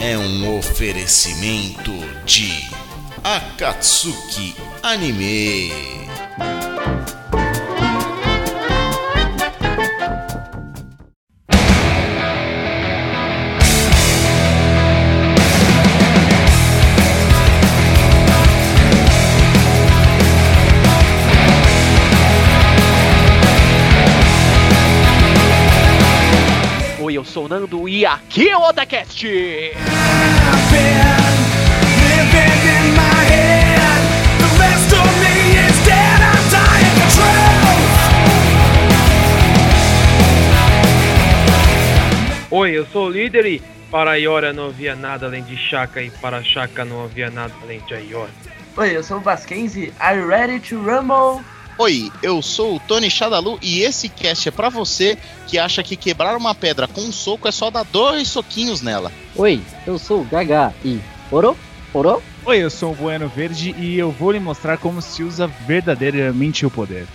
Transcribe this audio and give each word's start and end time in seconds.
é 0.00 0.16
um 0.16 0.56
oferecimento 0.56 1.92
de 2.24 2.52
Akatsuki 3.24 4.54
Anime. 4.82 5.72
Oi, 27.28 27.30
eu 27.30 27.34
sou 27.34 27.44
o 27.44 27.48
Nando 27.48 27.88
e 27.88 28.06
aqui 28.06 28.48
é 28.48 28.56
o 28.56 28.62
Otacast. 28.62 29.26
Oi, 42.50 42.70
eu 42.70 42.86
sou 42.86 43.08
o 43.08 43.10
líder 43.10 43.44
e 43.44 43.62
para 43.90 44.18
Iora 44.18 44.54
não 44.54 44.68
havia 44.68 44.96
nada 44.96 45.26
além 45.26 45.42
de 45.42 45.54
Shaka 45.54 46.00
e 46.00 46.10
para 46.10 46.42
Shaka 46.42 46.82
não 46.82 47.04
havia 47.04 47.30
nada 47.30 47.52
além 47.62 47.80
de 47.80 47.94
Iora. 48.10 48.30
Oi, 48.78 48.96
eu 48.96 49.02
sou 49.02 49.18
o 49.18 49.20
Vasquenzi. 49.20 49.92
Are 50.00 50.18
you 50.18 50.26
ready 50.26 50.58
to 50.60 50.78
rumble? 50.78 51.44
Oi, 51.80 52.10
eu 52.24 52.42
sou 52.42 52.74
o 52.74 52.80
Tony 52.80 53.08
Shadalu 53.08 53.56
e 53.62 53.82
esse 53.82 54.08
cast 54.08 54.48
é 54.48 54.50
pra 54.50 54.68
você 54.68 55.16
que 55.46 55.60
acha 55.60 55.80
que 55.80 55.94
quebrar 55.94 56.36
uma 56.36 56.52
pedra 56.52 56.88
com 56.88 57.02
um 57.02 57.12
soco 57.12 57.46
é 57.46 57.52
só 57.52 57.70
dar 57.70 57.84
dois 57.84 58.26
soquinhos 58.26 58.82
nela. 58.82 59.12
Oi, 59.36 59.60
eu 59.86 59.96
sou 59.96 60.22
o 60.22 60.24
Gaga 60.24 60.74
e. 60.84 60.98
Oro? 61.30 61.56
Oro? 61.94 62.20
Oi, 62.44 62.58
eu 62.58 62.68
sou 62.68 62.90
o 62.90 62.96
Bueno 62.96 63.28
Verde 63.28 63.76
e 63.78 63.96
eu 63.96 64.10
vou 64.10 64.32
lhe 64.32 64.40
mostrar 64.40 64.76
como 64.76 65.00
se 65.00 65.22
usa 65.22 65.46
verdadeiramente 65.46 66.66
o 66.66 66.70
poder. 66.70 67.06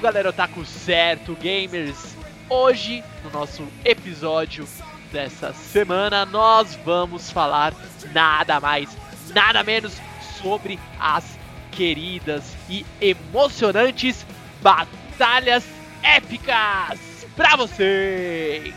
Certo, 0.00 0.12
galera 0.12 0.30
Otaku, 0.30 0.64
certo, 0.64 1.34
gamers. 1.34 2.16
Hoje, 2.48 3.04
no 3.22 3.30
nosso 3.30 3.68
episódio 3.84 4.66
dessa 5.12 5.52
semana, 5.52 6.24
nós 6.24 6.74
vamos 6.86 7.30
falar 7.30 7.74
nada 8.10 8.58
mais, 8.58 8.96
nada 9.34 9.62
menos 9.62 9.92
sobre 10.40 10.78
as 10.98 11.38
queridas 11.70 12.56
e 12.68 12.86
emocionantes 12.98 14.24
batalhas 14.62 15.64
épicas 16.02 16.98
pra 17.36 17.56
vocês. 17.56 18.74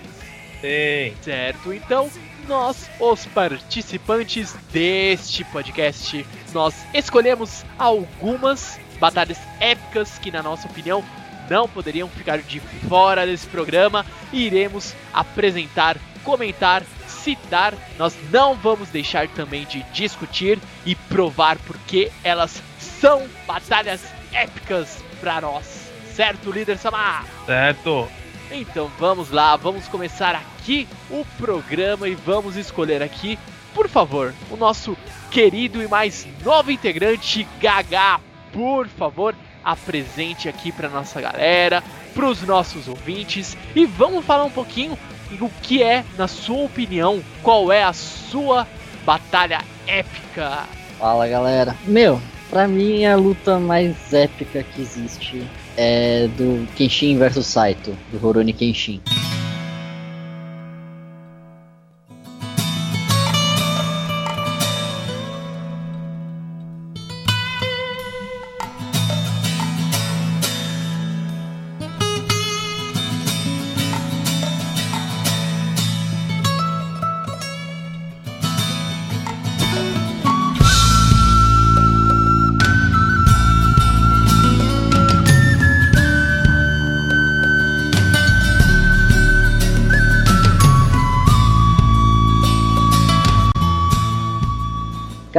Sim. 0.59 1.15
Certo, 1.21 1.73
então 1.73 2.11
nós, 2.49 2.89
os 2.99 3.25
participantes 3.27 4.53
deste 4.73 5.45
podcast, 5.45 6.25
nós 6.53 6.75
escolhemos 6.93 7.63
algumas 7.79 8.77
batalhas 9.03 9.37
épicas 9.59 10.17
que, 10.17 10.31
na 10.31 10.41
nossa 10.41 10.65
opinião, 10.65 11.03
não 11.49 11.67
poderiam 11.67 12.07
ficar 12.07 12.37
de 12.37 12.61
fora 12.87 13.25
desse 13.25 13.45
programa 13.45 14.05
e 14.31 14.45
iremos 14.45 14.95
apresentar, 15.13 15.97
comentar, 16.23 16.83
citar. 17.05 17.73
Nós 17.99 18.15
não 18.31 18.55
vamos 18.55 18.87
deixar 18.87 19.27
também 19.27 19.65
de 19.65 19.83
discutir 19.91 20.57
e 20.85 20.95
provar 20.95 21.57
porque 21.67 22.13
elas 22.23 22.63
são 22.79 23.27
batalhas 23.45 24.01
épicas 24.31 25.03
para 25.19 25.41
nós. 25.41 25.91
Certo, 26.15 26.49
líder 26.49 26.77
Samar? 26.77 27.25
Certo. 27.45 28.07
Então 28.49 28.89
vamos 28.97 29.31
lá, 29.31 29.57
vamos 29.57 29.85
começar 29.89 30.33
aqui 30.33 30.87
o 31.09 31.25
programa 31.37 32.07
e 32.07 32.15
vamos 32.15 32.55
escolher 32.55 33.03
aqui, 33.03 33.37
por 33.73 33.89
favor, 33.89 34.33
o 34.49 34.55
nosso 34.55 34.95
querido 35.29 35.83
e 35.83 35.89
mais 35.89 36.25
novo 36.41 36.71
integrante, 36.71 37.45
Gaga. 37.59 38.32
Por 38.53 38.87
favor, 38.87 39.35
apresente 39.63 40.47
aqui 40.47 40.71
para 40.71 40.87
nossa 40.87 41.19
galera, 41.19 41.83
para 42.13 42.27
os 42.27 42.41
nossos 42.43 42.87
ouvintes 42.87 43.57
e 43.75 43.85
vamos 43.85 44.23
falar 44.23 44.45
um 44.45 44.51
pouquinho 44.51 44.97
o 45.41 45.49
que 45.61 45.81
é, 45.81 46.03
na 46.17 46.27
sua 46.27 46.63
opinião, 46.63 47.21
qual 47.41 47.71
é 47.71 47.83
a 47.83 47.91
sua 47.91 48.67
batalha 49.03 49.61
épica. 49.87 50.67
Fala 50.99 51.27
galera. 51.27 51.75
Meu, 51.85 52.21
pra 52.49 52.67
mim 52.67 53.03
a 53.05 53.15
luta 53.15 53.59
mais 53.59 54.13
épica 54.13 54.63
que 54.63 54.81
existe 54.81 55.43
é 55.75 56.27
do 56.37 56.67
Kenshin 56.75 57.17
versus 57.17 57.47
Saito, 57.47 57.97
do 58.11 58.17
Rurouni 58.19 58.53
Kenshin. 58.53 59.01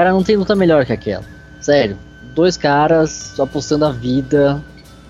Cara, 0.04 0.12
não 0.12 0.22
tem 0.22 0.36
luta 0.36 0.54
melhor 0.54 0.84
que 0.84 0.92
aquela. 0.92 1.24
Sério. 1.62 1.96
Dois 2.34 2.58
caras 2.58 3.40
apostando 3.40 3.86
a 3.86 3.90
vida 3.90 4.62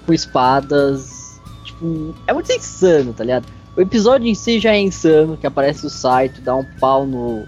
com 0.06 0.14
espadas. 0.14 1.40
Tipo, 1.64 2.14
é 2.28 2.32
muito 2.32 2.52
insano, 2.52 3.12
tá 3.12 3.24
ligado? 3.24 3.44
O 3.76 3.80
episódio 3.80 4.28
em 4.28 4.36
si 4.36 4.60
já 4.60 4.70
é 4.70 4.80
insano, 4.80 5.36
que 5.36 5.48
aparece 5.48 5.84
o 5.84 5.90
Saito, 5.90 6.40
dá 6.40 6.54
um 6.54 6.64
pau 6.78 7.04
no, 7.04 7.42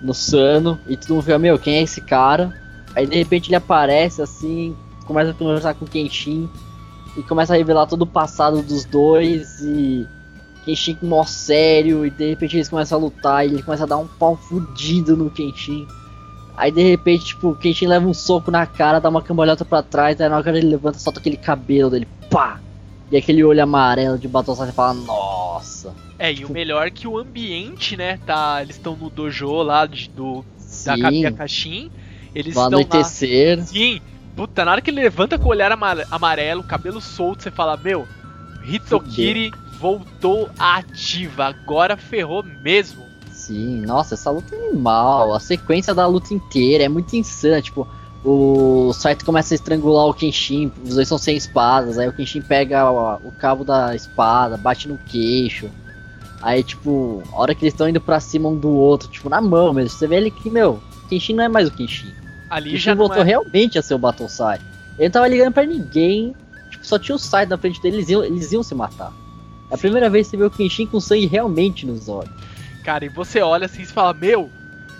no 0.00 0.14
Sano, 0.14 0.80
e 0.88 0.96
todo 0.96 1.10
mundo 1.10 1.24
fica, 1.24 1.38
meu, 1.38 1.58
quem 1.58 1.74
é 1.74 1.82
esse 1.82 2.00
cara? 2.00 2.58
Aí 2.96 3.06
de 3.06 3.18
repente 3.18 3.50
ele 3.50 3.56
aparece 3.56 4.22
assim, 4.22 4.74
começa 5.04 5.32
a 5.32 5.34
conversar 5.34 5.74
com 5.74 5.84
o 5.84 5.88
Kenshin, 5.88 6.48
e 7.18 7.22
começa 7.22 7.52
a 7.52 7.56
revelar 7.58 7.84
todo 7.86 8.02
o 8.02 8.06
passado 8.06 8.62
dos 8.62 8.86
dois, 8.86 9.60
e 9.60 10.08
Kenshin 10.64 10.96
mó 11.02 11.22
sério, 11.24 12.06
e 12.06 12.08
de 12.08 12.30
repente 12.30 12.56
eles 12.56 12.70
começam 12.70 12.96
a 12.96 13.02
lutar, 13.02 13.46
e 13.46 13.50
ele 13.50 13.62
começa 13.62 13.82
a 13.84 13.86
dar 13.86 13.98
um 13.98 14.06
pau 14.06 14.38
fudido 14.38 15.14
no 15.14 15.28
Kenshin. 15.28 15.86
Aí 16.56 16.70
de 16.70 16.82
repente, 16.82 17.24
tipo, 17.26 17.48
o 17.50 17.56
Kenshin 17.56 17.86
leva 17.86 18.06
um 18.06 18.14
soco 18.14 18.50
na 18.50 18.66
cara, 18.66 19.00
dá 19.00 19.08
uma 19.08 19.22
cambalhota 19.22 19.64
pra 19.64 19.82
trás, 19.82 20.20
aí 20.20 20.28
na 20.28 20.34
hora 20.36 20.44
que 20.44 20.50
ele 20.50 20.68
levanta, 20.68 20.98
solta 20.98 21.18
aquele 21.18 21.36
cabelo 21.36 21.90
dele, 21.90 22.06
pá! 22.30 22.60
E 23.10 23.16
aquele 23.16 23.42
olho 23.44 23.62
amarelo 23.62 24.18
de 24.18 24.26
batom 24.28 24.54
você 24.54 24.72
fala, 24.72 24.94
nossa. 24.94 25.94
É, 26.18 26.32
e 26.32 26.44
o 26.44 26.50
melhor 26.50 26.86
é 26.86 26.90
que 26.90 27.06
o 27.08 27.18
ambiente, 27.18 27.96
né, 27.96 28.18
tá, 28.26 28.62
eles 28.62 28.76
estão 28.76 28.94
no 28.96 29.10
dojo 29.10 29.50
lá 29.62 29.86
de, 29.86 30.08
do 30.08 30.44
da 30.86 30.96
Caixin, 31.36 31.90
eles 32.34 32.54
vai 32.54 32.64
estão 32.64 32.78
anoitecer. 32.80 33.64
Sim, 33.66 34.00
puta, 34.36 34.64
na 34.64 34.72
hora 34.72 34.80
que 34.80 34.90
ele 34.90 35.02
levanta 35.02 35.38
com 35.38 35.46
o 35.46 35.50
olhar 35.50 35.72
ama- 35.72 36.04
amarelo, 36.10 36.62
cabelo 36.62 37.00
solto, 37.00 37.42
você 37.42 37.50
fala, 37.50 37.76
meu, 37.76 38.06
Hitokiri 38.64 39.52
voltou 39.78 40.48
ativa, 40.58 41.46
agora 41.46 41.96
ferrou 41.96 42.42
mesmo. 42.42 43.02
Sim, 43.52 43.82
nossa, 43.82 44.14
essa 44.14 44.30
luta 44.30 44.54
é 44.54 44.68
animal. 44.68 45.34
A 45.34 45.40
sequência 45.40 45.94
da 45.94 46.06
luta 46.06 46.32
inteira 46.32 46.84
é 46.84 46.88
muito 46.88 47.14
insana. 47.14 47.60
Tipo, 47.60 47.86
o 48.24 48.92
Saito 48.94 49.26
começa 49.26 49.52
a 49.52 49.56
estrangular 49.56 50.06
o 50.06 50.14
Kenshin, 50.14 50.72
os 50.82 50.94
dois 50.94 51.06
são 51.06 51.18
sem 51.18 51.36
espadas, 51.36 51.98
aí 51.98 52.08
o 52.08 52.12
Kenshin 52.12 52.40
pega 52.40 52.90
o, 52.90 53.16
o 53.28 53.32
cabo 53.32 53.62
da 53.62 53.94
espada, 53.94 54.56
bate 54.56 54.88
no 54.88 54.96
queixo. 54.96 55.68
Aí, 56.40 56.62
tipo, 56.62 57.22
a 57.32 57.40
hora 57.40 57.54
que 57.54 57.62
eles 57.62 57.74
estão 57.74 57.88
indo 57.88 58.00
pra 58.00 58.20
cima 58.20 58.48
um 58.48 58.56
do 58.56 58.70
outro, 58.70 59.08
tipo, 59.08 59.28
na 59.28 59.40
mão 59.40 59.74
mesmo, 59.74 59.90
você 59.90 60.06
vê 60.06 60.16
ele 60.16 60.30
que, 60.30 60.48
meu, 60.48 60.80
o 61.04 61.08
Kenshin 61.08 61.34
não 61.34 61.44
é 61.44 61.48
mais 61.48 61.68
o 61.68 61.70
Kenshin. 61.70 62.12
Ali 62.48 62.70
Kenshin 62.70 62.82
já 62.82 62.94
voltou 62.94 63.22
é... 63.22 63.24
realmente 63.24 63.78
a 63.78 63.82
ser 63.82 63.94
o 63.94 63.98
Battle 63.98 64.28
Sai. 64.28 64.60
Ele 64.98 65.08
não 65.08 65.12
tava 65.12 65.28
ligando 65.28 65.52
pra 65.52 65.66
ninguém, 65.66 66.34
tipo, 66.70 66.86
só 66.86 66.98
tinha 66.98 67.16
o 67.16 67.18
Sai 67.18 67.44
na 67.44 67.58
frente 67.58 67.82
dele, 67.82 67.96
eles 67.96 68.08
iam, 68.08 68.24
eles 68.24 68.50
iam 68.50 68.62
se 68.62 68.74
matar. 68.74 69.12
É 69.70 69.74
a 69.74 69.78
primeira 69.78 70.08
vez 70.08 70.26
que 70.26 70.30
você 70.32 70.36
vê 70.36 70.44
o 70.44 70.50
Kenshin 70.50 70.86
com 70.86 71.00
sangue 71.00 71.26
realmente 71.26 71.86
nos 71.86 72.08
olhos. 72.08 72.32
Cara, 72.82 73.04
e 73.04 73.08
você 73.08 73.40
olha 73.40 73.66
assim 73.66 73.82
e 73.82 73.86
fala, 73.86 74.12
meu, 74.12 74.50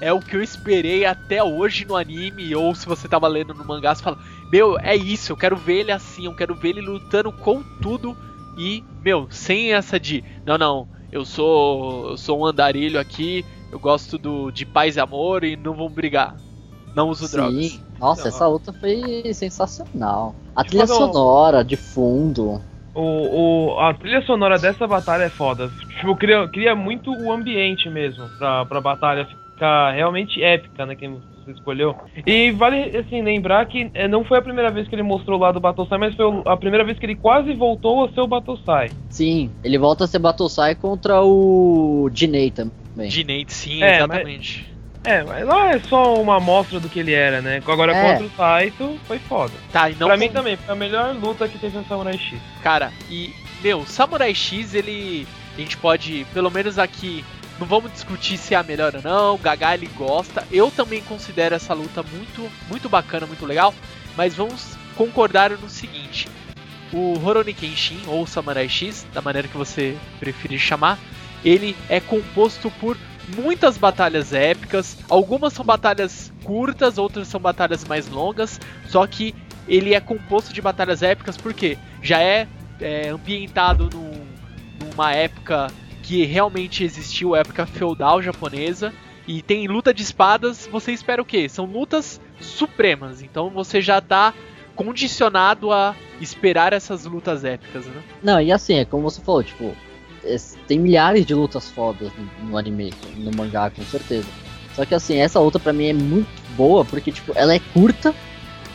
é 0.00 0.12
o 0.12 0.20
que 0.20 0.36
eu 0.36 0.42
esperei 0.42 1.04
até 1.04 1.42
hoje 1.42 1.84
no 1.84 1.96
anime, 1.96 2.54
ou 2.54 2.74
se 2.74 2.86
você 2.86 3.08
tava 3.08 3.26
lendo 3.28 3.54
no 3.54 3.64
mangá, 3.64 3.94
você 3.94 4.02
fala, 4.02 4.18
meu, 4.50 4.78
é 4.78 4.94
isso, 4.96 5.32
eu 5.32 5.36
quero 5.36 5.56
ver 5.56 5.80
ele 5.80 5.92
assim, 5.92 6.26
eu 6.26 6.34
quero 6.34 6.54
ver 6.54 6.70
ele 6.70 6.80
lutando 6.80 7.32
com 7.32 7.62
tudo 7.80 8.16
e, 8.58 8.84
meu, 9.02 9.26
sem 9.30 9.72
essa 9.72 9.98
de, 9.98 10.22
não, 10.44 10.58
não, 10.58 10.88
eu 11.10 11.24
sou, 11.24 12.10
eu 12.10 12.16
sou 12.16 12.40
um 12.40 12.46
andarilho 12.46 12.98
aqui, 12.98 13.44
eu 13.70 13.78
gosto 13.78 14.18
do, 14.18 14.50
de 14.50 14.64
paz 14.66 14.96
e 14.96 15.00
amor 15.00 15.44
e 15.44 15.56
não 15.56 15.74
vamos 15.74 15.92
brigar. 15.92 16.36
Não 16.94 17.08
uso 17.08 17.30
drogas. 17.30 17.80
Nossa, 17.98 18.22
Não. 18.22 18.28
essa 18.28 18.46
luta 18.46 18.72
foi 18.72 19.32
sensacional. 19.32 20.34
A 20.54 20.62
trilha 20.62 20.84
um- 20.84 20.88
sonora 20.88 21.64
de 21.64 21.76
fundo. 21.76 22.60
O, 22.94 23.74
o, 23.74 23.80
a 23.80 23.94
trilha 23.94 24.20
sonora 24.22 24.58
dessa 24.58 24.86
batalha 24.86 25.24
é 25.24 25.30
foda. 25.30 25.70
Tipo, 25.98 26.14
cria, 26.16 26.46
cria 26.48 26.74
muito 26.74 27.10
o 27.12 27.32
ambiente 27.32 27.88
mesmo 27.88 28.28
pra, 28.38 28.66
pra 28.66 28.80
batalha 28.80 29.26
ficar 29.26 29.92
realmente 29.92 30.42
épica, 30.42 30.84
né? 30.84 30.94
Que 30.94 31.08
você 31.08 31.52
escolheu. 31.52 31.96
E 32.26 32.50
vale, 32.52 32.96
assim, 32.96 33.22
lembrar 33.22 33.64
que 33.66 33.90
eh, 33.94 34.06
não 34.08 34.24
foi 34.24 34.38
a 34.38 34.42
primeira 34.42 34.70
vez 34.70 34.86
que 34.88 34.94
ele 34.94 35.02
mostrou 35.02 35.38
o 35.38 35.42
lado 35.42 35.54
do 35.54 35.60
Battlesai, 35.60 35.98
mas 35.98 36.14
foi 36.14 36.42
a 36.46 36.56
primeira 36.56 36.84
vez 36.84 36.98
que 36.98 37.06
ele 37.06 37.16
quase 37.16 37.52
voltou 37.54 38.04
a 38.04 38.08
ser 38.10 38.20
o 38.20 38.26
Battlesai. 38.28 38.90
Sim, 39.08 39.50
ele 39.64 39.78
volta 39.78 40.04
a 40.04 40.06
ser 40.06 40.18
Battlesai 40.18 40.74
contra 40.74 41.22
o 41.22 42.10
Jinei 42.12 42.50
também. 42.50 43.08
De 43.08 43.24
Nate, 43.24 43.52
sim, 43.52 43.82
É, 43.82 43.96
exatamente. 43.96 44.71
É, 45.04 45.24
mas 45.24 45.44
lá 45.44 45.72
é 45.72 45.80
só 45.80 46.14
uma 46.20 46.36
amostra 46.36 46.78
do 46.78 46.88
que 46.88 47.00
ele 47.00 47.12
era, 47.12 47.42
né? 47.42 47.60
Agora 47.66 47.92
É. 47.92 48.12
contra 48.12 48.26
o 48.26 48.30
Saito 48.36 49.00
foi 49.06 49.18
foda. 49.18 49.52
Tá, 49.72 49.90
e 49.90 49.94
não 49.96 50.06
pra 50.06 50.16
com- 50.16 50.20
mim 50.20 50.28
também, 50.30 50.56
foi 50.56 50.72
a 50.74 50.76
melhor 50.78 51.14
luta 51.16 51.48
que 51.48 51.58
teve 51.58 51.76
no 51.76 51.84
Samurai 51.86 52.16
X. 52.16 52.38
Cara, 52.62 52.92
e, 53.10 53.34
meu, 53.62 53.84
Samurai 53.86 54.32
X, 54.34 54.74
ele. 54.74 55.26
A 55.56 55.60
gente 55.60 55.76
pode, 55.76 56.24
pelo 56.32 56.50
menos 56.50 56.78
aqui, 56.78 57.24
não 57.58 57.66
vamos 57.66 57.92
discutir 57.92 58.38
se 58.38 58.54
é 58.54 58.56
a 58.56 58.62
melhor 58.62 58.94
ou 58.94 59.02
não. 59.02 59.34
O 59.34 59.38
Gaga 59.38 59.74
ele 59.74 59.90
gosta. 59.96 60.46
Eu 60.52 60.70
também 60.70 61.02
considero 61.02 61.54
essa 61.54 61.74
luta 61.74 62.02
muito, 62.02 62.48
muito 62.70 62.88
bacana, 62.88 63.26
muito 63.26 63.44
legal. 63.44 63.74
Mas 64.16 64.34
vamos 64.36 64.76
concordar 64.96 65.50
no 65.50 65.68
seguinte: 65.68 66.28
o 66.92 67.18
Horoni 67.24 67.52
Kenshin, 67.52 68.00
ou 68.06 68.24
Samurai 68.26 68.68
X, 68.68 69.04
da 69.12 69.20
maneira 69.20 69.48
que 69.48 69.56
você 69.56 69.96
preferir 70.20 70.60
chamar, 70.60 70.96
ele 71.44 71.76
é 71.88 71.98
composto 71.98 72.70
por 72.80 72.96
muitas 73.36 73.76
batalhas 73.78 74.32
épicas. 74.32 74.96
Algumas 75.08 75.52
são 75.52 75.64
batalhas 75.64 76.32
curtas, 76.44 76.98
outras 76.98 77.28
são 77.28 77.40
batalhas 77.40 77.84
mais 77.84 78.08
longas. 78.08 78.60
Só 78.88 79.06
que 79.06 79.34
ele 79.68 79.94
é 79.94 80.00
composto 80.00 80.52
de 80.52 80.60
batalhas 80.60 81.02
épicas 81.02 81.36
porque 81.36 81.78
já 82.02 82.20
é, 82.20 82.48
é, 82.80 83.08
ambientado 83.08 83.88
num- 83.92 84.26
numa 84.90 85.12
época 85.12 85.68
que 86.02 86.24
realmente 86.24 86.82
existiu, 86.84 87.34
época 87.36 87.64
feudal 87.66 88.20
japonesa. 88.22 88.92
E 89.26 89.40
tem 89.40 89.68
luta 89.68 89.94
de 89.94 90.02
espadas, 90.02 90.66
você 90.70 90.90
espera 90.92 91.22
o 91.22 91.24
quê? 91.24 91.48
São 91.48 91.64
lutas 91.64 92.20
supremas. 92.40 93.22
Então 93.22 93.48
você 93.50 93.80
já 93.80 94.00
tá 94.00 94.34
condicionado 94.74 95.70
a 95.70 95.94
esperar 96.20 96.72
essas 96.72 97.04
lutas 97.04 97.44
épicas, 97.44 97.86
né? 97.86 98.02
Não, 98.22 98.40
e 98.40 98.50
assim, 98.50 98.74
é 98.78 98.84
como 98.84 99.02
você 99.08 99.20
falou, 99.20 99.44
tipo, 99.44 99.76
tem 100.66 100.78
milhares 100.78 101.26
de 101.26 101.34
lutas 101.34 101.68
fodas 101.70 102.10
no, 102.42 102.56
anime, 102.56 102.92
no 103.16 103.32
mangá, 103.36 103.70
com 103.70 103.82
certeza. 103.84 104.28
Só 104.74 104.84
que 104.84 104.94
assim, 104.94 105.16
essa 105.16 105.38
luta 105.38 105.58
pra 105.58 105.72
mim 105.72 105.86
é 105.86 105.92
muito 105.92 106.28
boa, 106.56 106.84
porque, 106.84 107.12
tipo, 107.12 107.32
ela 107.34 107.54
é 107.54 107.60
curta, 107.72 108.14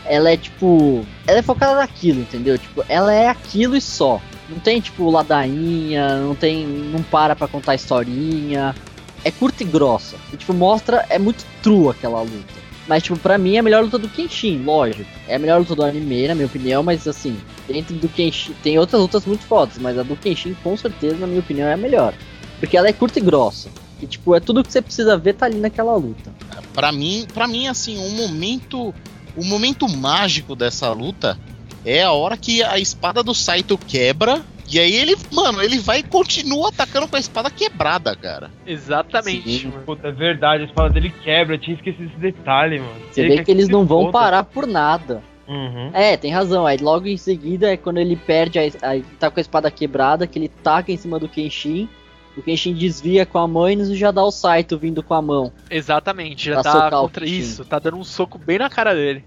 ela 0.05 0.31
é 0.31 0.37
tipo. 0.37 1.05
Ela 1.25 1.39
é 1.39 1.41
focada 1.41 1.75
naquilo, 1.75 2.21
entendeu? 2.21 2.57
Tipo, 2.57 2.83
ela 2.87 3.13
é 3.13 3.27
aquilo 3.27 3.75
e 3.75 3.81
só. 3.81 4.21
Não 4.49 4.59
tem, 4.59 4.79
tipo, 4.79 5.09
ladainha, 5.09 6.19
não 6.19 6.35
tem. 6.35 6.65
não 6.65 7.03
para 7.03 7.35
pra 7.35 7.47
contar 7.47 7.75
historinha. 7.75 8.75
É 9.23 9.31
curta 9.31 9.63
e 9.63 9.65
grossa. 9.65 10.15
E, 10.31 10.37
tipo, 10.37 10.53
mostra. 10.53 11.05
É 11.09 11.19
muito 11.19 11.45
true 11.61 11.89
aquela 11.89 12.21
luta. 12.21 12.56
Mas, 12.87 13.03
tipo, 13.03 13.17
pra 13.19 13.37
mim 13.37 13.55
é 13.55 13.59
a 13.59 13.63
melhor 13.63 13.83
luta 13.83 13.97
do 13.97 14.07
Kenshin, 14.07 14.63
lógico. 14.63 15.09
É 15.27 15.35
a 15.35 15.39
melhor 15.39 15.59
luta 15.59 15.75
do 15.75 15.83
anime, 15.83 16.27
na 16.27 16.35
minha 16.35 16.47
opinião, 16.47 16.81
mas 16.81 17.07
assim, 17.07 17.37
dentro 17.67 17.93
do 17.95 18.07
Kenshin. 18.07 18.53
Tem 18.63 18.79
outras 18.79 19.01
lutas 19.01 19.25
muito 19.25 19.43
fodas, 19.43 19.77
mas 19.77 19.99
a 19.99 20.03
do 20.03 20.15
Kenshin, 20.15 20.55
com 20.63 20.77
certeza, 20.77 21.17
na 21.17 21.27
minha 21.27 21.41
opinião, 21.41 21.67
é 21.67 21.73
a 21.73 21.77
melhor. 21.77 22.13
Porque 22.59 22.77
ela 22.77 22.87
é 22.87 22.93
curta 22.93 23.19
e 23.19 23.21
grossa. 23.21 23.69
E, 24.01 24.07
tipo, 24.07 24.33
é 24.35 24.39
tudo 24.39 24.63
que 24.63 24.71
você 24.71 24.81
precisa 24.81 25.17
ver 25.17 25.33
tá 25.33 25.45
ali 25.45 25.57
naquela 25.57 25.95
luta. 25.95 26.33
Pra 26.73 26.91
mim, 26.91 27.27
para 27.33 27.47
mim 27.47 27.67
assim, 27.67 27.97
um 27.97 28.11
momento, 28.11 28.93
o 29.35 29.43
momento 29.43 29.87
mágico 29.89 30.55
dessa 30.55 30.91
luta 30.91 31.37
é 31.83 32.03
a 32.03 32.11
hora 32.11 32.37
que 32.37 32.63
a 32.63 32.79
espada 32.79 33.23
do 33.23 33.33
Saito 33.33 33.77
quebra 33.77 34.43
e 34.69 34.79
aí 34.79 34.93
ele, 34.95 35.15
mano, 35.31 35.61
ele 35.61 35.79
vai 35.79 35.99
e 35.99 36.03
continua 36.03 36.69
atacando 36.69 37.07
com 37.07 37.15
a 37.15 37.19
espada 37.19 37.49
quebrada, 37.49 38.15
cara. 38.15 38.51
Exatamente. 38.65 39.59
Sim. 39.59 39.67
mano. 39.67 39.83
Puta, 39.85 40.09
é 40.09 40.11
verdade, 40.11 40.63
a 40.63 40.65
espada 40.65 40.89
dele 40.89 41.13
quebra, 41.23 41.55
eu 41.55 41.59
tinha 41.59 41.75
esquecido 41.75 42.05
esse 42.05 42.19
detalhe, 42.19 42.79
mano. 42.79 43.01
Você 43.11 43.27
vê 43.27 43.43
que 43.43 43.51
eles 43.51 43.69
não 43.69 43.85
vão 43.85 44.01
foda. 44.01 44.11
parar 44.11 44.43
por 44.43 44.67
nada. 44.67 45.23
Uhum. 45.47 45.91
É, 45.93 46.17
tem 46.17 46.31
razão. 46.31 46.65
Aí 46.65 46.77
logo 46.77 47.07
em 47.07 47.15
seguida 47.15 47.71
é 47.71 47.77
quando 47.77 47.99
ele 47.99 48.17
perde, 48.17 48.59
a, 48.59 48.89
aí 48.89 49.03
tá 49.17 49.31
com 49.31 49.39
a 49.39 49.41
espada 49.41 49.71
quebrada, 49.71 50.27
que 50.27 50.37
ele 50.37 50.49
taca 50.49 50.91
em 50.91 50.97
cima 50.97 51.17
do 51.17 51.29
Kenshin. 51.29 51.87
O 52.35 52.41
Kenshin 52.41 52.73
desvia 52.73 53.25
com 53.25 53.39
a 53.39 53.47
mão 53.47 53.67
e 53.69 53.95
já 53.95 54.11
dá 54.11 54.23
o 54.23 54.31
Saito 54.31 54.77
vindo 54.77 55.01
com 55.01 55.13
a 55.13 55.21
mão. 55.21 55.51
Exatamente, 55.71 56.45
já 56.45 56.61
tá 56.61 56.91
contra 56.91 57.25
isso, 57.25 57.65
tá 57.65 57.79
dando 57.79 57.97
um 57.97 58.03
soco 58.03 58.37
bem 58.37 58.59
na 58.59 58.69
cara 58.69 58.93
dele. 58.93 59.23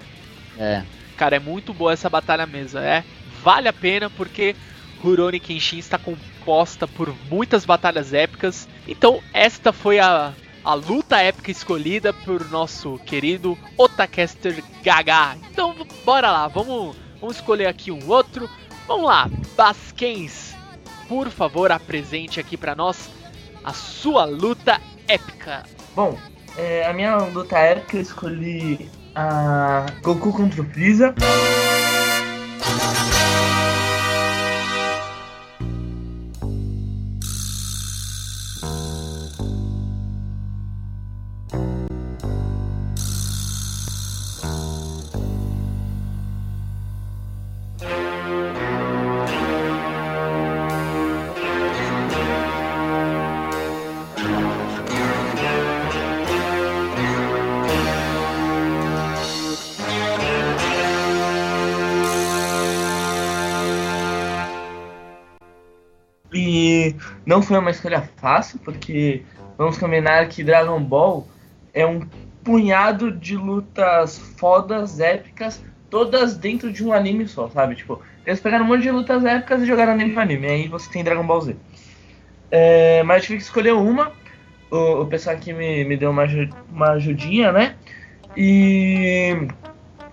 É. 0.57 0.83
Cara, 1.17 1.37
é 1.37 1.41
muito 1.41 1.75
boa 1.75 1.93
essa 1.93 2.09
batalha 2.09 2.47
mesmo. 2.47 2.79
É, 2.79 3.03
vale 3.43 3.67
a 3.67 3.73
pena 3.73 4.09
porque 4.11 4.55
Rurouni 5.03 5.41
Kenshin 5.41 5.79
está 5.79 5.99
composta 5.99 6.87
por 6.87 7.15
muitas 7.31 7.65
batalhas 7.65 8.13
épicas. 8.13 8.69
Então, 8.87 9.21
esta 9.33 9.73
foi 9.73 9.99
a, 9.99 10.33
a 10.65 10.75
luta 10.75 11.19
épica 11.19 11.51
escolhida 11.51 12.13
por 12.13 12.49
nosso 12.51 12.99
querido 13.07 13.57
Otacaster 13.77 14.63
Gaga. 14.83 15.37
Então, 15.51 15.75
bora 16.05 16.31
lá, 16.31 16.49
vamos, 16.49 16.97
vamos 17.21 17.37
escolher 17.37 17.67
aqui 17.67 17.91
um 17.91 18.09
outro. 18.09 18.49
Vamos 18.87 19.07
lá, 19.07 19.31
Basquens, 19.57 20.55
por 21.09 21.31
favor, 21.31 21.71
apresente 21.71 22.41
aqui 22.41 22.57
pra 22.57 22.75
nós 22.75 23.09
a 23.65 23.73
sua 23.73 24.25
luta 24.25 24.81
épica. 25.07 25.65
Bom, 25.95 26.19
é, 26.57 26.87
a 26.87 26.93
minha 26.93 27.17
luta 27.17 27.59
épica 27.59 27.97
eu 27.97 28.03
escolhi 28.03 28.91
a 29.15 29.87
Goku 30.03 30.33
contra 30.33 30.63
o 30.63 30.65
Freeza. 30.65 31.15
Foi 67.51 67.59
uma 67.59 67.73
escolha 67.73 68.09
fácil, 68.19 68.61
porque 68.61 69.25
vamos 69.59 69.77
combinar 69.77 70.29
que 70.29 70.45
Dragon 70.45 70.81
Ball 70.81 71.27
é 71.75 71.85
um 71.85 72.07
punhado 72.45 73.11
de 73.11 73.37
lutas 73.37 74.19
fodas, 74.39 75.01
épicas, 75.01 75.61
todas 75.91 76.37
dentro 76.37 76.71
de 76.73 76.85
um 76.85 76.93
anime 76.93 77.27
só, 77.27 77.49
sabe? 77.49 77.75
Tipo, 77.75 78.01
eles 78.25 78.39
pegaram 78.39 78.65
um 78.65 78.69
monte 78.69 78.83
de 78.83 78.93
lutas 78.93 79.25
épicas 79.25 79.63
e 79.63 79.67
jogaram 79.67 79.97
dentro 79.97 80.15
do 80.15 80.21
anime, 80.21 80.47
aí 80.47 80.69
você 80.69 80.89
tem 80.93 81.03
Dragon 81.03 81.27
Ball 81.27 81.41
Z. 81.41 81.57
É, 82.53 83.03
mas 83.03 83.17
eu 83.17 83.27
tive 83.27 83.39
que 83.39 83.45
escolher 83.45 83.75
uma, 83.75 84.13
o, 84.71 85.01
o 85.01 85.07
pessoal 85.07 85.35
aqui 85.35 85.53
me, 85.53 85.85
me 85.85 85.97
deu 85.97 86.13
uma, 86.13 86.27
uma 86.71 86.91
ajudinha, 86.93 87.51
né? 87.51 87.75
E 88.37 89.49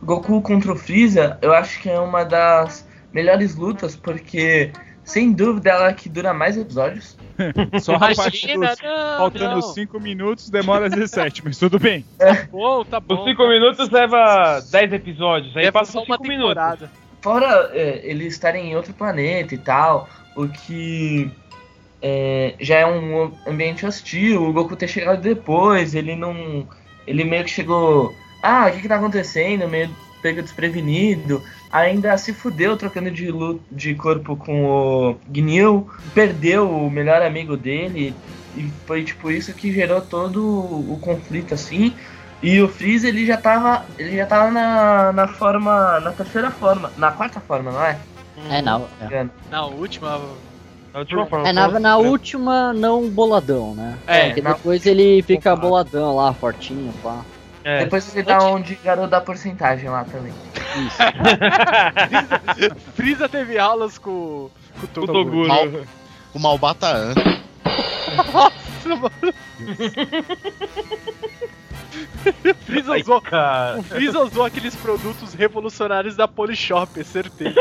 Goku 0.02 0.42
contra 0.42 0.72
o 0.72 0.76
Freeza, 0.76 1.38
eu 1.40 1.54
acho 1.54 1.80
que 1.84 1.88
é 1.88 2.00
uma 2.00 2.24
das 2.24 2.88
melhores 3.14 3.54
lutas, 3.54 3.96
porque 3.96 4.72
sem 5.04 5.32
dúvida 5.32 5.70
ela 5.70 5.90
é 5.90 5.94
que 5.94 6.10
dura 6.10 6.34
mais 6.34 6.58
episódios. 6.58 7.16
Só 7.82 7.96
a 7.96 8.00
parte 8.16 8.48
dos 8.48 8.56
não, 8.56 9.18
faltando 9.18 9.56
não. 9.56 9.62
5 9.62 10.00
minutos 10.00 10.50
demora 10.50 10.90
17, 10.90 11.44
mas 11.44 11.58
tudo 11.58 11.80
bem. 11.80 12.06
Bom, 12.52 12.84
tá 12.84 13.00
bom. 13.00 13.20
Os 13.20 13.30
5 13.30 13.48
minutos 13.48 13.90
leva 13.90 14.60
10 14.72 14.94
episódios, 14.94 15.56
aí 15.56 15.66
Leva 15.66 15.80
passa 15.80 15.92
só 15.92 16.02
os 16.02 16.08
uma 16.08 16.18
5 16.18 16.28
minutos. 16.28 16.50
temporada. 16.50 16.92
Fora 17.22 17.72
é, 17.74 18.02
eles 18.04 18.34
estarem 18.34 18.72
em 18.72 18.76
outro 18.76 18.94
planeta 18.94 19.54
e 19.54 19.58
tal, 19.58 20.08
o 20.36 20.48
que 20.48 21.32
é, 22.02 22.56
já 22.60 22.78
é 22.78 22.86
um 22.86 23.34
ambiente 23.46 23.86
hostil, 23.86 24.44
o 24.44 24.54
Goku 24.54 24.76
ter 24.76 24.88
chegado 24.88 25.22
depois, 25.22 25.96
ele 25.96 26.16
não. 26.16 26.68
Ele 27.06 27.24
meio 27.24 27.44
que 27.44 27.50
chegou. 27.50 28.14
Ah, 28.42 28.68
o 28.68 28.72
que, 28.72 28.82
que 28.82 28.88
tá 28.88 28.98
acontecendo? 28.98 29.68
Meio 29.68 29.90
pego 30.22 30.42
desprevenido. 30.42 31.42
Ainda 31.72 32.18
se 32.18 32.34
fudeu 32.34 32.78
trocando 32.78 33.12
de, 33.12 33.30
lu- 33.32 33.62
de 33.72 33.94
corpo 33.96 34.36
com 34.38 34.66
o 34.66 35.16
Gnil, 35.30 35.90
perdeu 36.14 36.70
o 36.70 36.90
melhor 36.90 37.22
amigo 37.22 37.58
dele, 37.58 38.16
e 38.56 38.72
foi 38.86 39.04
tipo 39.04 39.30
isso 39.30 39.54
que 39.54 39.72
gerou 39.72 40.02
todo 40.02 40.38
o, 40.44 40.94
o 40.94 41.00
conflito 41.00 41.54
assim. 41.54 41.96
E 42.42 42.62
o 42.62 42.70
Freeze 42.70 43.08
ele 43.08 43.26
já 43.26 43.36
tava. 43.38 43.86
Ele 43.98 44.16
já 44.16 44.26
tava 44.26 44.52
na, 44.52 45.12
na 45.12 45.28
forma. 45.28 46.00
na 46.00 46.12
terceira 46.12 46.52
forma. 46.52 46.92
Na 46.96 47.12
quarta 47.12 47.40
forma, 47.42 47.72
não 47.72 47.84
é? 47.84 48.00
É, 48.50 48.62
na, 48.62 48.80
é. 49.00 49.26
Na 49.50 49.66
última. 49.66 50.38
A 50.94 51.00
última 51.00 51.26
forma. 51.26 51.50
É, 51.50 51.54
na, 51.54 51.80
na 51.80 51.98
última, 51.98 52.74
não 52.74 53.10
boladão, 53.10 53.76
né? 53.76 54.00
É, 54.08 54.28
Porque 54.28 54.42
na- 54.42 54.54
depois 54.54 54.86
ele 54.86 55.22
fica 55.24 55.56
boladão 55.56 56.16
lá, 56.16 56.34
fortinho, 56.34 56.94
pá. 57.02 57.26
É. 57.68 57.84
Depois 57.84 58.06
você 58.06 58.24
dá 58.24 58.40
onde 58.46 58.76
garoto 58.76 59.10
dá 59.10 59.20
porcentagem 59.20 59.90
lá 59.90 60.06
também. 60.06 60.32
Isso. 60.88 60.98
Frieza 62.96 63.28
teve 63.28 63.60
aulas 63.60 63.98
com, 63.98 64.50
com 64.94 65.02
o 65.02 65.04
O 65.04 65.06
Toguro. 65.06 65.48
Mal- 65.50 65.68
O 66.34 66.40
Malbata. 66.40 67.14
Nossa, 68.34 68.96
mano. 68.96 69.12
O 72.46 72.54
Frieza 72.66 72.94
Ai, 72.94 73.02
usou, 73.02 73.20
cara. 73.22 73.80
o 73.80 73.84
Frieza 73.84 74.20
usou 74.20 74.46
aqueles 74.46 74.74
produtos 74.74 75.34
revolucionários 75.34 76.16
da 76.16 76.26
Polishop, 76.26 76.98
é 76.98 77.04
certeza. 77.04 77.60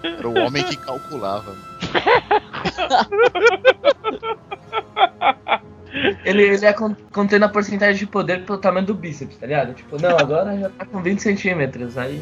Era 0.00 0.28
o 0.28 0.38
homem 0.38 0.62
que 0.62 0.76
calculava. 0.76 1.56
Ele, 6.24 6.42
ele 6.42 6.66
é 6.66 6.72
con- 6.72 6.96
contendo 7.12 7.44
a 7.44 7.48
porcentagem 7.48 7.96
de 7.96 8.06
poder 8.06 8.44
pelo 8.44 8.58
tamanho 8.58 8.86
do 8.86 8.94
bíceps, 8.94 9.36
tá 9.36 9.46
ligado? 9.46 9.74
Tipo, 9.74 10.00
não, 10.00 10.16
agora 10.18 10.58
já 10.58 10.68
tá 10.70 10.84
com 10.84 11.00
20 11.02 11.20
centímetros. 11.20 11.96
Aí 11.96 12.20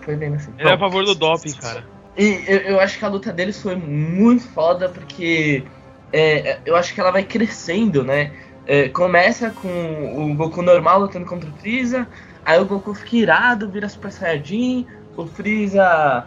foi 0.00 0.16
bem 0.16 0.34
assim. 0.34 0.52
Ele 0.58 0.68
é 0.68 0.72
a 0.72 0.78
favor 0.78 1.04
do 1.04 1.14
doping, 1.14 1.52
cara. 1.52 1.84
E 2.16 2.44
eu, 2.46 2.58
eu 2.58 2.80
acho 2.80 2.98
que 2.98 3.04
a 3.04 3.08
luta 3.08 3.32
deles 3.32 3.60
foi 3.60 3.74
muito 3.76 4.44
foda 4.48 4.88
porque 4.88 5.64
é, 6.12 6.58
eu 6.64 6.76
acho 6.76 6.94
que 6.94 7.00
ela 7.00 7.10
vai 7.10 7.24
crescendo, 7.24 8.04
né? 8.04 8.30
É, 8.66 8.88
começa 8.88 9.50
com 9.50 10.30
o 10.32 10.34
Goku 10.34 10.62
normal 10.62 11.00
lutando 11.00 11.26
contra 11.26 11.48
o 11.48 11.52
Freeza, 11.54 12.06
aí 12.44 12.58
o 12.58 12.64
Goku 12.64 12.94
fica 12.94 13.16
irado, 13.16 13.68
vira 13.68 13.88
Super 13.88 14.10
Saiyajin, 14.10 14.86
o 15.16 15.26
Freeza 15.26 16.24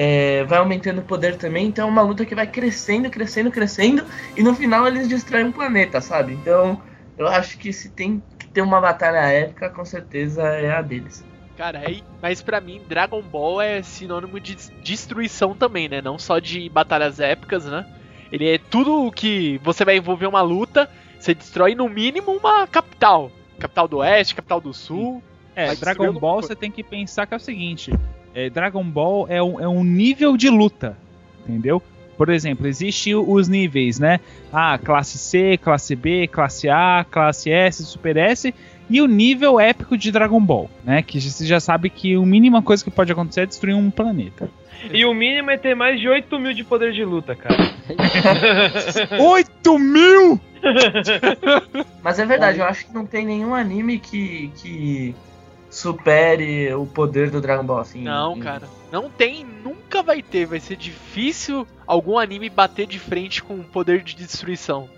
é, 0.00 0.44
vai 0.44 0.60
aumentando 0.60 1.00
o 1.00 1.04
poder 1.04 1.34
também, 1.36 1.66
então 1.66 1.88
é 1.88 1.90
uma 1.90 2.02
luta 2.02 2.24
que 2.24 2.32
vai 2.32 2.46
crescendo, 2.46 3.10
crescendo, 3.10 3.50
crescendo, 3.50 4.04
e 4.36 4.44
no 4.44 4.54
final 4.54 4.86
eles 4.86 5.08
destroem 5.08 5.48
o 5.48 5.52
planeta, 5.52 6.00
sabe? 6.00 6.34
Então 6.34 6.80
eu 7.18 7.26
acho 7.26 7.58
que 7.58 7.72
se 7.72 7.90
tem 7.90 8.22
que 8.38 8.46
ter 8.46 8.62
uma 8.62 8.80
batalha 8.80 9.18
épica, 9.18 9.68
com 9.68 9.84
certeza 9.84 10.44
é 10.44 10.70
a 10.70 10.80
deles. 10.82 11.24
Cara, 11.56 11.80
aí, 11.80 12.04
mas 12.22 12.40
pra 12.40 12.60
mim, 12.60 12.80
Dragon 12.88 13.20
Ball 13.20 13.60
é 13.60 13.82
sinônimo 13.82 14.38
de 14.38 14.54
destruição 14.84 15.52
também, 15.52 15.88
né? 15.88 16.00
Não 16.00 16.16
só 16.16 16.38
de 16.38 16.68
batalhas 16.68 17.18
épicas, 17.18 17.64
né? 17.64 17.84
Ele 18.30 18.48
é 18.48 18.56
tudo 18.56 19.04
o 19.04 19.10
que 19.10 19.58
você 19.64 19.84
vai 19.84 19.96
envolver 19.96 20.28
uma 20.28 20.42
luta, 20.42 20.88
você 21.18 21.34
destrói 21.34 21.74
no 21.74 21.88
mínimo 21.88 22.30
uma 22.30 22.68
capital. 22.68 23.32
Capital 23.58 23.88
do 23.88 23.96
Oeste, 23.96 24.36
capital 24.36 24.60
do 24.60 24.72
Sul. 24.72 25.20
É, 25.56 25.74
Dragon 25.74 26.12
Ball 26.12 26.40
você 26.40 26.54
tem 26.54 26.70
que 26.70 26.84
pensar 26.84 27.26
que 27.26 27.34
é 27.34 27.36
o 27.36 27.40
seguinte: 27.40 27.90
é, 28.34 28.50
Dragon 28.50 28.84
Ball 28.84 29.26
é 29.28 29.42
um, 29.42 29.60
é 29.60 29.68
um 29.68 29.84
nível 29.84 30.36
de 30.36 30.48
luta, 30.48 30.96
entendeu? 31.46 31.82
Por 32.16 32.28
exemplo, 32.30 32.66
existem 32.66 33.14
os 33.14 33.46
níveis, 33.46 34.00
né? 34.00 34.18
Ah, 34.52 34.76
classe 34.76 35.16
C, 35.18 35.56
classe 35.56 35.94
B, 35.94 36.26
classe 36.26 36.68
A, 36.68 37.06
classe 37.08 37.50
S, 37.50 37.84
Super 37.84 38.16
S 38.16 38.52
e 38.90 39.00
o 39.00 39.06
nível 39.06 39.60
épico 39.60 39.96
de 39.96 40.10
Dragon 40.10 40.40
Ball, 40.40 40.68
né? 40.84 41.00
Que 41.02 41.20
você 41.20 41.46
já 41.46 41.60
sabe 41.60 41.88
que 41.88 42.14
a 42.14 42.20
mínima 42.20 42.60
coisa 42.60 42.82
que 42.82 42.90
pode 42.90 43.12
acontecer 43.12 43.42
é 43.42 43.46
destruir 43.46 43.74
um 43.74 43.90
planeta. 43.90 44.50
E 44.92 45.04
o 45.04 45.12
mínimo 45.12 45.50
é 45.50 45.56
ter 45.56 45.74
mais 45.74 46.00
de 46.00 46.08
8 46.08 46.38
mil 46.38 46.52
de 46.52 46.64
poder 46.64 46.92
de 46.92 47.04
luta, 47.04 47.34
cara. 47.34 47.56
8 49.20 49.78
mil! 49.78 50.40
Mas 52.02 52.18
é 52.18 52.26
verdade, 52.26 52.58
eu 52.58 52.64
acho 52.64 52.86
que 52.86 52.94
não 52.94 53.04
tem 53.04 53.26
nenhum 53.26 53.54
anime 53.54 53.98
que, 53.98 54.50
que 54.56 55.14
supere 55.70 56.72
o 56.74 56.86
poder 56.86 57.30
do 57.30 57.40
Dragon 57.40 57.64
Ball 57.64 57.80
assim. 57.80 58.02
Não, 58.02 58.36
em- 58.36 58.40
cara. 58.40 58.68
Não 58.90 59.10
tem, 59.10 59.44
nunca 59.44 60.02
vai 60.02 60.22
ter. 60.22 60.46
Vai 60.46 60.60
ser 60.60 60.76
difícil 60.76 61.66
algum 61.86 62.18
anime 62.18 62.48
bater 62.48 62.86
de 62.86 62.98
frente 62.98 63.42
com 63.42 63.54
o 63.56 63.64
poder 63.64 64.02
de 64.02 64.14
destruição. 64.16 64.88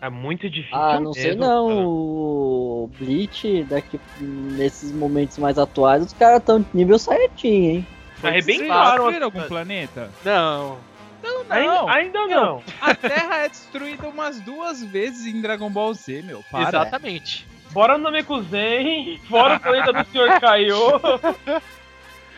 É 0.00 0.08
muito 0.10 0.48
difícil. 0.50 0.76
Ah, 0.78 1.00
não 1.00 1.12
sei 1.14 1.28
mesmo, 1.28 1.40
não. 1.40 1.68
cara. 1.68 1.80
O 1.88 2.90
Bleach, 2.98 3.64
daqui, 3.64 3.98
nesses 4.20 4.92
momentos 4.92 5.38
mais 5.38 5.58
atuais, 5.58 6.04
os 6.04 6.12
caras 6.12 6.40
estão 6.40 6.64
nível 6.74 6.98
Saiyajin, 6.98 7.48
hein? 7.48 7.86
Arrebentaram. 8.22 9.04
Destruir 9.04 9.22
algum 9.22 9.42
planeta? 9.42 10.10
Não. 10.24 10.76
Não, 11.22 11.44
Ainda, 11.48 11.90
ainda 11.90 12.26
não. 12.26 12.62
A 12.82 12.94
Terra 12.94 13.44
é 13.44 13.48
destruída 13.48 14.06
umas 14.06 14.38
duas 14.40 14.82
vezes 14.84 15.24
em 15.26 15.40
Dragon 15.40 15.70
Ball 15.70 15.94
Z, 15.94 16.20
meu. 16.22 16.44
Para. 16.50 16.68
Exatamente. 16.68 17.46
Fora 17.74 17.96
o 17.96 17.98
Namekuzen, 17.98 19.20
fora 19.28 19.56
o 19.56 19.60
planeta 19.60 19.92
do 19.92 20.04
Sr. 20.10 20.40
Kaiô, 20.40 21.00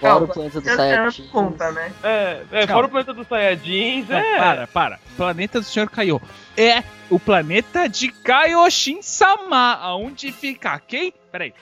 Fora 0.00 0.24
o 0.24 0.28
planeta 0.28 0.60
do 0.60 0.68
Saiyajin. 0.74 1.28
conta, 1.28 1.72
né? 1.72 1.92
é, 2.02 2.42
é, 2.52 2.66
fora 2.66 2.86
o 2.86 2.90
planeta 2.90 3.12
dos 3.12 3.28
Saiyajins, 3.28 4.10
é. 4.10 4.38
para, 4.38 4.66
para. 4.66 5.00
Planeta 5.16 5.60
do 5.60 5.66
Senhor 5.66 5.90
Kaiô. 5.90 6.20
É 6.56 6.82
o 7.10 7.20
planeta 7.20 7.86
de 7.86 8.08
Kaioshin-sama. 8.10 9.74
Aonde 9.74 10.32
fica 10.32 10.80
quem? 10.80 11.12
Peraí. 11.30 11.52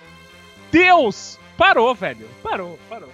Deus! 0.71 1.38
Parou, 1.57 1.95
velho. 1.95 2.28
Parou, 2.43 2.78
parou. 2.88 3.11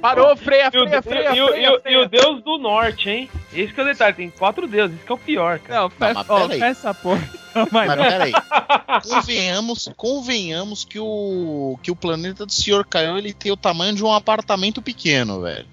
Parou, 0.00 0.36
freia, 0.36 0.68
o, 0.68 0.70
freia, 0.70 1.02
freia, 1.02 1.34
e 1.34 1.40
o- 1.42 1.46
freia, 1.48 1.66
e 1.66 1.70
o- 1.70 1.80
freia. 1.80 1.96
e 1.96 2.04
o 2.04 2.08
deus 2.08 2.42
do 2.42 2.58
norte, 2.58 3.08
hein? 3.10 3.30
Esse 3.52 3.72
que 3.72 3.80
é 3.80 3.84
o 3.84 3.86
detalhe, 3.86 4.14
tem 4.16 4.30
quatro 4.30 4.66
deuses, 4.66 4.96
isso 4.96 5.04
que 5.06 5.12
é 5.12 5.14
o 5.14 5.18
pior, 5.18 5.58
cara. 5.58 5.80
Não, 5.82 5.90
fecha, 5.90 6.14
mas 6.14 6.30
ó, 6.30 6.40
peraí. 6.40 6.58
fecha 6.58 6.66
essa 6.66 6.94
porra. 6.94 7.30
Não, 7.54 7.68
mas 7.70 7.86
Mas 7.88 7.98
não. 7.98 8.04
peraí. 8.06 8.32
Convenhamos, 9.08 9.90
convenhamos 9.96 10.84
que 10.84 10.98
o 10.98 11.78
que 11.82 11.90
o 11.90 11.96
planeta 11.96 12.46
do 12.46 12.52
Sr. 12.52 12.84
Kaiô 12.88 13.16
ele 13.18 13.32
tem 13.32 13.52
o 13.52 13.56
tamanho 13.56 13.94
de 13.94 14.04
um 14.04 14.12
apartamento 14.12 14.80
pequeno, 14.80 15.40
velho. 15.42 15.66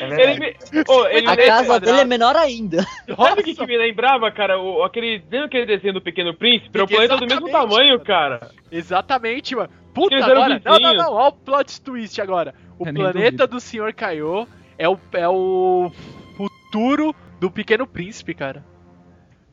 É 0.00 0.22
Ele 0.22 0.40
me, 0.40 0.56
Ô, 0.88 1.06
ele 1.08 1.26
A 1.28 1.36
casa 1.36 1.78
dele 1.78 2.00
é 2.00 2.04
menor 2.04 2.34
ainda. 2.36 2.86
Sabe 3.14 3.42
o 3.42 3.44
que, 3.44 3.54
que 3.54 3.66
me 3.66 3.76
lembrava, 3.76 4.30
cara? 4.30 4.58
O, 4.58 4.82
aquele, 4.82 5.22
lembra 5.30 5.46
aquele 5.46 5.66
desenho 5.66 5.92
do 5.94 6.00
Pequeno 6.00 6.32
Príncipe? 6.32 6.78
É 6.78 6.82
o 6.82 6.86
planeta 6.88 7.16
do 7.18 7.26
mesmo 7.26 7.50
tamanho, 7.50 8.00
cara. 8.00 8.50
Exatamente, 8.72 9.54
mano. 9.54 9.68
Puta, 9.94 10.14
Eles 10.14 10.26
eram 10.26 10.42
agora. 10.42 10.62
Não, 10.64 10.78
não, 10.78 10.94
não. 10.94 11.12
Olha 11.12 11.28
o 11.28 11.32
plot 11.32 11.80
twist 11.80 12.20
agora. 12.20 12.54
O 12.78 12.86
Eu 12.86 12.94
planeta 12.94 13.46
do 13.46 13.60
Sr. 13.60 13.92
Kaiô 13.94 14.46
é 14.78 14.88
o, 14.88 14.98
é 15.12 15.28
o 15.28 15.90
futuro 16.36 17.14
do 17.40 17.50
Pequeno 17.50 17.86
Príncipe, 17.86 18.34
cara. 18.34 18.64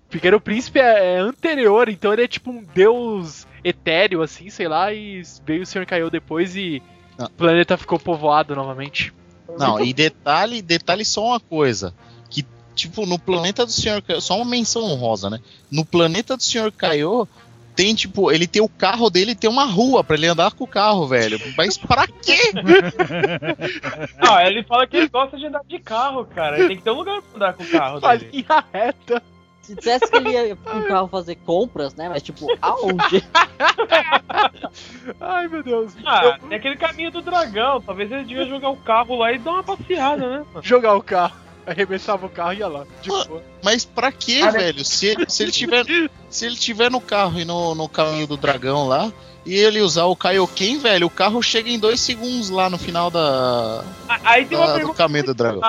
O 0.08 0.12
Pequeno 0.12 0.40
Príncipe 0.40 0.80
é, 0.80 1.16
é 1.16 1.18
anterior, 1.18 1.90
então 1.90 2.14
ele 2.14 2.24
é 2.24 2.28
tipo 2.28 2.52
um 2.52 2.64
deus 2.64 3.48
etéreo, 3.64 4.22
assim, 4.22 4.50
sei 4.50 4.68
lá, 4.68 4.94
e 4.94 5.24
veio 5.46 5.64
o 5.64 5.66
Sr. 5.66 5.86
Kaiô 5.86 6.10
depois 6.10 6.56
e 6.56 6.82
Não. 7.18 7.26
o 7.26 7.32
planeta 7.32 7.76
ficou 7.78 8.00
povoado 8.00 8.56
novamente. 8.56 9.12
Não, 9.58 9.80
e 9.80 9.94
detalhe, 9.94 10.62
detalhe 10.62 11.04
só 11.04 11.26
uma 11.26 11.40
coisa. 11.40 11.94
Que, 12.30 12.46
tipo, 12.76 13.06
no 13.06 13.18
planeta 13.18 13.66
do 13.66 13.72
Sr. 13.72 14.02
Kaiô, 14.04 14.22
só 14.22 14.36
uma 14.36 14.46
menção 14.46 14.84
honrosa, 14.84 15.30
né? 15.30 15.40
No 15.72 15.84
planeta 15.84 16.38
do 16.38 16.44
Sr. 16.44 16.72
Kaiô, 16.72 17.28
tem, 17.76 17.94
tipo, 17.94 18.32
ele 18.32 18.48
tem 18.48 18.62
o 18.62 18.70
carro 18.70 19.10
dele 19.10 19.36
tem 19.36 19.50
uma 19.50 19.66
rua 19.66 20.04
pra 20.04 20.16
ele 20.16 20.28
andar 20.28 20.52
com 20.54 20.64
o 20.64 20.68
carro, 20.68 21.08
velho. 21.08 21.40
Mas 21.58 21.78
pra 21.78 22.08
quê? 22.08 22.38
Ah, 24.20 24.46
ele 24.48 24.64
fala 24.64 24.88
que 24.88 24.98
ele 24.98 25.08
gosta 25.10 25.38
de 25.38 25.46
andar 25.46 25.62
de 25.68 25.80
carro, 25.80 26.26
cara. 26.26 26.58
Ele 26.58 26.68
tem 26.70 26.78
que 26.78 26.84
ter 26.84 26.92
um 26.92 26.96
lugar 26.96 27.22
pra 27.22 27.36
andar 27.36 27.54
com 27.54 27.64
o 27.64 27.68
carro 27.68 27.98
Uma 28.00 28.18
dele. 28.18 28.30
linha 28.32 28.64
reta. 28.74 29.22
Se 29.62 29.76
dissesse 29.76 30.10
que 30.12 30.18
ele 30.18 30.30
ia 30.32 30.56
com 30.56 30.78
o 30.78 30.88
carro 30.88 31.08
fazer 31.08 31.36
compras, 31.38 31.96
né? 31.96 32.08
Mas 32.08 32.22
tipo, 32.22 32.48
aonde? 32.62 33.24
Ai, 35.20 35.48
meu 35.48 35.64
Deus. 35.64 35.94
Ah, 36.06 36.38
tem 36.48 36.58
aquele 36.58 36.76
caminho 36.78 37.12
do 37.12 37.22
dragão. 37.22 37.82
Talvez 37.82 38.12
ele 38.12 38.24
devia 38.26 38.46
jogar 38.46 38.70
o 38.70 38.78
carro 38.78 39.18
lá 39.18 39.32
e 39.32 39.40
dar 39.40 39.52
uma 39.54 39.64
passeada, 39.64 40.40
né? 40.40 40.46
Jogar 40.62 40.96
o 40.96 41.02
carro. 41.02 41.36
Arremessava 41.66 42.26
o 42.26 42.30
carro 42.30 42.54
e 42.54 42.58
ia 42.60 42.68
lá. 42.68 42.84
De 43.02 43.12
Ah. 43.12 43.26
Mas 43.64 43.84
pra 43.86 44.12
quê, 44.12 44.42
Ah, 44.44 44.52
né? 44.52 44.60
velho? 44.60 44.86
Se, 44.86 45.16
se 45.28 45.44
ele 45.44 45.52
tiver 45.52 45.86
se 46.30 46.46
ele 46.46 46.56
tiver 46.56 46.92
no 46.92 47.02
carro 47.02 47.40
e 47.40 47.46
no, 47.46 47.74
no 47.74 47.88
caminho 47.90 48.28
do 48.28 48.36
dragão 48.38 48.88
lá, 48.88 49.12
e 49.46 49.54
ele 49.56 49.80
usar 49.82 50.06
o 50.06 50.16
Kaioken, 50.16 50.80
velho, 50.80 51.08
o 51.08 51.10
carro 51.10 51.42
chega 51.42 51.70
em 51.70 51.80
dois 51.80 52.00
segundos 52.02 52.50
lá 52.50 52.70
no 52.70 52.78
final 52.78 53.10
da, 53.10 53.84
A- 54.10 54.20
Aí 54.24 54.46
tem 54.46 54.58
uma 54.58 54.68
da- 54.68 54.78
do 54.80 54.94
caminho 54.94 55.26
do 55.26 55.34
dragão. 55.34 55.62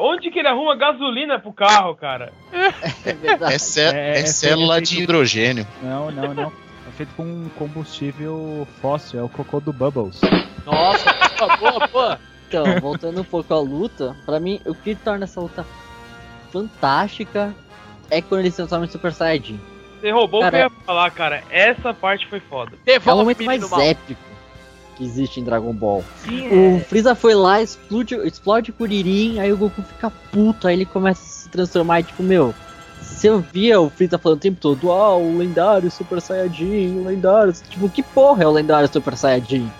Onde 0.00 0.30
que 0.30 0.38
ele 0.38 0.48
arruma 0.48 0.76
gasolina 0.76 1.38
pro 1.38 1.52
carro, 1.52 1.94
cara? 1.96 2.32
É 3.04 3.12
verdade. 3.14 3.54
É, 3.54 3.58
cé- 3.58 3.90
É, 3.94 4.20
é 4.20 4.26
célula 4.26 4.74
feito- 4.76 4.88
de 4.90 5.02
hidrogênio. 5.02 5.66
Não, 5.82 6.10
não, 6.10 6.34
não. 6.34 6.52
É 6.88 6.90
feito 6.96 7.14
com 7.16 7.22
um 7.22 7.48
combustível 7.58 8.66
fóssil, 8.80 9.20
é 9.20 9.22
o 9.22 9.28
cocô 9.28 9.60
do 9.60 9.72
Bubbles. 9.72 10.20
Nossa, 10.66 11.10
boa, 11.58 11.86
boa. 11.88 12.20
Então, 12.52 12.80
voltando 12.82 13.22
um 13.22 13.24
pouco 13.24 13.54
à 13.54 13.58
luta, 13.58 14.14
pra 14.26 14.38
mim, 14.38 14.60
o 14.66 14.74
que 14.74 14.94
torna 14.94 15.24
essa 15.24 15.40
luta 15.40 15.64
fantástica 16.52 17.54
é 18.10 18.20
quando 18.20 18.40
eles 18.40 18.52
se 18.52 18.56
transformam 18.58 18.84
em 18.86 18.90
Super 18.90 19.10
Saiyajin. 19.10 19.58
Você 19.98 20.10
roubou 20.10 20.40
o 20.40 20.44
que 20.44 20.50
Cara, 20.50 20.64
eu 20.64 20.70
ia 20.70 20.84
falar, 20.84 21.10
cara. 21.12 21.42
Essa 21.50 21.94
parte 21.94 22.26
foi 22.26 22.40
foda. 22.40 22.72
É 22.72 22.76
o 22.76 22.84
Devolve 22.98 23.20
momento 23.22 23.44
mais 23.44 23.70
mal. 23.70 23.80
épico 23.80 24.20
que 24.96 25.04
existe 25.04 25.40
em 25.40 25.44
Dragon 25.44 25.72
Ball. 25.72 26.04
Sim, 26.18 26.48
O 26.48 26.76
é. 26.76 26.80
Freeza 26.80 27.14
foi 27.14 27.34
lá, 27.34 27.62
explode, 27.62 28.14
explode 28.26 28.70
o 28.70 28.74
Kuririn, 28.74 29.38
aí 29.38 29.50
o 29.50 29.56
Goku 29.56 29.80
fica 29.80 30.10
puto, 30.30 30.68
aí 30.68 30.74
ele 30.74 30.84
começa 30.84 31.22
a 31.22 31.24
se 31.24 31.48
transformar 31.48 32.00
e 32.00 32.02
tipo, 32.02 32.22
meu, 32.22 32.54
se 33.00 33.28
eu 33.28 33.40
via 33.40 33.80
o 33.80 33.88
Freeza 33.88 34.18
falando 34.18 34.36
o 34.36 34.42
tempo 34.42 34.60
todo, 34.60 34.92
ah, 34.92 35.16
o 35.16 35.38
lendário 35.38 35.90
Super 35.90 36.20
Saiyajin, 36.20 36.98
o 36.98 37.04
lendário, 37.06 37.50
tipo, 37.70 37.88
que 37.88 38.02
porra 38.02 38.44
é 38.44 38.46
o 38.46 38.50
lendário 38.50 38.92
Super 38.92 39.16
Saiyajin? 39.16 39.70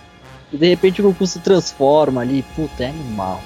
E 0.53 0.57
de 0.57 0.69
repente 0.69 1.01
o 1.01 1.05
Goku 1.05 1.27
se 1.27 1.41
transforma 1.41 2.21
ali, 2.21 2.43
puta, 2.55 2.85
é 2.85 2.89
animal. 2.89 3.41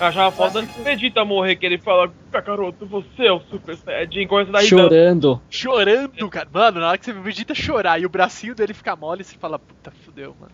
Eu 0.00 0.06
achava 0.06 0.30
foda 0.30 0.60
antes 0.60 0.76
do 0.76 0.84
Vegeta 0.84 1.24
morrer, 1.24 1.56
que 1.56 1.66
ele 1.66 1.76
fala, 1.76 2.10
Kakaroto, 2.30 2.86
você 2.86 3.26
é 3.26 3.32
o 3.32 3.40
Super 3.40 3.76
Saiyajin, 3.76 4.28
começa 4.28 4.56
a 4.56 4.60
risada. 4.60 4.82
Chorando. 4.82 5.42
Chorando, 5.50 6.30
cara. 6.30 6.48
Mano, 6.52 6.80
na 6.80 6.88
hora 6.88 6.98
que 6.98 7.04
você 7.04 7.12
vê 7.12 7.18
o 7.18 7.22
Vegeta 7.22 7.54
chorar 7.54 8.00
e 8.00 8.06
o 8.06 8.08
bracinho 8.08 8.54
dele 8.54 8.72
ficar 8.72 8.94
mole, 8.94 9.24
você 9.24 9.36
fala, 9.36 9.58
puta, 9.58 9.92
fudeu, 10.04 10.36
mano. 10.40 10.52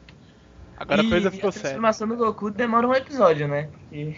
Agora 0.76 1.02
a 1.02 1.04
E 1.04 1.10
coisa 1.10 1.30
ficou 1.30 1.50
a 1.50 1.52
séria. 1.52 1.68
transformação 1.68 2.08
do 2.08 2.16
Goku 2.16 2.50
demora 2.50 2.88
um 2.88 2.94
episódio, 2.94 3.46
né? 3.46 3.68
E 3.92 4.14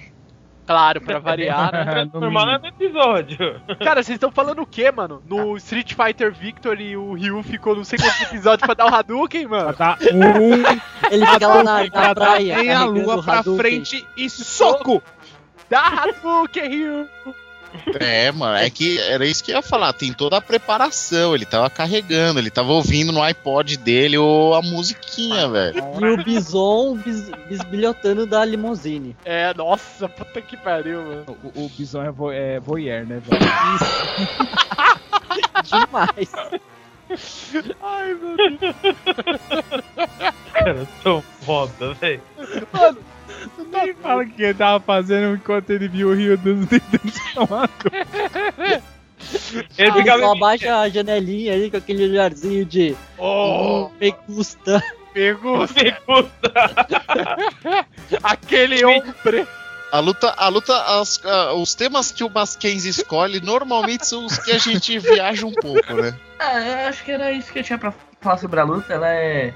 Claro, 0.67 1.01
pra 1.01 1.19
variar, 1.21 1.73
né? 1.73 1.85
Transformar 2.11 2.59
no 2.59 2.67
episódio. 2.67 3.61
Cara, 3.83 4.03
vocês 4.03 4.17
estão 4.17 4.31
falando 4.33 4.63
o 4.63 4.67
quê, 4.67 4.91
mano? 4.91 5.23
No 5.29 5.57
Street 5.57 5.95
Fighter 5.95 6.33
Victory, 6.33 6.97
o 6.97 7.15
Ryu 7.15 7.43
ficou 7.43 7.77
não 7.77 7.85
sei 7.85 7.99
quantos 7.99 8.23
episódios 8.23 8.67
pra 8.67 8.75
dar 8.75 8.91
o 8.91 8.95
Hadouken, 8.95 9.47
Pra 9.49 9.59
mano. 9.65 9.77
dar 9.79 9.99
um 10.03 11.11
Ele 11.11 11.27
fica 11.27 11.47
lá 11.47 11.63
na, 11.63 11.85
na 11.85 12.15
praia, 12.15 12.57
meia 12.57 12.75
carregando 12.75 13.03
lua 13.03 13.23
pra 13.23 13.43
frente 13.43 14.07
e 14.17 14.29
soco! 14.29 15.03
Dá 15.71 15.81
Hadouken, 15.81 16.69
Ryu! 16.69 17.09
É, 18.01 18.31
mano, 18.33 18.57
é 18.57 18.69
que 18.71 18.99
era 18.99 19.27
isso 19.27 19.43
que 19.43 19.53
eu 19.53 19.57
ia 19.57 19.63
falar. 19.63 19.93
Tem 19.93 20.13
toda 20.13 20.37
a 20.37 20.41
preparação. 20.41 21.35
Ele 21.35 21.45
tava 21.45 21.69
carregando, 21.71 22.39
ele 22.39 22.51
tava 22.51 22.73
ouvindo 22.73 23.13
no 23.13 23.23
iPod 23.23 23.77
dele 23.77 24.19
ou 24.19 24.55
a 24.55 24.63
musiquinha, 24.63 25.49
velho. 25.49 25.83
E 26.01 26.05
o 26.07 26.25
Bison 26.25 26.97
bis, 26.97 27.31
bisbilhotando 27.49 28.27
da 28.27 28.45
limousine. 28.45 29.17
É, 29.25 29.53
nossa, 29.55 30.09
puta 30.09 30.41
que 30.41 30.57
pariu, 30.57 31.03
mano. 31.03 31.39
O, 31.55 31.65
o 31.65 31.69
Bison 31.69 32.03
é, 32.03 32.11
vo 32.11 32.31
é 32.31 32.61
voyeur, 32.61 33.07
né, 33.07 33.21
velho? 33.25 33.41
Demais. 35.65 36.33
Ai, 37.83 38.15
meu 38.15 38.37
Deus. 38.37 38.75
Cara, 40.53 40.89
tão 41.03 41.23
foda, 41.23 41.95
velho. 41.95 42.21
Nem 43.73 43.95
fala 43.95 44.23
o 44.23 44.27
que 44.31 44.43
ele 44.43 44.55
tava 44.55 44.81
fazendo 44.85 45.35
enquanto 45.37 45.71
ele 45.71 45.89
viu 45.89 46.09
o 46.11 46.15
Rio 46.15 46.37
dos 46.39 46.67
transformando. 46.69 47.71
Ele 49.79 49.89
Ele 49.89 49.93
ficava 49.93 50.23
só 50.23 50.33
abaixa 50.33 50.77
a 50.79 50.89
janelinha 50.91 51.55
ali 51.55 51.71
com 51.71 51.79
aquele 51.79 52.05
olharzinho 52.05 52.65
de. 52.67 52.95
Oh, 53.19 53.89
Me 53.99 54.13
custa. 54.13 54.81
pegou 55.13 55.67
Segundo. 55.67 56.31
aquele 58.23 58.85
homem. 58.85 59.03
A 59.93 59.99
luta, 60.01 60.35
a 60.37 60.49
luta, 60.49 61.01
as- 61.01 61.21
ah, 61.25 61.55
os 61.55 61.75
temas 61.75 62.13
que 62.13 62.23
o 62.25 62.31
Mackenzie 62.31 62.91
escolhe 62.91 63.41
normalmente 63.41 64.07
são 64.07 64.27
os 64.27 64.37
que 64.39 64.51
a 64.53 64.59
gente 64.59 64.99
viaja 65.01 65.47
um 65.47 65.53
pouco, 65.53 65.95
né? 65.95 66.15
Ah, 66.39 66.61
eu 66.61 66.89
acho 66.89 67.03
que 67.05 67.13
era 67.13 67.33
isso 67.33 67.53
que 67.53 67.61
eu 67.61 67.65
tinha 67.65 67.79
pra 67.79 67.95
falar 68.21 68.37
sobre 68.39 68.61
a 68.61 68.65
luta. 68.65 68.93
Ela 68.93 69.09
é, 69.09 69.55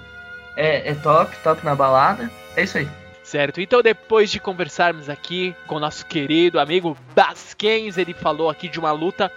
é, 0.56 0.90
é 0.90 0.94
top, 0.94 1.36
top 1.44 1.64
na 1.64 1.74
balada. 1.74 2.30
É 2.56 2.62
isso 2.62 2.78
aí. 2.78 2.88
Certo, 3.30 3.60
então 3.60 3.80
depois 3.80 4.28
de 4.28 4.40
conversarmos 4.40 5.08
aqui 5.08 5.54
com 5.68 5.78
nosso 5.78 6.04
querido 6.04 6.58
amigo 6.58 6.96
Basquens, 7.14 7.96
ele 7.96 8.12
falou 8.12 8.50
aqui 8.50 8.68
de 8.68 8.80
uma 8.80 8.90
luta 8.90 9.30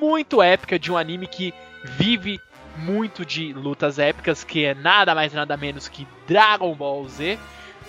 muito 0.00 0.40
épica 0.40 0.78
de 0.78 0.90
um 0.90 0.96
anime 0.96 1.26
que 1.26 1.52
vive 1.84 2.40
muito 2.78 3.26
de 3.26 3.52
lutas 3.52 3.98
épicas, 3.98 4.42
que 4.42 4.64
é 4.64 4.72
nada 4.72 5.14
mais 5.14 5.34
nada 5.34 5.54
menos 5.54 5.86
que 5.86 6.08
Dragon 6.26 6.74
Ball 6.74 7.06
Z. 7.10 7.38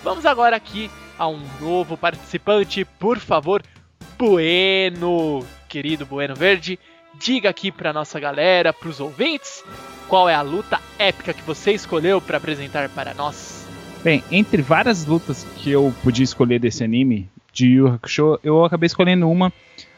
Vamos 0.02 0.26
agora 0.26 0.54
aqui 0.54 0.90
a 1.18 1.26
um 1.26 1.40
novo 1.58 1.96
participante, 1.96 2.84
por 2.84 3.18
favor, 3.18 3.62
Bueno, 4.18 5.46
querido 5.66 6.04
Bueno 6.04 6.34
Verde, 6.34 6.78
diga 7.14 7.48
aqui 7.48 7.72
pra 7.72 7.94
nossa 7.94 8.20
galera, 8.20 8.70
pros 8.74 9.00
ouvintes, 9.00 9.64
qual 10.08 10.28
é 10.28 10.34
a 10.34 10.42
luta 10.42 10.78
épica 10.98 11.32
que 11.32 11.40
você 11.40 11.72
escolheu 11.72 12.20
para 12.20 12.36
apresentar 12.36 12.90
para 12.90 13.14
nós. 13.14 13.67
Bem, 14.02 14.22
entre 14.30 14.62
várias 14.62 15.04
lutas 15.04 15.44
que 15.56 15.70
eu 15.70 15.92
podia 16.02 16.24
escolher 16.24 16.60
desse 16.60 16.84
anime, 16.84 17.28
de 17.52 17.66
Yu 17.66 17.88
Hakusho, 17.88 18.38
eu 18.44 18.64
acabei 18.64 18.86
escolhendo 18.86 19.28
uma, 19.28 19.52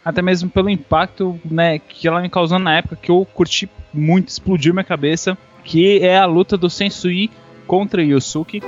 até 0.05 0.23
mesmo 0.23 0.49
pelo 0.49 0.71
impacto 0.71 1.39
né, 1.45 1.79
que 1.79 2.09
ela 2.09 2.23
me 2.23 2.31
causou 2.31 2.59
na 2.59 2.77
época, 2.77 2.97
que 2.97 3.11
eu 3.11 3.27
curti 3.35 3.69
muito, 3.93 4.29
explodiu 4.29 4.73
minha 4.73 4.85
cabeça, 4.85 5.37
que 5.63 5.99
é 5.99 6.17
a 6.17 6.25
luta 6.25 6.57
do 6.57 6.71
Sensui 6.71 7.31
contra 7.67 8.03
Yusuke. 8.03 8.63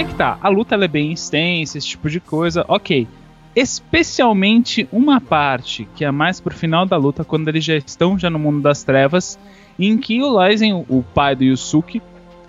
Aí 0.00 0.06
que 0.06 0.14
tá, 0.14 0.38
a 0.40 0.48
luta 0.48 0.74
é 0.74 0.88
bem 0.88 1.12
extensa, 1.12 1.76
esse 1.76 1.88
tipo 1.88 2.08
de 2.08 2.20
coisa, 2.20 2.64
ok. 2.66 3.06
Especialmente 3.54 4.88
uma 4.90 5.20
parte, 5.20 5.86
que 5.94 6.04
é 6.04 6.10
mais 6.10 6.40
pro 6.40 6.54
final 6.54 6.86
da 6.86 6.96
luta, 6.96 7.22
quando 7.22 7.48
eles 7.48 7.62
já 7.62 7.76
estão 7.76 8.18
já 8.18 8.30
no 8.30 8.38
mundo 8.38 8.62
das 8.62 8.82
trevas, 8.82 9.38
em 9.78 9.98
que 9.98 10.22
o 10.22 10.42
Lysen, 10.42 10.86
o 10.88 11.02
pai 11.02 11.36
do 11.36 11.44
Yusuke, 11.44 12.00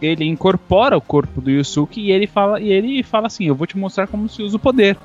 ele 0.01 0.25
incorpora 0.25 0.95
o 0.95 1.01
corpo 1.01 1.41
do 1.41 1.51
Yusuke 1.51 1.99
e 1.99 2.11
ele 2.11 2.25
fala, 2.25 2.59
e 2.59 2.71
ele 2.71 3.03
fala 3.03 3.27
assim, 3.27 3.45
eu 3.45 3.55
vou 3.55 3.67
te 3.67 3.77
mostrar 3.77 4.07
como 4.07 4.29
se 4.29 4.41
usa 4.41 4.55
o 4.55 4.59
poder. 4.59 4.97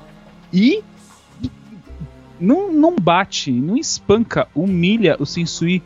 E 0.53 0.85
não, 2.39 2.73
não 2.73 2.95
bate, 2.95 3.51
não 3.51 3.77
espanca, 3.77 4.47
humilha 4.55 5.17
o 5.19 5.27
Sensui 5.27 5.83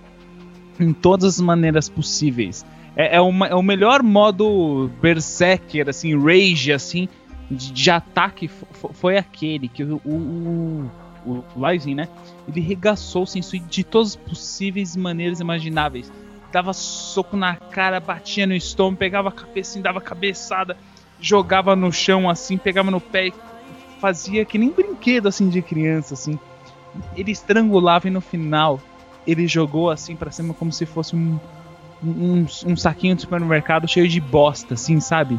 em 0.83 0.93
todas 0.93 1.35
as 1.37 1.41
maneiras 1.41 1.89
possíveis. 1.89 2.65
É, 2.97 3.17
é, 3.17 3.21
uma- 3.21 3.47
é 3.47 3.55
o 3.55 3.63
melhor 3.63 4.03
modo 4.03 4.91
berserker, 5.01 5.89
assim, 5.89 6.19
rage, 6.19 6.73
assim, 6.73 7.09
de, 7.51 7.73
de 7.73 7.91
ataque 7.91 8.49
fo- 8.49 8.67
fo- 8.73 8.91
foi 8.93 9.17
aquele 9.17 9.69
que 9.69 9.83
o, 9.85 10.01
o, 10.05 10.91
o, 11.27 11.45
o 11.57 11.69
Lysen, 11.71 11.95
né? 11.95 12.09
Ele 12.49 12.61
regaçou 12.61 13.23
o 13.23 13.27
Sensui 13.27 13.61
de 13.61 13.85
todas 13.85 14.11
as 14.11 14.17
possíveis 14.17 14.97
maneiras 14.97 15.41
imagináveis. 15.41 16.13
Dava 16.53 16.73
soco 16.73 17.37
na 17.37 17.55
cara, 17.55 18.01
batia 18.01 18.47
no 18.47 18.55
estômago, 18.55 18.97
pegava 18.97 19.29
a 19.29 19.33
cabeça, 19.33 19.71
assim, 19.73 19.81
dava 19.81 20.01
cabeçada, 20.01 20.77
jogava 21.21 21.77
no 21.77 21.93
chão 21.93 22.29
assim, 22.29 22.57
pegava 22.59 22.91
no 22.91 23.01
pé 23.01 23.29
e 23.29 23.35
fazia 24.01 24.45
que 24.45 24.59
nem 24.59 24.71
brinquedo 24.71 25.29
assim 25.29 25.49
de 25.49 25.63
criança 25.63 26.15
assim. 26.15 26.39
Ele 27.17 27.31
estrangulava 27.31 28.09
e 28.09 28.11
no 28.11 28.21
final 28.21 28.81
ele 29.27 29.47
jogou 29.47 29.91
assim 29.91 30.17
pra 30.17 30.31
cima 30.31 30.55
como 30.55 30.73
se 30.73 30.87
fosse 30.87 31.15
um, 31.15 31.39
um, 32.03 32.47
um 32.67 32.77
saquinho 32.77 33.15
de 33.15 33.23
supermercado 33.23 33.89
cheio 33.89 34.09
de 34.09 34.21
bosta, 34.21 34.75
assim, 34.75 35.01
sabe? 35.01 35.39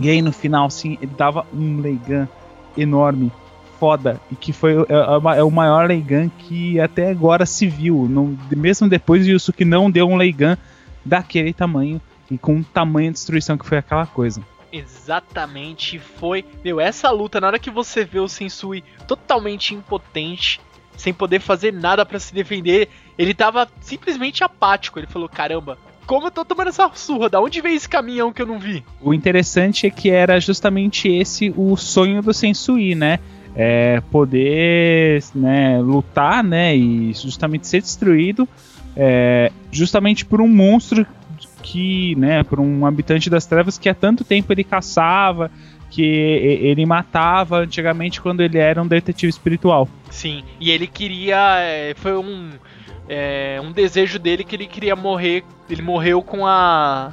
E 0.00 0.08
aí 0.08 0.22
no 0.22 0.32
final, 0.32 0.66
assim, 0.66 0.98
ele 1.00 1.12
dava 1.16 1.46
um 1.52 1.80
Leigan 1.80 2.28
enorme, 2.76 3.30
foda, 3.78 4.20
e 4.30 4.36
que 4.36 4.52
foi 4.52 4.74
é, 4.74 5.34
é 5.34 5.38
é 5.38 5.42
o 5.42 5.50
maior 5.50 5.88
Leigan 5.88 6.28
que 6.28 6.80
até 6.80 7.10
agora 7.10 7.44
se 7.44 7.66
viu. 7.66 8.06
Não, 8.08 8.38
mesmo 8.50 8.88
depois 8.88 9.24
de 9.24 9.32
Yusuke 9.32 9.64
não 9.64 9.90
deu 9.90 10.06
um 10.06 10.16
Leigan 10.16 10.56
daquele 11.04 11.52
tamanho 11.52 12.00
e 12.30 12.38
com 12.38 12.60
o 12.60 12.64
tamanho 12.64 13.10
de 13.10 13.14
destruição 13.14 13.58
que 13.58 13.66
foi 13.66 13.78
aquela 13.78 14.06
coisa. 14.06 14.40
Exatamente, 14.72 15.98
foi. 15.98 16.44
Meu, 16.64 16.80
essa 16.80 17.10
luta, 17.10 17.38
na 17.38 17.48
hora 17.48 17.58
que 17.58 17.70
você 17.70 18.04
vê 18.04 18.18
o 18.18 18.28
Sensui 18.28 18.82
totalmente 19.06 19.74
impotente, 19.74 20.60
sem 20.96 21.12
poder 21.12 21.40
fazer 21.40 21.72
nada 21.72 22.04
pra 22.04 22.18
se 22.18 22.34
defender, 22.34 22.88
ele 23.18 23.34
tava 23.34 23.68
simplesmente 23.80 24.44
apático. 24.44 24.98
Ele 24.98 25.06
falou: 25.06 25.28
caramba, 25.28 25.78
como 26.06 26.26
eu 26.26 26.30
tô 26.30 26.44
tomando 26.44 26.68
essa 26.68 26.90
surra? 26.94 27.28
Da 27.28 27.40
onde 27.40 27.60
veio 27.60 27.76
esse 27.76 27.88
caminhão 27.88 28.32
que 28.32 28.42
eu 28.42 28.46
não 28.46 28.58
vi? 28.58 28.84
O 29.00 29.14
interessante 29.14 29.86
é 29.86 29.90
que 29.90 30.10
era 30.10 30.40
justamente 30.40 31.08
esse 31.08 31.52
o 31.56 31.76
sonho 31.76 32.22
do 32.22 32.32
Sensui, 32.32 32.94
né? 32.94 33.18
É 33.54 34.00
poder 34.10 35.22
né, 35.34 35.78
lutar, 35.80 36.42
né? 36.42 36.74
E 36.74 37.12
justamente 37.12 37.66
ser 37.66 37.82
destruído 37.82 38.48
é, 38.96 39.50
justamente 39.70 40.24
por 40.24 40.40
um 40.40 40.48
monstro 40.48 41.06
que, 41.62 42.14
né? 42.16 42.42
Por 42.42 42.60
um 42.60 42.84
habitante 42.84 43.30
das 43.30 43.46
trevas 43.46 43.78
que 43.78 43.88
há 43.88 43.94
tanto 43.94 44.24
tempo 44.24 44.52
ele 44.52 44.64
caçava, 44.64 45.50
que 45.92 46.02
ele 46.02 46.86
matava 46.86 47.58
antigamente 47.58 48.18
quando 48.18 48.40
ele 48.40 48.56
era 48.56 48.82
um 48.82 48.86
detetive 48.86 49.28
espiritual. 49.28 49.86
Sim, 50.10 50.42
e 50.58 50.70
ele 50.70 50.86
queria. 50.86 51.58
é, 51.58 51.92
foi 51.94 52.16
um. 52.16 52.50
é, 53.06 53.60
um 53.62 53.70
desejo 53.70 54.18
dele 54.18 54.42
que 54.42 54.56
ele 54.56 54.66
queria 54.66 54.96
morrer. 54.96 55.44
Ele 55.68 55.82
morreu 55.82 56.22
com 56.22 56.46
a. 56.46 57.12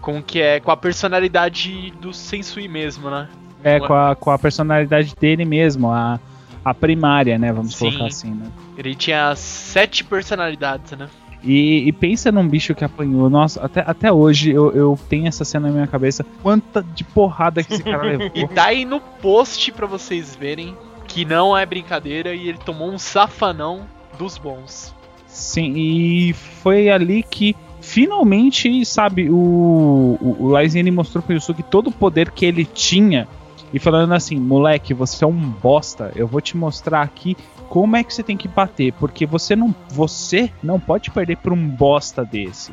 Com 0.00 0.18
o 0.18 0.22
que 0.22 0.40
é. 0.40 0.58
Com 0.58 0.72
a 0.72 0.76
personalidade 0.76 1.92
do 2.00 2.12
Sensui 2.12 2.66
mesmo, 2.66 3.08
né? 3.08 3.28
É, 3.62 3.78
com 3.78 3.94
a, 3.94 4.16
com 4.16 4.30
a 4.32 4.38
personalidade 4.38 5.14
dele 5.14 5.44
mesmo, 5.44 5.92
a, 5.92 6.18
a 6.64 6.74
primária, 6.74 7.38
né? 7.38 7.52
Vamos 7.52 7.76
Sim. 7.76 7.90
colocar 7.90 8.06
assim, 8.06 8.34
né? 8.34 8.50
Ele 8.76 8.96
tinha 8.96 9.36
sete 9.36 10.02
personalidades, 10.02 10.90
né? 10.92 11.08
E, 11.46 11.86
e 11.86 11.92
pensa 11.92 12.32
num 12.32 12.46
bicho 12.46 12.74
que 12.74 12.84
apanhou. 12.84 13.30
Nossa, 13.30 13.64
até, 13.64 13.84
até 13.86 14.12
hoje 14.12 14.50
eu, 14.50 14.72
eu 14.72 14.98
tenho 15.08 15.28
essa 15.28 15.44
cena 15.44 15.68
na 15.68 15.74
minha 15.74 15.86
cabeça. 15.86 16.26
Quanta 16.42 16.82
de 16.82 17.04
porrada 17.04 17.62
que 17.62 17.72
esse 17.72 17.84
cara 17.84 18.02
levou. 18.18 18.30
E 18.34 18.48
tá 18.48 18.66
aí 18.66 18.84
no 18.84 19.00
post 19.00 19.70
pra 19.72 19.86
vocês 19.86 20.34
verem 20.34 20.76
que 21.06 21.24
não 21.24 21.56
é 21.56 21.64
brincadeira 21.64 22.34
e 22.34 22.48
ele 22.48 22.58
tomou 22.58 22.90
um 22.90 22.98
safanão 22.98 23.86
dos 24.18 24.36
bons. 24.36 24.94
Sim, 25.28 25.74
e 25.76 26.32
foi 26.32 26.88
ali 26.88 27.22
que 27.22 27.54
finalmente, 27.80 28.84
sabe, 28.84 29.30
o, 29.30 30.18
o, 30.20 30.36
o 30.40 30.48
Laizen 30.48 30.90
mostrou 30.90 31.22
pro 31.22 31.34
Yusuke 31.34 31.62
todo 31.62 31.88
o 31.88 31.92
poder 31.92 32.32
que 32.32 32.44
ele 32.44 32.64
tinha. 32.64 33.28
E 33.72 33.78
falando 33.78 34.12
assim, 34.12 34.36
moleque, 34.36 34.94
você 34.94 35.24
é 35.24 35.26
um 35.26 35.38
bosta. 35.38 36.12
Eu 36.16 36.26
vou 36.26 36.40
te 36.40 36.56
mostrar 36.56 37.02
aqui 37.02 37.36
como 37.76 37.94
é 37.94 38.02
que 38.02 38.14
você 38.14 38.22
tem 38.22 38.38
que 38.38 38.48
bater, 38.48 38.90
porque 38.94 39.26
você 39.26 39.54
não, 39.54 39.74
você 39.90 40.50
não 40.62 40.80
pode 40.80 41.10
perder 41.10 41.36
pra 41.36 41.52
um 41.52 41.68
bosta 41.68 42.24
desse. 42.24 42.72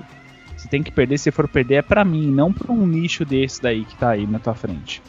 Você 0.55 0.69
tem 0.69 0.81
que 0.81 0.93
perder, 0.93 1.17
se 1.17 1.29
for 1.29 1.45
perder 1.45 1.75
é 1.75 1.81
pra 1.81 2.05
mim, 2.05 2.31
não 2.31 2.53
pra 2.53 2.71
um 2.71 2.89
lixo 2.89 3.25
desse 3.25 3.61
daí 3.61 3.83
que 3.83 3.97
tá 3.97 4.11
aí 4.11 4.25
na 4.25 4.39
tua 4.39 4.55
frente. 4.55 5.01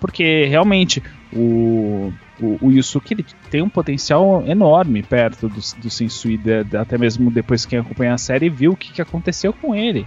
Porque 0.00 0.46
realmente 0.46 1.02
o, 1.30 2.10
o, 2.40 2.66
o 2.66 2.70
Yusuke 2.72 3.12
ele 3.12 3.26
tem 3.50 3.60
um 3.60 3.68
potencial 3.68 4.42
enorme 4.46 5.02
perto 5.02 5.50
do, 5.50 5.60
do 5.76 5.90
Sensui, 5.90 6.40
até 6.80 6.96
mesmo 6.96 7.30
depois 7.30 7.66
que 7.66 7.72
quem 7.72 7.80
acompanha 7.80 8.14
a 8.14 8.18
série 8.18 8.48
viu 8.48 8.72
o 8.72 8.76
que, 8.76 8.90
que 8.90 9.02
aconteceu 9.02 9.52
com 9.52 9.74
ele. 9.74 10.06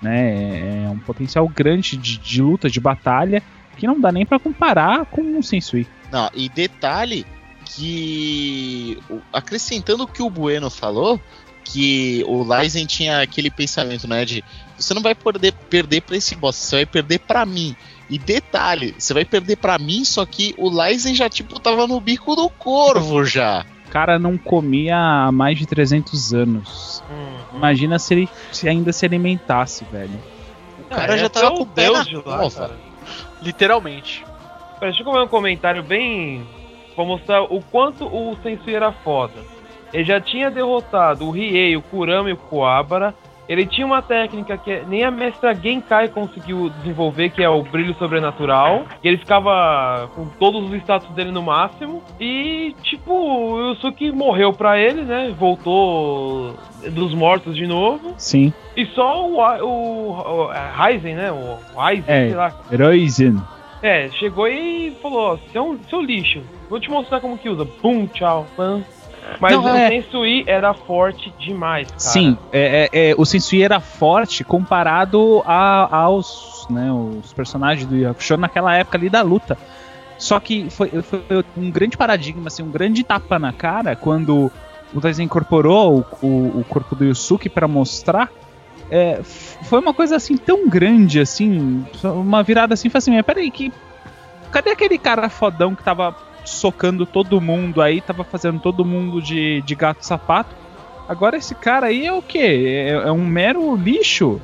Né? 0.00 0.86
É 0.86 0.88
um 0.88 0.98
potencial 0.98 1.46
grande 1.46 1.94
de, 1.94 2.16
de 2.16 2.40
luta, 2.40 2.70
de 2.70 2.80
batalha, 2.80 3.42
que 3.76 3.86
não 3.86 4.00
dá 4.00 4.10
nem 4.10 4.24
pra 4.24 4.38
comparar 4.38 5.04
com 5.04 5.38
o 5.38 5.42
Sensui. 5.42 5.86
Não, 6.10 6.30
e 6.34 6.48
detalhe 6.48 7.26
que 7.74 8.98
acrescentando 9.32 10.04
o 10.04 10.06
que 10.06 10.22
o 10.22 10.30
Bueno 10.30 10.70
falou, 10.70 11.20
que 11.64 12.24
o 12.26 12.42
Lysen 12.42 12.86
tinha 12.86 13.20
aquele 13.20 13.50
pensamento, 13.50 14.08
né, 14.08 14.24
de 14.24 14.42
você 14.76 14.94
não 14.94 15.02
vai 15.02 15.14
poder 15.14 15.52
perder 15.68 16.02
pra 16.02 16.16
esse 16.16 16.34
boss, 16.34 16.56
você 16.56 16.76
vai 16.76 16.86
perder 16.86 17.18
pra 17.20 17.44
mim. 17.44 17.76
E 18.08 18.18
detalhe, 18.18 18.94
você 18.98 19.12
vai 19.12 19.24
perder 19.24 19.56
pra 19.56 19.78
mim, 19.78 20.04
só 20.04 20.24
que 20.24 20.54
o 20.56 20.70
Lysen 20.70 21.14
já 21.14 21.28
tipo 21.28 21.60
tava 21.60 21.86
no 21.86 22.00
bico 22.00 22.34
do 22.34 22.48
corvo 22.48 23.24
já. 23.26 23.66
O 23.86 23.90
cara 23.90 24.18
não 24.18 24.36
comia 24.36 24.96
há 24.96 25.32
mais 25.32 25.58
de 25.58 25.66
300 25.66 26.34
anos. 26.34 27.02
Imagina 27.54 27.98
se 27.98 28.14
ele 28.14 28.28
se 28.52 28.68
ainda 28.68 28.92
se 28.92 29.06
alimentasse, 29.06 29.84
velho. 29.90 30.22
O 30.78 30.84
cara 30.84 31.14
é 31.14 31.18
já 31.18 31.28
tava 31.28 31.48
o 31.48 31.56
com 31.56 31.62
o 31.62 31.66
pé 31.66 31.84
Deus 31.84 32.06
de 32.06 32.16
lá, 32.16 32.50
cara. 32.50 32.76
Literalmente. 33.40 34.24
Deixa 34.80 35.02
eu 35.02 35.12
ver 35.12 35.20
um 35.20 35.28
comentário 35.28 35.82
bem. 35.82 36.46
Pra 36.98 37.04
mostrar 37.04 37.42
o 37.44 37.60
quanto 37.70 38.04
o 38.06 38.36
Sensui 38.42 38.74
era 38.74 38.90
foda. 38.90 39.34
Ele 39.92 40.02
já 40.02 40.20
tinha 40.20 40.50
derrotado 40.50 41.24
o 41.26 41.30
Riei, 41.30 41.76
o 41.76 41.80
Kurama 41.82 42.28
e 42.28 42.32
o 42.32 42.36
Kuwabara. 42.36 43.14
Ele 43.48 43.64
tinha 43.64 43.86
uma 43.86 44.02
técnica 44.02 44.58
que 44.58 44.82
nem 44.88 45.04
a 45.04 45.10
mestra 45.10 45.54
Genkai 45.54 46.08
conseguiu 46.08 46.68
desenvolver, 46.68 47.30
que 47.30 47.42
é 47.42 47.48
o 47.48 47.62
brilho 47.62 47.94
sobrenatural. 47.94 48.82
E 49.02 49.08
ele 49.08 49.16
ficava 49.16 50.10
com 50.14 50.26
todos 50.26 50.68
os 50.68 50.76
status 50.82 51.08
dele 51.14 51.30
no 51.30 51.40
máximo. 51.40 52.02
E, 52.20 52.74
tipo, 52.82 53.12
o 53.14 53.70
Yusuke 53.70 54.10
morreu 54.12 54.52
pra 54.52 54.76
ele, 54.78 55.02
né? 55.02 55.32
Voltou 55.38 56.56
dos 56.90 57.14
mortos 57.14 57.54
de 57.56 57.66
novo. 57.66 58.12
Sim. 58.18 58.52
E 58.76 58.84
só 58.86 59.24
o, 59.26 59.36
o, 59.40 60.46
o 60.48 60.52
é, 60.52 60.70
Ryzen, 60.76 61.14
né? 61.14 61.32
O 61.32 61.58
Ryzen, 61.80 62.04
É. 62.08 62.26
sei 62.26 62.34
lá. 62.36 62.52
Heroizen. 62.70 63.40
É, 63.82 64.08
chegou 64.10 64.48
e 64.48 64.96
falou, 65.00 65.34
ó, 65.34 65.38
seu, 65.52 65.78
seu 65.88 66.00
lixo, 66.02 66.42
vou 66.68 66.80
te 66.80 66.90
mostrar 66.90 67.20
como 67.20 67.38
que 67.38 67.48
usa. 67.48 67.64
Pum, 67.64 68.06
tchau, 68.06 68.46
pam. 68.56 68.84
Mas 69.40 69.52
Não, 69.52 69.64
o 69.64 69.76
é. 69.76 69.88
Sensui 69.88 70.44
era 70.46 70.72
forte 70.74 71.32
demais, 71.38 71.86
cara. 71.88 72.00
Sim, 72.00 72.36
é, 72.50 72.88
é, 72.92 73.10
é, 73.10 73.14
o 73.16 73.24
Sensui 73.24 73.62
era 73.62 73.78
forte 73.78 74.42
comparado 74.42 75.42
a- 75.44 75.88
aos 75.96 76.66
né, 76.70 76.90
os 76.92 77.32
personagens 77.32 77.86
do 77.86 77.96
Yakusho 77.96 78.36
naquela 78.36 78.74
época 78.74 78.96
ali 78.98 79.08
da 79.08 79.22
luta. 79.22 79.56
Só 80.18 80.40
que 80.40 80.68
foi, 80.70 80.88
foi 81.02 81.22
um 81.56 81.70
grande 81.70 81.96
paradigma, 81.96 82.48
assim, 82.48 82.62
um 82.62 82.70
grande 82.70 83.04
tapa 83.04 83.38
na 83.38 83.52
cara 83.52 83.94
quando 83.94 84.50
o 84.92 85.00
Taisen 85.00 85.26
incorporou 85.26 86.04
o, 86.20 86.26
o, 86.26 86.60
o 86.60 86.64
corpo 86.64 86.96
do 86.96 87.04
Yusuke 87.04 87.48
para 87.48 87.68
mostrar. 87.68 88.28
É, 88.90 89.20
foi 89.22 89.80
uma 89.80 89.92
coisa 89.92 90.16
assim 90.16 90.36
tão 90.36 90.68
grande, 90.68 91.20
assim, 91.20 91.84
uma 92.02 92.42
virada 92.42 92.74
assim, 92.74 92.88
foi 92.88 92.98
assim, 92.98 93.10
mas 93.12 93.24
peraí, 93.24 93.50
que. 93.50 93.72
Cadê 94.50 94.70
aquele 94.70 94.96
cara 94.96 95.28
fodão 95.28 95.74
que 95.74 95.82
tava 95.82 96.16
socando 96.42 97.04
todo 97.04 97.40
mundo 97.40 97.82
aí, 97.82 98.00
tava 98.00 98.24
fazendo 98.24 98.58
todo 98.58 98.84
mundo 98.84 99.20
de, 99.20 99.60
de 99.62 99.74
gato 99.74 100.02
sapato? 100.04 100.56
Agora 101.06 101.36
esse 101.36 101.54
cara 101.54 101.86
aí 101.86 102.06
é 102.06 102.12
o 102.12 102.22
quê? 102.22 102.86
É, 102.88 103.08
é 103.08 103.12
um 103.12 103.26
mero 103.26 103.76
lixo, 103.76 104.40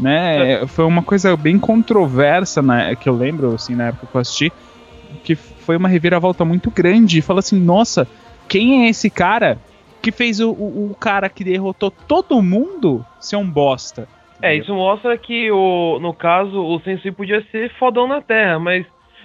né? 0.00 0.66
Foi 0.66 0.84
uma 0.84 1.02
coisa 1.02 1.36
bem 1.36 1.58
controversa, 1.58 2.62
né? 2.62 2.96
Que 2.96 3.08
eu 3.08 3.14
lembro, 3.14 3.54
assim, 3.54 3.74
na 3.74 3.88
época 3.88 4.06
que 4.06 4.16
eu 4.16 4.20
assisti, 4.20 4.52
que 5.22 5.34
foi 5.34 5.76
uma 5.76 5.88
reviravolta 5.88 6.44
muito 6.44 6.70
grande. 6.70 7.18
E 7.18 7.22
fala 7.22 7.40
assim, 7.40 7.60
nossa, 7.60 8.08
quem 8.48 8.84
é 8.84 8.88
esse 8.88 9.10
cara 9.10 9.58
que 10.04 10.12
fez 10.12 10.38
o, 10.40 10.50
o, 10.50 10.90
o 10.90 10.94
cara 10.94 11.28
que 11.28 11.42
derrotou 11.42 11.90
todo 11.90 12.40
mundo 12.42 13.04
ser 13.18 13.36
um 13.36 13.48
bosta? 13.48 14.06
É, 14.42 14.54
isso 14.54 14.74
mostra 14.74 15.16
que, 15.16 15.50
o, 15.50 15.98
no 16.00 16.12
caso, 16.12 16.58
o 16.60 16.78
Sensui 16.80 17.10
podia 17.12 17.42
ser 17.50 17.72
fodão 17.78 18.06
na 18.06 18.20
Terra, 18.20 18.58
mas 18.58 18.84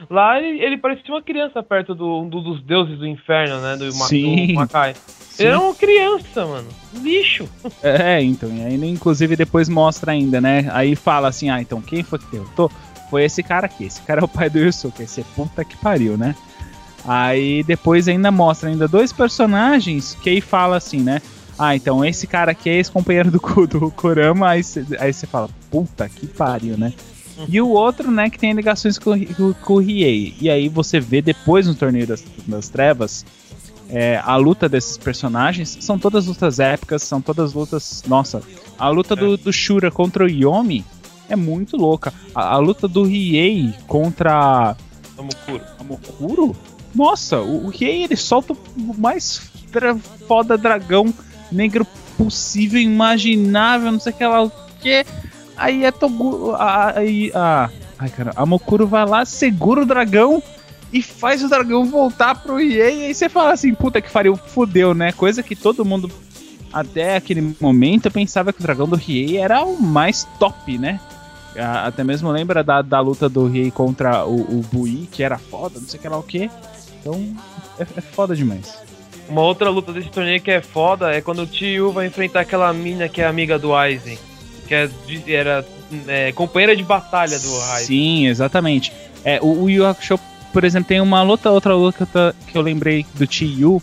lá 0.10 0.42
ele, 0.42 0.62
ele 0.64 0.78
parecia 0.78 1.14
uma 1.14 1.22
criança 1.22 1.62
perto 1.62 1.94
do, 1.94 2.24
do- 2.26 2.42
dos 2.42 2.64
deuses 2.64 2.98
do 2.98 3.06
inferno, 3.06 3.60
né? 3.60 3.76
Do, 3.76 3.92
Sim. 3.92 4.48
do 4.48 4.54
Makai. 4.54 4.94
Sim. 4.96 5.44
Ele 5.44 5.50
era 5.50 5.60
uma 5.60 5.76
criança, 5.76 6.46
mano. 6.46 6.68
Lixo. 6.94 7.50
É, 7.84 8.22
então, 8.22 8.50
e 8.50 8.62
aí 8.64 8.76
inclusive 8.90 9.36
depois 9.36 9.68
mostra 9.68 10.12
ainda, 10.14 10.40
né? 10.40 10.70
Aí 10.72 10.96
fala 10.96 11.28
assim, 11.28 11.50
ah, 11.50 11.62
então 11.62 11.82
quem 11.82 12.02
foi 12.04 12.20
que 12.20 12.28
derrotou? 12.32 12.72
Foi 13.10 13.24
esse 13.24 13.42
cara 13.44 13.66
aqui, 13.66 13.86
esse 13.86 14.02
cara 14.04 14.22
é 14.22 14.24
o 14.24 14.28
pai 14.28 14.50
do 14.50 14.60
Yusuke, 14.60 15.02
esse 15.04 15.20
é 15.22 15.24
puta 15.36 15.66
que 15.66 15.76
pariu, 15.78 16.16
né? 16.18 16.36
Aí 17.06 17.64
depois 17.64 18.08
ainda 18.08 18.32
mostra 18.32 18.70
ainda 18.70 18.88
dois 18.88 19.12
personagens 19.14 20.18
que 20.22 20.30
aí 20.30 20.42
fala 20.42 20.78
assim, 20.78 21.00
né? 21.00 21.22
Ah, 21.58 21.76
então 21.76 22.04
esse 22.06 22.26
cara 22.28 22.52
aqui 22.52 22.70
é 22.70 22.76
ex-companheiro 22.76 23.32
do, 23.32 23.40
do 23.68 23.92
Kurama, 23.92 24.50
aí 24.52 24.64
você 24.64 25.28
fala, 25.28 25.50
puta 25.70 26.08
que 26.08 26.26
pariu, 26.28 26.78
né? 26.78 26.94
E 27.48 27.60
o 27.62 27.70
outro, 27.70 28.12
né, 28.12 28.30
que 28.30 28.38
tem 28.38 28.52
ligações 28.54 28.98
com, 29.00 29.12
o- 29.12 29.26
com, 29.36 29.54
com 29.54 29.74
o 29.76 29.80
Riei. 29.80 30.36
E 30.42 30.50
aí 30.50 30.68
você 30.68 31.00
vê 31.00 31.22
depois 31.22 31.68
no 31.68 31.74
Torneio 31.76 32.06
das, 32.06 32.24
das 32.46 32.68
Trevas, 32.70 33.26
é, 33.90 34.22
a 34.24 34.36
luta 34.36 34.68
desses 34.70 34.98
personagens 34.98 35.78
são 35.82 35.98
todas 35.98 36.28
lutas 36.28 36.60
épicas, 36.60 37.02
são 37.04 37.22
todas 37.22 37.54
lutas. 37.54 38.04
Nossa, 38.08 38.42
a 38.78 38.90
luta 38.90 39.16
do, 39.16 39.38
do 39.38 39.52
Shura 39.54 39.90
contra 39.90 40.26
o 40.26 40.30
Yomi 40.30 40.84
é 41.30 41.36
muito 41.36 41.76
louca. 41.78 42.14
A, 42.36 42.56
a 42.56 42.58
luta 42.58 42.88
do 42.90 43.04
Riei 43.04 43.74
contra 43.88 44.76
Amokuro. 45.18 45.62
a 45.80 45.84
Mokuro, 45.84 46.56
nossa, 46.94 47.40
o, 47.40 47.66
o 47.66 47.70
Riei 47.70 48.04
ele 48.04 48.16
solta 48.16 48.54
o 48.54 48.60
mais 48.98 49.42
foda 50.28 50.58
dragão 50.58 51.14
negro 51.52 51.86
possível, 52.18 52.80
imaginável, 52.80 53.92
não 53.92 54.00
sei 54.00 54.12
o 54.12 54.16
que 54.16 54.26
lá 54.26 54.44
o 54.44 54.52
que. 54.82 55.06
Aí 55.58 55.84
é 55.86 55.92
Togu. 55.92 56.52
a- 56.54 56.94
Aí 56.98 57.32
a, 57.34 57.70
Ai, 57.98 58.10
cara, 58.10 58.32
a 58.36 58.46
Mokuro 58.46 58.88
vai 58.88 59.06
lá, 59.06 59.26
segura 59.26 59.82
o 59.82 59.86
dragão 59.86 60.42
e 60.92 61.02
faz 61.02 61.44
o 61.44 61.50
dragão 61.50 61.86
voltar 61.86 62.36
pro 62.42 62.56
Riei. 62.58 63.02
E 63.02 63.06
aí 63.08 63.14
você 63.14 63.28
fala 63.30 63.52
assim, 63.54 63.74
puta 63.74 64.02
que 64.02 64.10
pariu, 64.10 64.36
fudeu, 64.38 64.94
né? 64.94 65.12
Coisa 65.12 65.44
que 65.44 65.56
todo 65.56 65.84
mundo, 65.86 66.10
até 66.72 67.16
aquele 67.18 67.56
momento, 67.60 68.10
pensava 68.10 68.54
que 68.54 68.60
o 68.60 68.64
dragão 68.64 68.88
do 68.88 68.96
Riei 68.96 69.38
era 69.38 69.64
o 69.66 69.82
mais 69.82 70.26
top, 70.40 70.78
né? 70.78 71.00
Até 71.84 72.04
mesmo 72.04 72.32
lembra 72.32 72.64
da, 72.64 72.82
da 72.82 73.02
luta 73.02 73.28
do 73.28 73.46
Riei 73.48 73.70
contra 73.70 74.26
o, 74.26 74.36
o 74.60 74.66
Bui, 74.72 75.10
que 75.12 75.22
era 75.22 75.38
foda, 75.38 75.80
não 75.80 75.88
sei 75.88 76.00
o 76.00 76.02
que 76.02 76.08
lá 76.08 76.18
o 76.18 76.24
que. 76.24 76.50
Então, 77.00 77.34
é, 77.80 77.84
é 77.84 78.02
foda 78.02 78.36
demais. 78.36 78.78
Uma 79.28 79.42
outra 79.42 79.70
luta 79.70 79.94
desse 79.94 80.10
torneio 80.10 80.42
que 80.42 80.50
é 80.52 80.62
foda 80.62 81.12
é 81.14 81.22
quando 81.22 81.44
o 81.44 81.48
Tio 81.48 81.92
vai 81.92 82.08
enfrentar 82.08 82.42
aquela 82.42 82.74
mina 82.74 83.08
que 83.08 83.22
é 83.22 83.26
amiga 83.28 83.60
do 83.60 83.76
Aizen. 83.76 84.18
Que 84.68 84.74
é 84.76 84.90
era 85.28 85.66
é, 86.08 86.32
companheira 86.32 86.76
de 86.76 86.84
batalha 86.84 87.38
do 87.40 87.62
Aizen. 87.62 87.86
Sim, 87.86 88.28
exatamente. 88.28 88.92
É, 89.24 89.40
o, 89.42 89.64
o 89.64 89.70
Yu 89.70 89.86
Hakusho, 89.86 90.20
por 90.52 90.64
exemplo, 90.64 90.88
tem 90.88 91.00
uma 91.02 91.22
luta, 91.22 91.52
outra 91.52 91.76
luta 91.76 91.98
que 91.98 92.04
eu, 92.04 92.08
ta- 92.08 92.34
que 92.48 92.58
eu 92.58 92.62
lembrei 92.62 93.06
do 93.14 93.32
Chi-Yu, 93.32 93.82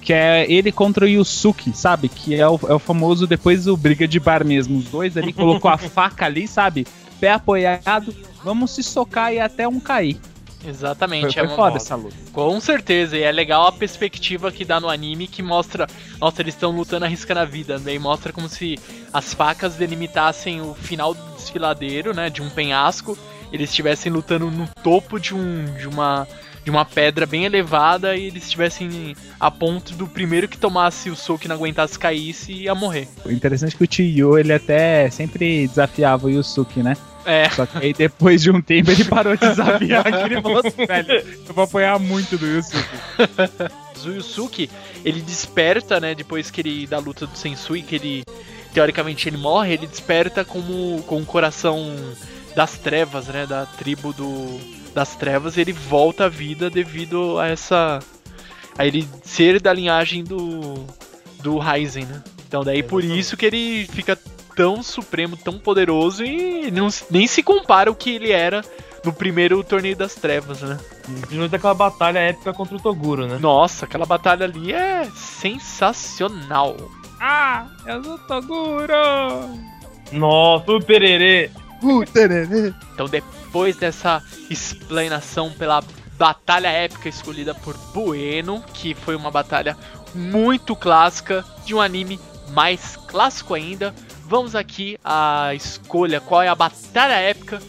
que 0.00 0.12
é 0.12 0.50
ele 0.50 0.72
contra 0.72 1.04
o 1.04 1.08
Yusuke, 1.08 1.76
sabe? 1.76 2.08
Que 2.08 2.34
é 2.36 2.48
o, 2.48 2.58
é 2.68 2.72
o 2.74 2.78
famoso, 2.78 3.26
depois 3.26 3.66
o 3.66 3.76
briga 3.76 4.06
de 4.08 4.18
bar 4.20 4.44
mesmo. 4.46 4.78
Os 4.78 4.84
dois 4.86 5.16
ali, 5.16 5.32
colocou 5.32 5.70
a 5.70 5.76
faca 5.78 6.24
ali, 6.26 6.46
sabe? 6.48 6.86
Pé 7.20 7.32
apoiado, 7.32 8.14
vamos 8.44 8.70
se 8.70 8.82
socar 8.82 9.32
e 9.32 9.40
até 9.40 9.66
um 9.68 9.80
cair. 9.80 10.16
Exatamente, 10.66 11.34
Foi, 11.34 11.42
é 11.42 11.46
foi 11.46 11.46
uma 11.46 11.56
foda 11.56 11.68
moda. 11.70 11.76
essa 11.76 11.94
luta. 11.94 12.16
Com 12.32 12.60
certeza, 12.60 13.16
e 13.16 13.22
é 13.22 13.30
legal 13.30 13.66
a 13.66 13.72
perspectiva 13.72 14.50
que 14.50 14.64
dá 14.64 14.80
no 14.80 14.88
anime 14.88 15.26
que 15.26 15.42
mostra, 15.42 15.86
nossa, 16.20 16.42
eles 16.42 16.54
estão 16.54 16.70
lutando 16.70 17.04
arriscando 17.04 17.40
a 17.40 17.44
vida, 17.44 17.78
daí 17.78 17.98
mostra 17.98 18.32
como 18.32 18.48
se 18.48 18.78
as 19.12 19.32
facas 19.32 19.76
delimitassem 19.76 20.60
o 20.60 20.74
final 20.74 21.14
do 21.14 21.22
desfiladeiro, 21.36 22.14
né, 22.14 22.28
de 22.28 22.42
um 22.42 22.50
penhasco, 22.50 23.16
eles 23.52 23.70
estivessem 23.70 24.10
lutando 24.10 24.50
no 24.50 24.68
topo 24.82 25.18
de 25.18 25.34
um 25.34 25.64
de 25.76 25.88
uma 25.88 26.26
de 26.64 26.70
uma 26.70 26.84
pedra 26.84 27.26
bem 27.26 27.44
elevada 27.44 28.16
e 28.16 28.26
eles 28.26 28.42
estivessem 28.42 29.14
a 29.38 29.48
ponto 29.52 29.94
do 29.94 30.04
primeiro 30.08 30.48
que 30.48 30.58
tomasse 30.58 31.08
o 31.08 31.14
soco 31.14 31.44
e 31.44 31.48
não 31.48 31.54
aguentasse 31.54 31.96
caísse 31.96 32.52
ia 32.52 32.74
morrer. 32.74 33.06
O 33.24 33.30
interessante 33.30 33.76
é 33.76 33.78
que 33.78 33.84
o 33.84 33.88
Chi-Yu, 33.88 34.36
ele 34.36 34.52
até 34.52 35.08
sempre 35.10 35.68
desafiava 35.68 36.26
o 36.26 36.28
Yusuke, 36.30 36.82
né? 36.82 36.96
É, 37.26 37.50
Só 37.50 37.66
que 37.66 37.76
aí 37.78 37.92
depois 37.92 38.40
de 38.40 38.52
um 38.52 38.62
tempo 38.62 38.90
ele 38.90 39.04
parou 39.04 39.36
de 39.36 39.48
desafiar, 39.48 40.04
que 40.04 40.16
ele 40.32 40.40
falou 40.40 40.62
assim, 40.64 40.86
velho, 40.86 41.12
eu 41.48 41.54
vou 41.54 41.64
apoiar 41.64 41.98
muito 41.98 42.38
do 42.38 42.46
Yusuke. 42.46 42.96
o 44.06 44.10
Yusuke, 44.12 44.70
ele 45.04 45.20
desperta, 45.20 45.98
né, 45.98 46.14
depois 46.14 46.50
que 46.50 46.60
ele 46.60 46.86
da 46.86 46.98
luta 46.98 47.26
do 47.26 47.36
Sensui, 47.36 47.82
que 47.82 47.96
ele 47.96 48.24
teoricamente 48.72 49.28
ele 49.28 49.38
morre, 49.38 49.72
ele 49.74 49.86
desperta 49.88 50.44
como 50.44 51.02
com 51.02 51.20
o 51.20 51.26
coração 51.26 51.96
das 52.54 52.78
trevas, 52.78 53.26
né, 53.26 53.44
da 53.44 53.66
tribo 53.66 54.12
do 54.12 54.76
das 54.94 55.14
trevas, 55.14 55.56
e 55.56 55.60
ele 55.60 55.72
volta 55.72 56.24
à 56.24 56.28
vida 56.28 56.70
devido 56.70 57.38
a 57.38 57.48
essa 57.48 57.98
a 58.78 58.86
ele 58.86 59.06
ser 59.22 59.60
da 59.60 59.72
linhagem 59.72 60.22
do 60.22 60.86
do 61.42 61.58
Ryzen, 61.58 62.04
né? 62.06 62.22
Então 62.46 62.62
daí 62.62 62.82
por 62.82 63.02
isso 63.02 63.36
que 63.36 63.44
ele 63.44 63.86
fica 63.92 64.16
tão 64.56 64.82
supremo, 64.82 65.36
tão 65.36 65.58
poderoso 65.58 66.24
e 66.24 66.70
não, 66.70 66.88
nem 67.10 67.26
se 67.26 67.42
compara 67.42 67.90
o 67.90 67.94
que 67.94 68.16
ele 68.16 68.32
era 68.32 68.64
no 69.04 69.12
primeiro 69.12 69.62
torneio 69.62 69.94
das 69.94 70.14
trevas, 70.14 70.62
né? 70.62 70.78
Principalmente 71.04 71.54
aquela 71.54 71.74
batalha 71.74 72.18
épica 72.18 72.52
contra 72.52 72.74
o 72.74 72.80
Toguro, 72.80 73.26
né? 73.28 73.38
Nossa, 73.38 73.84
aquela 73.84 74.06
batalha 74.06 74.44
ali 74.44 74.72
é 74.72 75.04
sensacional. 75.14 76.76
Ah, 77.20 77.66
eu 77.86 78.02
sou 78.02 78.18
Toguro! 78.18 78.94
Nossa, 80.10 80.72
o 80.72 80.82
Pererê! 80.82 81.50
Então, 82.94 83.06
depois 83.06 83.76
dessa 83.76 84.22
explanação 84.50 85.52
pela 85.52 85.84
batalha 86.18 86.68
épica 86.68 87.08
escolhida 87.08 87.54
por 87.54 87.76
Bueno, 87.92 88.64
que 88.72 88.94
foi 88.94 89.14
uma 89.14 89.30
batalha 89.30 89.76
muito 90.14 90.74
clássica 90.74 91.44
de 91.64 91.74
um 91.74 91.80
anime 91.80 92.18
mais 92.50 92.96
clássico 92.96 93.54
ainda, 93.54 93.94
vamos 94.26 94.56
aqui 94.56 94.98
à 95.04 95.54
escolha 95.54 96.20
qual 96.20 96.42
é 96.42 96.48
a 96.48 96.54
batalha 96.54 97.14
épica 97.14 97.60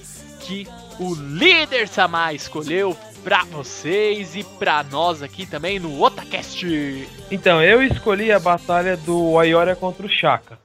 que 0.42 0.68
o 1.00 1.14
líder 1.14 1.88
Samar 1.88 2.34
escolheu 2.34 2.98
pra 3.24 3.44
vocês 3.44 4.36
e 4.36 4.44
pra 4.44 4.84
nós 4.84 5.22
aqui 5.22 5.46
também 5.46 5.80
no 5.80 6.02
Otacast. 6.02 6.66
Então, 7.30 7.62
eu 7.62 7.84
escolhi 7.84 8.32
a 8.32 8.40
batalha 8.40 8.98
do 8.98 9.38
Ayora 9.38 9.76
contra 9.76 10.06
o 10.06 10.10
Shaka. 10.10 10.58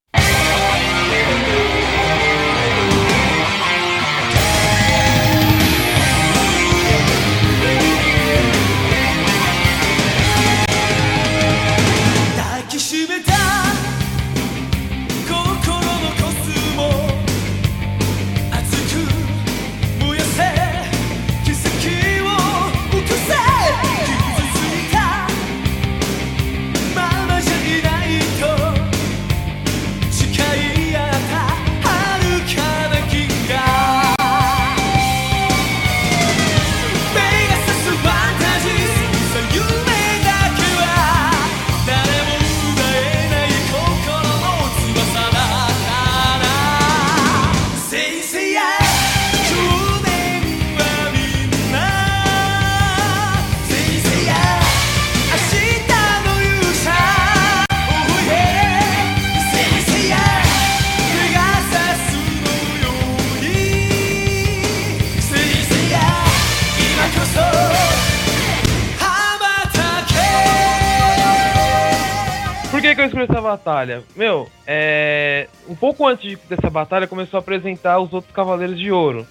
Batalha? 73.62 74.02
Meu, 74.16 74.48
é. 74.66 75.48
Um 75.68 75.74
pouco 75.74 76.06
antes 76.06 76.28
de- 76.28 76.36
dessa 76.48 76.68
batalha 76.68 77.06
começou 77.06 77.38
a 77.38 77.40
apresentar 77.40 78.00
os 78.00 78.12
outros 78.12 78.34
Cavaleiros 78.34 78.78
de 78.78 78.90
Ouro. 78.90 79.26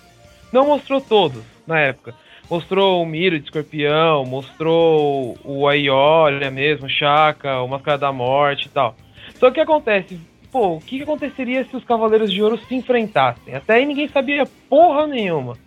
Não 0.52 0.66
mostrou 0.66 1.02
todos 1.02 1.44
na 1.68 1.80
época. 1.80 2.16
Mostrou 2.50 3.02
o 3.02 3.06
Miro 3.06 3.38
de 3.40 3.46
Escorpião, 3.46 4.26
mostrou 4.26 5.38
o 5.44 5.68
Aiolha 5.68 6.50
mesmo, 6.52 6.86
o 6.86 6.90
Shaka, 6.90 7.62
o 7.62 7.68
Máscara 7.68 7.98
da 7.98 8.12
Morte 8.12 8.66
e 8.66 8.70
tal. 8.70 8.96
Só 9.36 9.52
que 9.52 9.60
acontece? 9.60 10.20
Pô, 10.52 10.76
o 10.76 10.82
que, 10.82 11.02
aconteceria 11.02 11.64
se 11.64 11.76
os 11.78 11.84
Cavaleiros 11.86 12.32
de 12.32 12.44
Ouro 12.44 12.58
se 12.68 12.76
enfrentassem? 12.76 13.56
Até 13.56 13.76
aí 13.76 13.86
ninguém 13.86 14.08
sabia 14.10 14.46
porra 14.70 15.08
nenhuma. 15.08 15.58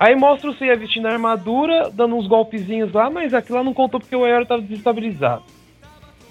Aí 0.00 0.16
mostra 0.16 0.50
o 0.50 0.54
Seiya 0.54 0.76
vestindo 0.76 1.06
a 1.06 1.12
armadura, 1.12 1.90
dando 1.90 2.16
uns 2.16 2.26
golpezinhos 2.26 2.92
lá, 2.92 3.08
mas 3.08 3.32
aquilo 3.32 3.58
lá 3.58 3.64
não 3.64 3.72
contou 3.72 4.00
porque 4.00 4.16
o 4.16 4.24
Aiolha 4.24 4.44
tava 4.44 4.60
desestabilizado. 4.62 5.44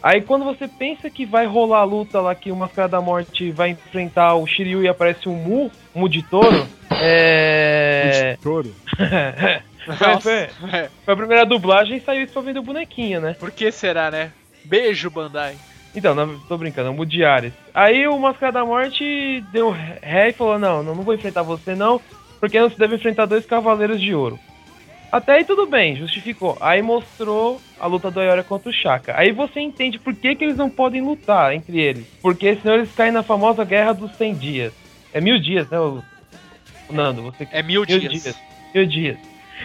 Aí 0.05 0.21
quando 0.21 0.45
você 0.45 0.67
pensa 0.67 1.09
que 1.09 1.25
vai 1.25 1.47
rolar 1.47 1.79
a 1.79 1.83
luta 1.83 2.21
lá 2.21 2.35
que 2.35 2.51
o 2.51 2.55
Máscara 2.55 2.87
da 2.87 3.01
Morte 3.01 3.49
vai 3.49 3.71
enfrentar 3.71 4.35
o 4.35 4.45
Shiryu 4.45 4.83
e 4.83 4.87
aparece 4.87 5.27
um 5.27 5.33
Mu, 5.33 5.71
Mu 5.95 6.07
de 6.07 6.21
touro, 6.21 6.67
é... 6.91 8.37
Touro. 8.39 8.71
foi, 10.21 10.47
foi- 10.47 10.89
foi 11.03 11.13
a 11.13 11.17
primeira 11.17 11.43
dublagem 11.43 11.97
e 11.97 12.01
saiu 12.01 12.23
isso 12.23 12.33
pra 12.33 12.43
vender 12.43 12.59
o 12.59 12.63
bonequinho, 12.63 13.19
né? 13.19 13.35
Por 13.39 13.49
que 13.49 13.71
será, 13.71 14.11
né? 14.11 14.31
Beijo, 14.63 15.09
Bandai. 15.09 15.55
Então, 15.95 16.13
não, 16.13 16.37
tô 16.41 16.55
brincando, 16.55 16.89
é 16.89 16.91
o 16.91 16.93
Mu 16.93 17.03
de 17.03 17.25
Ares. 17.25 17.53
Aí 17.73 18.07
o 18.07 18.19
Máscara 18.19 18.51
da 18.51 18.63
Morte 18.63 19.43
deu 19.51 19.71
ré 19.71 20.29
e 20.29 20.33
falou, 20.33 20.59
não, 20.59 20.83
não, 20.83 20.93
não 20.93 21.01
vou 21.03 21.15
enfrentar 21.15 21.41
você 21.41 21.73
não, 21.73 21.99
porque 22.39 22.59
não 22.59 22.69
se 22.69 22.77
deve 22.77 22.95
enfrentar 22.95 23.25
dois 23.25 23.43
Cavaleiros 23.45 23.99
de 23.99 24.13
Ouro. 24.13 24.37
Até 25.11 25.33
aí 25.33 25.45
tudo 25.45 25.65
bem, 25.65 25.95
justificou. 25.95 26.57
Aí 26.59 26.81
mostrou 26.81 27.61
a 27.79 27.87
luta 27.87 28.11
do 28.11 28.19
Ayora 28.19 28.43
contra 28.43 28.69
o 28.69 28.73
Shaka. 28.73 29.17
Aí 29.17 29.31
você 29.31 29.59
entende 29.61 29.97
por 29.99 30.13
que, 30.13 30.35
que 30.35 30.43
eles 30.43 30.57
não 30.57 30.69
podem 30.69 31.01
lutar 31.01 31.53
entre 31.53 31.79
eles. 31.79 32.05
Porque 32.21 32.55
senão 32.57 32.75
eles 32.75 32.91
caem 32.93 33.11
na 33.11 33.23
famosa 33.23 33.63
guerra 33.63 33.93
dos 33.93 34.11
100 34.17 34.35
dias. 34.35 34.73
É 35.13 35.21
mil 35.21 35.39
dias, 35.39 35.69
né, 35.69 35.79
o, 35.79 36.03
Nando? 36.89 37.23
Você 37.23 37.47
É 37.51 37.63
mil, 37.63 37.85
Mil 37.87 37.99
dias. 37.99 38.23
dias. 38.23 38.39
Mil 38.73 38.85
dias. 38.85 39.17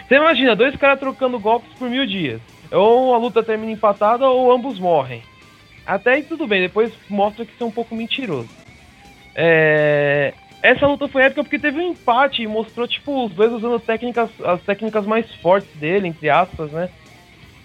Você 0.07 0.15
imagina, 0.15 0.55
dois 0.55 0.77
caras 0.77 1.01
trocando 1.01 1.39
golpes 1.39 1.73
por 1.79 1.89
mil 1.91 2.07
dias. 2.07 2.41
Ou 2.71 3.15
a 3.15 3.19
luta 3.19 3.43
termina 3.43 3.73
empatada 3.73 4.29
ou 4.29 4.53
ambos 4.53 4.79
morrem. 4.79 5.23
Até 5.85 6.13
aí 6.13 6.23
tudo 6.23 6.47
bem, 6.47 6.61
depois 6.61 6.93
mostra 7.09 7.45
que 7.45 7.57
são 7.59 7.69
um 7.69 7.73
pouco 7.73 7.97
mentirosos. 7.97 8.51
É... 9.35 10.33
essa 10.63 10.87
luta 10.87 11.09
foi 11.09 11.23
épica 11.23 11.43
porque 11.43 11.59
teve 11.59 11.79
um 11.79 11.91
empate 11.91 12.43
e 12.43 12.47
mostrou, 12.47 12.87
tipo, 12.87 13.25
os 13.27 13.33
dois 13.33 13.53
usando 13.53 13.79
técnicas, 13.81 14.31
as 14.45 14.61
técnicas 14.63 15.07
mais 15.07 15.33
fortes 15.37 15.71
dele, 15.77 16.09
entre 16.09 16.29
aspas, 16.31 16.71
né? 16.71 16.89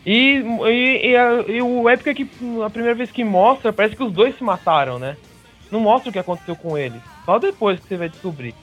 E, 0.06 0.44
e, 0.68 1.10
e, 1.12 1.16
a- 1.16 1.46
e 1.48 1.62
o 1.62 1.90
épico 1.90 2.10
é 2.10 2.14
que 2.14 2.28
a 2.64 2.70
primeira 2.70 2.96
vez 2.96 3.12
que 3.12 3.24
mostra, 3.24 3.74
parece 3.74 3.96
que 3.96 4.04
os 4.04 4.12
dois 4.14 4.38
se 4.38 4.44
mataram, 4.44 5.00
né? 5.00 5.18
Não 5.72 5.80
mostra 5.80 6.10
o 6.10 6.14
que 6.14 6.20
aconteceu 6.20 6.56
com 6.56 6.78
eles. 6.78 7.02
Só 7.26 7.40
depois 7.40 7.80
que 7.80 7.88
você 7.88 7.98
vai 7.98 8.08
descobrir. 8.10 8.54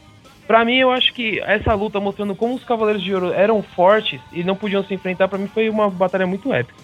Pra 0.47 0.65
mim, 0.65 0.77
eu 0.77 0.91
acho 0.91 1.13
que 1.13 1.41
essa 1.41 1.75
luta 1.75 1.99
mostrando 2.01 2.35
como 2.35 2.55
os 2.55 2.65
Cavaleiros 2.65 3.03
de 3.03 3.13
Ouro 3.15 3.33
eram 3.33 3.63
fortes 3.63 4.21
e 4.33 4.45
não 4.45 4.55
podiam 4.57 4.85
se 4.85 4.95
enfrentar, 4.95 5.27
pra 5.29 5.39
mim 5.39 5.49
foi 5.49 5.69
uma 5.69 5.91
batalha 5.91 6.27
muito 6.27 6.53
épica. 6.53 6.81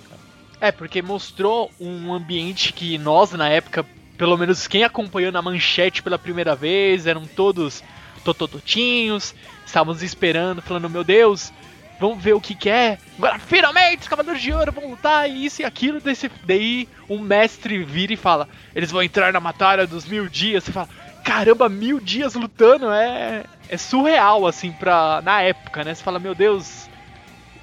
É, 0.60 0.72
porque 0.72 1.00
mostrou 1.02 1.70
um 1.80 2.12
ambiente 2.12 2.72
que 2.72 2.98
nós, 2.98 3.30
na 3.32 3.48
época, 3.48 3.86
pelo 4.18 4.36
menos 4.36 4.66
quem 4.66 4.82
acompanhou 4.82 5.30
na 5.30 5.40
manchete 5.40 6.02
pela 6.02 6.18
primeira 6.18 6.54
vez, 6.56 7.06
eram 7.06 7.24
todos 7.26 7.82
totototinhos, 8.24 9.32
estávamos 9.64 10.02
esperando, 10.02 10.60
falando, 10.60 10.90
meu 10.90 11.04
Deus, 11.04 11.52
vamos 12.00 12.22
ver 12.22 12.34
o 12.34 12.40
que 12.40 12.68
é. 12.68 12.98
Agora, 13.16 13.38
finalmente, 13.38 14.02
os 14.02 14.08
Cavaleiros 14.08 14.42
de 14.42 14.52
Ouro 14.52 14.72
vão 14.72 14.90
lutar, 14.90 15.30
e 15.30 15.46
isso 15.46 15.62
e 15.62 15.64
aquilo. 15.64 16.00
Você- 16.00 16.30
daí 16.44 16.88
um 17.08 17.20
mestre 17.20 17.82
vira 17.84 18.12
e 18.12 18.16
fala, 18.16 18.48
eles 18.74 18.90
vão 18.90 19.02
entrar 19.02 19.32
na 19.32 19.40
batalha 19.40 19.86
dos 19.86 20.04
mil 20.04 20.28
dias. 20.28 20.64
Você 20.64 20.72
fala, 20.72 20.88
caramba, 21.24 21.68
mil 21.68 22.00
dias 22.00 22.34
lutando, 22.34 22.90
é, 22.90 23.44
é 23.68 23.76
surreal, 23.76 24.46
assim, 24.46 24.72
pra, 24.72 25.20
na 25.22 25.42
época, 25.42 25.84
né? 25.84 25.94
Você 25.94 26.02
fala, 26.02 26.18
meu 26.18 26.34
Deus, 26.34 26.88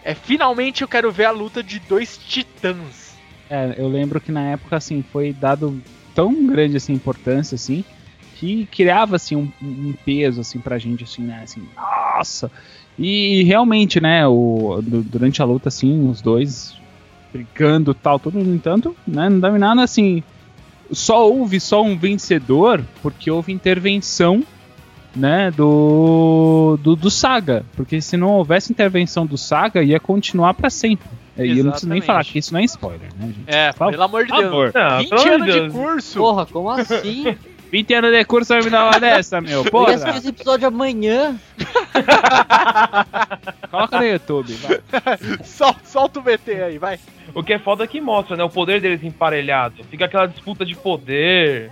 é, 0.03 0.15
finalmente 0.15 0.81
eu 0.81 0.87
quero 0.87 1.11
ver 1.11 1.25
a 1.25 1.31
luta 1.31 1.61
de 1.61 1.79
dois 1.79 2.17
titãs. 2.17 3.13
É, 3.49 3.75
eu 3.77 3.87
lembro 3.87 4.19
que 4.21 4.31
na 4.31 4.41
época, 4.51 4.77
assim, 4.77 5.03
foi 5.11 5.31
dado 5.31 5.81
tão 6.15 6.47
grande, 6.47 6.77
assim, 6.77 6.93
importância, 6.93 7.55
assim, 7.55 7.83
que 8.37 8.65
criava, 8.71 9.17
assim, 9.17 9.35
um, 9.35 9.47
um 9.61 9.93
peso, 10.05 10.41
assim, 10.41 10.59
pra 10.59 10.77
gente, 10.79 11.03
assim, 11.03 11.21
né, 11.21 11.41
assim, 11.43 11.61
nossa! 11.75 12.51
E 12.97 13.43
realmente, 13.43 13.99
né, 14.01 14.25
o, 14.25 14.79
du- 14.81 15.03
durante 15.03 15.41
a 15.41 15.45
luta, 15.45 15.67
assim, 15.69 16.09
os 16.09 16.21
dois 16.21 16.73
brigando 17.33 17.91
e 17.91 17.95
tal, 17.95 18.17
tudo, 18.17 18.39
no 18.41 18.55
entanto, 18.55 18.95
né, 19.05 19.29
não 19.29 19.39
dava 19.39 19.59
nada, 19.59 19.83
assim, 19.83 20.23
só 20.91 21.29
houve 21.29 21.59
só 21.59 21.81
um 21.83 21.97
vencedor 21.97 22.81
porque 23.01 23.29
houve 23.29 23.51
intervenção, 23.51 24.41
né, 25.15 25.51
do, 25.51 26.77
do, 26.81 26.95
do 26.95 27.09
Saga, 27.11 27.65
porque 27.75 27.99
se 28.01 28.15
não 28.17 28.29
houvesse 28.29 28.71
intervenção 28.71 29.25
do 29.25 29.37
Saga, 29.37 29.83
ia 29.83 29.99
continuar 29.99 30.53
pra 30.53 30.69
sempre. 30.69 31.07
E 31.37 31.59
eu 31.59 31.65
não 31.65 31.71
preciso 31.71 31.91
nem 31.91 32.01
falar 32.01 32.23
que 32.23 32.39
isso 32.39 32.53
não 32.53 32.61
é 32.61 32.63
spoiler, 32.63 33.09
né, 33.17 33.27
gente? 33.27 33.43
É, 33.47 33.73
Por 33.73 33.91
pelo 33.91 34.03
amor 34.03 34.25
de 34.25 34.31
Deus. 34.31 34.73
Não, 34.73 34.97
20 34.99 35.09
pelo 35.09 35.21
amor 35.21 35.33
anos 35.33 35.45
de 35.47 35.51
de 35.53 35.59
Deus. 35.59 35.73
curso. 35.73 36.17
Porra, 36.19 36.45
como 36.45 36.69
assim? 36.69 37.37
20 37.71 37.93
anos 37.95 38.11
de 38.11 38.25
curso 38.25 38.53
vai 38.53 38.63
me 38.63 38.69
dar 38.69 38.85
uma 38.85 38.99
dessa, 38.99 39.41
meu. 39.41 39.63
Eu 39.65 39.71
Porra. 39.71 39.95
assistir 39.95 40.17
esse 40.17 40.29
episódio 40.29 40.67
amanhã. 40.67 41.35
Coloca 43.69 43.97
no 43.99 44.05
YouTube, 44.05 44.53
vai. 44.53 44.79
Sol- 45.43 45.75
solta 45.83 46.19
o 46.19 46.23
VT 46.23 46.51
aí, 46.63 46.77
vai. 46.77 46.99
O 47.33 47.43
que 47.43 47.53
é 47.53 47.59
foda 47.59 47.83
é 47.83 47.87
que 47.87 47.99
mostra, 47.99 48.37
né? 48.37 48.43
O 48.43 48.49
poder 48.49 48.79
deles 48.79 49.03
emparelhado. 49.03 49.83
Fica 49.89 50.05
aquela 50.05 50.27
disputa 50.27 50.65
de 50.65 50.75
poder. 50.75 51.71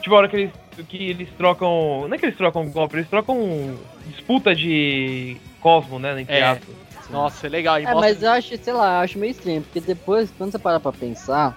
Tipo, 0.00 0.14
a 0.14 0.18
hora 0.18 0.28
que 0.28 0.36
eles, 0.36 0.50
que 0.88 0.96
eles 1.10 1.28
trocam. 1.36 2.06
Não 2.08 2.14
é 2.14 2.18
que 2.18 2.26
eles 2.26 2.36
trocam 2.36 2.68
golpe, 2.70 2.96
eles 2.96 3.08
trocam 3.08 3.76
disputa 4.08 4.54
de 4.54 5.36
cosmo, 5.60 5.98
né? 5.98 6.20
Entre 6.20 6.34
É. 6.34 6.42
aspas. 6.44 6.74
Nossa, 7.12 7.46
é 7.46 7.50
legal. 7.50 7.78
E 7.78 7.84
É, 7.84 7.86
mostra- 7.92 8.00
mas 8.00 8.22
eu 8.22 8.30
acho, 8.30 8.56
sei 8.62 8.72
lá, 8.72 8.98
eu 8.98 9.04
acho 9.04 9.18
meio 9.18 9.30
estranho, 9.30 9.62
porque 9.62 9.80
depois, 9.80 10.30
quando 10.36 10.52
você 10.52 10.58
para 10.58 10.80
pra 10.80 10.92
pensar, 10.92 11.56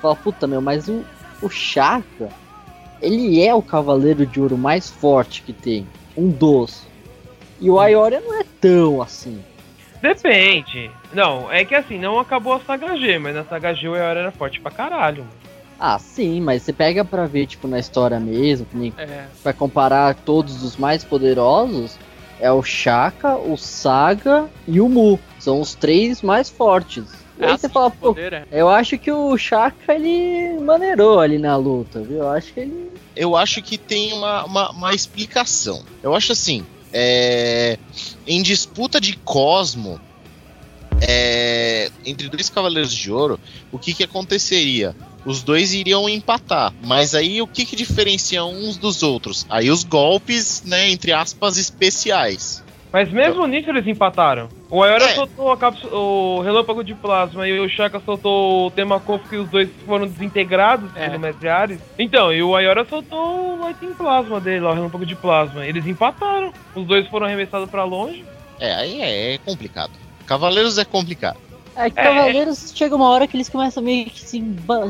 fala, 0.00 0.16
puta 0.16 0.46
meu, 0.46 0.60
mas 0.60 0.88
o, 0.88 1.04
o 1.42 1.48
Shaka, 1.48 2.28
ele 3.00 3.42
é 3.44 3.54
o 3.54 3.62
cavaleiro 3.62 4.26
de 4.26 4.40
ouro 4.40 4.56
mais 4.58 4.90
forte 4.90 5.42
que 5.42 5.52
tem. 5.52 5.86
Um 6.16 6.28
dos. 6.30 6.82
E 7.60 7.70
o 7.70 7.78
Aioria 7.78 8.20
não 8.20 8.40
é 8.40 8.44
tão 8.60 9.00
assim. 9.02 9.42
Depende. 10.02 10.90
Não, 11.12 11.50
é 11.50 11.64
que 11.64 11.74
assim, 11.74 11.98
não 11.98 12.18
acabou 12.18 12.52
a 12.54 12.60
saga 12.60 12.96
G, 12.96 13.18
mas 13.18 13.34
na 13.34 13.44
saga 13.44 13.72
G 13.72 13.88
o 13.88 13.96
Eora 13.96 14.20
era 14.20 14.30
forte 14.32 14.60
pra 14.60 14.70
caralho. 14.70 15.24
mano. 15.24 15.34
Ah, 15.78 15.98
sim, 15.98 16.40
mas 16.40 16.62
você 16.62 16.72
pega 16.72 17.04
pra 17.04 17.26
ver, 17.26 17.46
tipo, 17.46 17.66
na 17.66 17.78
história 17.78 18.18
mesmo, 18.20 18.64
que 18.66 18.76
nem 18.76 18.92
É, 18.96 19.26
vai 19.42 19.52
comparar 19.52 20.14
todos 20.14 20.62
os 20.62 20.76
mais 20.76 21.02
poderosos, 21.02 21.98
é 22.40 22.50
o 22.50 22.62
Shaka, 22.62 23.36
o 23.36 23.56
Saga 23.56 24.48
e 24.66 24.80
o 24.80 24.88
Mu. 24.88 25.18
São 25.38 25.60
os 25.60 25.74
três 25.74 26.22
mais 26.22 26.48
fortes. 26.48 27.04
E 27.38 27.44
aí 27.44 27.52
é 27.52 27.56
você 27.56 27.68
fala, 27.68 27.90
pô, 27.90 28.14
poder 28.14 28.32
é. 28.32 28.46
eu 28.52 28.68
acho 28.68 28.96
que 28.98 29.10
o 29.10 29.36
Shaka 29.36 29.94
ele 29.94 30.58
maneirou 30.60 31.20
ali 31.20 31.38
na 31.38 31.56
luta, 31.56 32.00
viu? 32.00 32.18
Eu 32.18 32.30
acho 32.30 32.52
que 32.52 32.60
ele. 32.60 32.90
eu 33.16 33.36
acho 33.36 33.60
que 33.62 33.76
tem 33.76 34.12
uma, 34.12 34.44
uma, 34.44 34.70
uma 34.70 34.94
explicação. 34.94 35.82
Eu 36.02 36.14
acho 36.14 36.32
assim, 36.32 36.64
é, 36.92 37.78
em 38.26 38.42
disputa 38.42 39.00
de 39.00 39.16
Cosmo 39.16 40.00
é, 41.00 41.90
entre 42.04 42.28
dois 42.28 42.48
Cavaleiros 42.48 42.94
de 42.94 43.10
Ouro, 43.10 43.38
o 43.72 43.78
que, 43.78 43.92
que 43.92 44.04
aconteceria? 44.04 44.94
Os 45.24 45.42
dois 45.42 45.72
iriam 45.72 46.08
empatar, 46.08 46.72
mas 46.84 47.14
aí 47.14 47.40
o 47.40 47.46
que, 47.46 47.64
que 47.64 47.74
diferencia 47.76 48.44
uns 48.44 48.76
dos 48.76 49.02
outros? 49.02 49.46
Aí 49.48 49.70
os 49.70 49.82
golpes, 49.82 50.62
né, 50.66 50.90
entre 50.90 51.12
aspas, 51.12 51.56
especiais. 51.56 52.62
Mas 52.92 53.10
mesmo 53.10 53.44
nisso 53.46 53.70
eles 53.70 53.86
empataram. 53.88 54.48
O 54.70 54.84
Eora 54.84 55.04
É. 55.06 55.14
soltou 55.14 55.50
a 55.50 55.56
cápsula, 55.56 55.92
o 55.98 56.40
relâmpago 56.42 56.84
de 56.84 56.94
plasma 56.94 57.48
e 57.48 57.58
o 57.58 57.68
Shaka 57.68 58.00
soltou 58.04 58.66
o 58.66 58.70
Temacofo 58.70 59.28
que 59.28 59.36
os 59.36 59.48
dois 59.48 59.68
foram 59.84 60.06
desintegrados 60.06 60.88
É. 60.94 61.08
pelo 61.08 61.18
Mestre 61.20 61.48
Ares. 61.48 61.80
Então, 61.98 62.32
e 62.32 62.40
o 62.42 62.54
Ayora 62.54 62.84
soltou 62.88 63.54
o 63.56 63.60
Lightning 63.62 63.94
Plasma 63.94 64.40
dele 64.40 64.60
lá, 64.60 64.70
o 64.70 64.74
relâmpago 64.74 65.04
de 65.06 65.16
plasma. 65.16 65.66
Eles 65.66 65.84
empataram. 65.86 66.52
Os 66.74 66.86
dois 66.86 67.08
foram 67.08 67.26
arremessados 67.26 67.68
pra 67.68 67.82
longe. 67.82 68.24
É, 68.60 68.72
aí 68.74 69.00
é, 69.02 69.38
complicado. 69.44 69.90
Cavaleiros 70.24 70.78
é 70.78 70.84
complicado. 70.84 71.38
É 71.76 71.90
que 71.90 71.98
É, 71.98 72.02
Cavaleiros 72.04 72.72
chega 72.74 72.94
uma 72.94 73.08
hora 73.08 73.26
que 73.26 73.36
eles 73.36 73.48
começam 73.48 73.82
meio 73.82 74.06
que 74.06 74.20
se, 74.20 74.42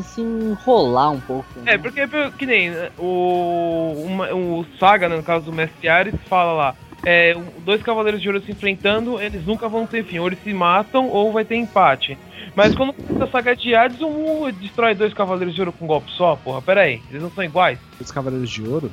se 0.04 0.20
enrolar 0.20 1.12
um 1.12 1.20
pouco. 1.20 1.46
né? 1.60 1.74
É, 1.74 1.78
porque 1.78 2.06
que 2.38 2.46
nem 2.46 2.70
né, 2.70 2.90
o, 2.98 3.94
uma- 4.04 4.32
o 4.34 4.66
Saga, 4.78 5.08
né, 5.08 5.16
no 5.16 5.22
caso 5.22 5.46
do 5.46 5.52
Mestre 5.52 5.88
Ares, 5.88 6.14
fala 6.28 6.52
lá. 6.52 6.74
É, 7.06 7.34
dois 7.64 7.82
Cavaleiros 7.82 8.20
de 8.22 8.28
Ouro 8.28 8.40
se 8.42 8.50
enfrentando, 8.50 9.20
eles 9.20 9.44
nunca 9.46 9.68
vão 9.68 9.86
ter 9.86 10.04
fim. 10.04 10.18
Ou 10.18 10.26
eles 10.26 10.38
se 10.42 10.52
matam 10.54 11.08
ou 11.08 11.32
vai 11.32 11.44
ter 11.44 11.56
empate. 11.56 12.16
Mas 12.56 12.74
quando 12.74 12.94
a 13.20 13.26
saga 13.26 13.54
de 13.54 13.74
Hades, 13.74 14.00
um 14.00 14.50
destrói 14.52 14.94
dois 14.94 15.12
Cavaleiros 15.12 15.54
de 15.54 15.60
Ouro 15.60 15.72
com 15.72 15.84
um 15.84 15.88
golpe 15.88 16.10
só, 16.12 16.36
porra. 16.36 16.62
Pera 16.62 16.82
aí, 16.82 17.02
eles 17.10 17.22
não 17.22 17.30
são 17.30 17.44
iguais? 17.44 17.78
Os 18.00 18.10
Cavaleiros 18.10 18.48
de 18.48 18.62
Ouro? 18.66 18.90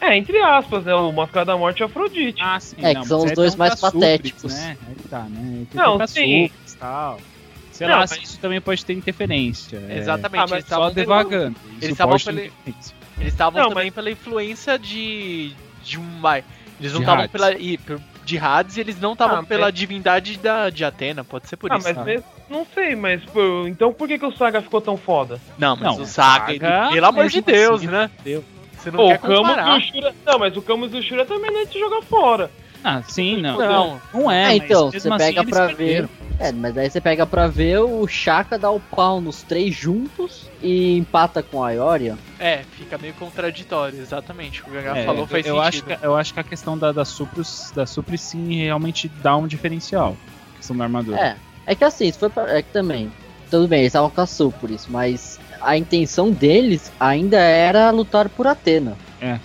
É, 0.00 0.16
entre 0.16 0.36
aspas, 0.38 0.84
né? 0.84 0.94
O 0.94 1.12
Máscara 1.12 1.46
da 1.46 1.56
Morte 1.56 1.78
e 1.80 1.82
o 1.82 1.86
Afrodite. 1.86 2.42
Ah, 2.42 2.58
sim. 2.60 2.76
É, 2.82 2.94
que 2.94 3.06
são 3.06 3.20
os 3.20 3.30
aí 3.30 3.34
dois 3.34 3.56
mais 3.56 3.80
patéticos. 3.80 4.42
Supres, 4.42 4.56
né? 4.58 4.76
Aí 4.88 4.94
que 4.96 5.08
tá, 5.08 5.20
né? 5.20 5.66
Tem 5.72 5.80
Não, 5.80 6.06
sim. 6.06 6.50
Tal. 6.84 7.18
Sei 7.72 7.86
Não, 7.88 7.94
lá 7.94 8.00
mas- 8.00 8.10
se 8.10 8.22
isso 8.22 8.38
também 8.38 8.60
pode 8.60 8.84
ter 8.84 8.92
interferência. 8.92 9.82
é, 9.88 9.98
Exatamente. 9.98 10.40
Ah, 10.40 10.42
mas 10.42 10.52
eles 10.52 10.64
Só 10.64 10.74
estavam 10.76 10.92
devagando. 10.92 11.56
Eles 11.80 11.90
estavam 11.90 12.16
pela-. 12.18 12.40
Eles 12.40 12.52
estavam 13.32 13.68
também 13.68 13.90
pela 13.90 14.10
influência 14.10 14.78
de. 14.78 15.52
de 15.82 15.98
uma. 15.98 16.38
Eles 16.78 16.92
não 16.92 17.00
estavam 17.00 17.24
Hades. 17.24 17.32
pela. 17.32 17.52
e- 17.52 17.78
de 18.24 18.38
Hades 18.38 18.76
e 18.76 18.80
eles 18.80 18.98
não 19.00 19.12
estavam 19.12 19.36
Ah, 19.36 19.40
mas- 19.40 19.48
pela 19.48 19.70
divindade 19.70 20.38
da, 20.38 20.70
de 20.70 20.82
Atena, 20.84 21.22
pode 21.24 21.46
ser 21.48 21.56
por 21.58 21.70
ah, 21.72 21.76
isso. 21.76 21.92
mas 21.94 22.04
mesmo, 22.06 22.24
não 22.48 22.66
sei, 22.72 22.96
mas 22.96 23.22
pô, 23.24 23.66
então 23.68 23.92
por 23.92 24.08
que, 24.08 24.18
que 24.18 24.24
o 24.24 24.34
Saga 24.34 24.62
ficou 24.62 24.80
tão 24.80 24.96
foda? 24.96 25.38
Não, 25.58 25.76
mas 25.76 25.84
Não, 25.84 26.02
o 26.02 26.06
Saga, 26.06 26.52
Saga, 26.54 26.88
pelo 26.90 27.06
amor 27.06 27.24
mas 27.24 27.32
de 27.32 27.42
Deus, 27.42 27.80
assim, 27.82 27.86
né? 27.90 28.10
Deus. 28.24 28.42
Você 28.78 28.90
não 28.90 28.96
Pô, 28.98 29.08
quer 29.08 29.16
o 29.16 29.18
Camus 29.42 29.56
e 29.56 29.70
o 29.70 29.80
Shura. 29.92 30.14
Não, 30.24 30.38
mas 30.38 30.56
o 30.56 30.62
Camus 30.62 30.94
e 30.94 30.96
o 30.98 31.02
Shura 31.02 31.24
também 31.26 31.50
não 31.50 31.60
é 31.60 31.64
de 31.66 31.78
jogar 31.78 32.00
fora. 32.02 32.50
Ah, 32.84 33.02
sim, 33.02 33.40
não. 33.40 33.58
Não. 33.58 34.00
Não 34.12 34.30
é, 34.30 34.42
É, 34.42 34.46
mas 34.58 34.70
então, 34.70 34.90
você 34.90 34.98
assim 34.98 35.16
pega 35.16 35.40
eles 35.40 35.50
pra 35.50 35.66
perderam. 35.68 36.08
É, 36.38 36.52
mas 36.52 36.74
daí 36.74 36.90
você 36.90 37.00
pega 37.00 37.24
pra 37.24 37.46
ver 37.46 37.78
o 37.78 38.06
Shaka 38.06 38.58
dar 38.58 38.72
o 38.72 38.80
pau 38.80 39.20
nos 39.20 39.42
três 39.42 39.74
juntos 39.74 40.50
e 40.60 40.98
empata 40.98 41.42
com 41.42 41.64
a 41.64 41.70
Ioria. 41.70 42.18
É, 42.38 42.62
fica 42.76 42.98
meio 42.98 43.14
contraditório, 43.14 43.98
exatamente. 44.00 44.60
O 44.60 44.64
que 44.64 44.70
o 44.70 44.74
Gaga 44.74 44.98
É, 44.98 45.04
falou 45.06 45.26
faz 45.26 45.46
eu 45.46 45.60
acho 45.60 45.78
sentido. 45.78 45.98
que, 45.98 46.06
eu 46.06 46.14
acho 46.14 46.34
que 46.34 46.40
a 46.40 46.44
questão 46.44 46.76
da, 46.76 46.92
da 46.92 47.04
Supros, 47.04 47.72
da 47.74 47.86
Supri 47.86 48.18
sim 48.18 48.54
realmente 48.62 49.08
dá 49.22 49.34
um 49.36 49.46
diferencial. 49.46 50.16
A 50.52 50.56
questão 50.58 50.76
da 50.76 50.84
armadura. 50.84 51.18
É, 51.18 51.36
é 51.66 51.74
que 51.74 51.84
assim, 51.84 52.12
se 52.12 52.18
for 52.18 52.28
pra, 52.28 52.50
é 52.54 52.62
que 52.62 52.70
também, 52.70 53.10
tudo 53.50 53.66
bem, 53.66 53.80
eles 53.80 53.90
estavam 53.90 54.10
com 54.10 54.20
a 54.20 54.24
isso, 54.70 54.88
mas 54.90 55.38
a 55.60 55.78
intenção 55.78 56.30
deles 56.30 56.92
ainda 57.00 57.38
era 57.38 57.90
lutar 57.90 58.28
por 58.28 58.46
Atena. 58.46 58.98
É. 59.20 59.38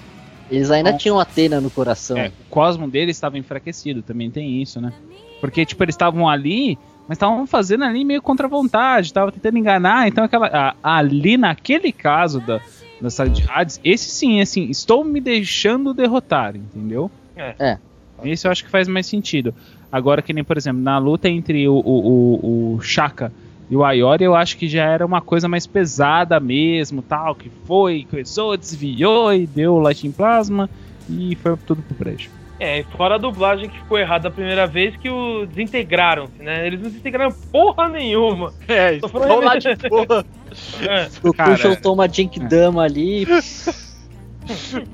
Eles 0.51 0.71
ainda 0.71 0.89
Então- 0.89 0.97
tinham 0.97 1.19
Atena 1.19 1.59
no 1.61 1.69
coração. 1.69 2.17
É, 2.17 2.27
o 2.29 2.49
cosmo 2.49 2.87
deles 2.89 3.15
estava 3.15 3.37
enfraquecido, 3.37 4.01
também 4.01 4.29
tem 4.31 4.61
isso, 4.61 4.79
né? 4.81 4.91
Porque, 5.39 5.65
tipo, 5.65 5.83
eles 5.83 5.93
estavam 5.95 6.27
ali, 6.27 6.77
mas 7.07 7.15
estavam 7.17 7.45
fazendo 7.47 7.83
ali 7.83 8.03
meio 8.03 8.21
contra 8.21 8.47
a 8.47 8.49
vontade, 8.49 9.07
estavam 9.07 9.31
tentando 9.31 9.57
enganar, 9.57 10.07
então 10.07 10.23
aquela. 10.23 10.47
a- 10.47 10.75
ali 10.97 11.37
naquele 11.37 11.91
caso 11.91 12.39
da, 12.41 12.59
da 13.01 13.09
saga 13.09 13.29
de 13.29 13.45
Hades, 13.49 13.79
esse 13.83 14.09
sim, 14.09 14.41
assim, 14.41 14.69
estou 14.69 15.03
me 15.05 15.21
deixando 15.21 15.93
derrotar, 15.93 16.55
entendeu? 16.55 17.09
É. 17.35 17.55
É. 17.59 17.77
Esse 18.23 18.47
eu 18.47 18.51
acho 18.51 18.65
que 18.65 18.69
faz 18.69 18.87
mais 18.87 19.05
sentido. 19.05 19.53
Agora, 19.91 20.21
que 20.21 20.33
nem, 20.33 20.43
por 20.43 20.57
exemplo, 20.57 20.81
na 20.81 20.97
luta 20.97 21.29
entre 21.29 21.67
o, 21.67 21.75
o, 21.75 21.79
o, 21.79 22.75
o 22.75 22.81
Shaka 22.81 23.31
e 23.69 23.75
o 23.75 23.83
Ayori, 23.83 24.23
eu 24.23 24.35
acho 24.35 24.57
que 24.57 24.67
já 24.67 24.83
era 24.83 25.05
uma 25.05 25.21
coisa 25.21 25.47
mais 25.47 25.67
pesada 25.67 26.39
mesmo, 26.39 27.01
tal, 27.01 27.35
que 27.35 27.51
foi, 27.65 28.07
começou, 28.09 28.57
desviou 28.57 29.33
e 29.33 29.45
deu 29.45 29.75
o 29.75 29.79
Lightning 29.79 30.11
Plasma. 30.11 30.69
e 31.09 31.35
foi 31.35 31.55
tudo 31.57 31.81
pro 31.83 31.95
prédio. 31.95 32.31
É, 32.59 32.83
fora 32.97 33.15
a 33.15 33.17
dublagem 33.17 33.69
que 33.69 33.77
ficou 33.77 33.97
errada 33.97 34.27
a 34.27 34.31
primeira 34.31 34.67
vez 34.67 34.93
que 34.97 35.09
o 35.09 35.45
desintegraram-se, 35.45 36.43
né? 36.43 36.67
Eles 36.67 36.81
não 36.81 36.89
desintegraram 36.89 37.31
porra 37.51 37.87
nenhuma. 37.87 38.53
É, 38.67 38.95
estão 38.95 39.07
falando- 39.09 39.45
lá 39.45 39.55
de 39.57 39.75
boa. 39.87 40.25
É. 40.81 41.07
O 41.21 41.31
Cara, 41.31 41.51
Kushel 41.51 41.79
toma 41.79 42.09
Genkidama 42.09 42.81
ali. 42.83 43.25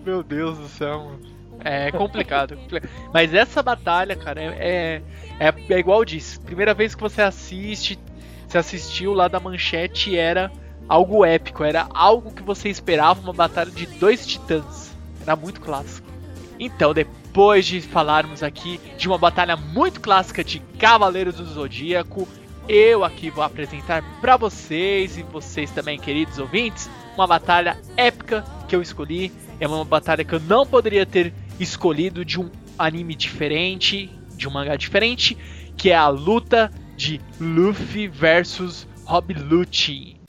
Meu 0.06 0.22
Deus 0.22 0.58
do 0.58 0.68
céu, 0.68 1.00
mano. 1.06 1.20
É 1.64 1.92
complicado. 1.92 2.56
complicado. 2.58 2.92
Mas 3.14 3.34
essa 3.34 3.64
batalha, 3.64 4.16
cara, 4.16 4.42
é, 4.42 5.02
é, 5.40 5.48
é, 5.48 5.54
é 5.70 5.80
igual 5.80 6.00
eu 6.00 6.06
disse. 6.06 6.40
Primeira 6.40 6.74
vez 6.74 6.94
que 6.94 7.02
você 7.02 7.22
assiste, 7.22 7.98
você 8.48 8.58
assistiu 8.58 9.14
lá 9.14 9.28
da 9.28 9.40
manchete 9.40 10.18
era 10.18 10.52
algo 10.88 11.26
épico, 11.26 11.64
era 11.64 11.88
algo 11.94 12.32
que 12.32 12.44
você 12.44 12.70
esperava, 12.70 13.20
uma 13.20 13.34
batalha 13.34 13.72
de 13.72 13.86
dois 13.86 14.26
titãs. 14.26 14.92
Era 15.22 15.36
muito 15.36 15.60
clássico. 15.60 16.08
Então, 16.60 16.94
depois 16.94 17.66
de 17.66 17.82
falarmos 17.82 18.44
aqui 18.44 18.80
de 18.98 19.08
uma 19.08 19.18
batalha 19.18 19.56
muito 19.56 20.00
clássica 20.00 20.44
de 20.44 20.60
Cavaleiros 20.80 21.36
do 21.36 21.46
Zodíaco, 21.46 22.28
eu 22.68 23.04
aqui 23.04 23.30
vou 23.30 23.44
apresentar 23.44 24.04
pra 24.22 24.38
vocês 24.38 25.18
e 25.18 25.24
vocês 25.24 25.70
também, 25.72 26.00
queridos 26.00 26.40
ouvintes, 26.40 26.90
uma 27.16 27.28
batalha 27.28 27.78
épica 27.98 28.44
que 28.68 28.76
eu 28.76 28.82
escolhi. 28.82 29.32
É 29.60 29.68
uma 29.68 29.86
batalha 29.86 30.24
que 30.24 30.34
eu 30.34 30.40
não 30.40 30.66
poderia 30.66 31.06
ter 31.06 31.34
escolhido 31.60 32.26
de 32.26 32.40
um 32.40 32.50
anime 32.78 33.16
diferente, 33.16 34.10
de 34.36 34.48
um 34.48 34.52
mangá 34.52 34.76
diferente, 34.76 35.38
que 35.78 35.92
é 35.92 35.96
a 35.96 36.08
luta 36.08 36.72
de 36.98 37.20
Luffy 37.40 38.08
versus 38.08 38.88
Rob 39.08 39.32
Lucci. 39.50 40.25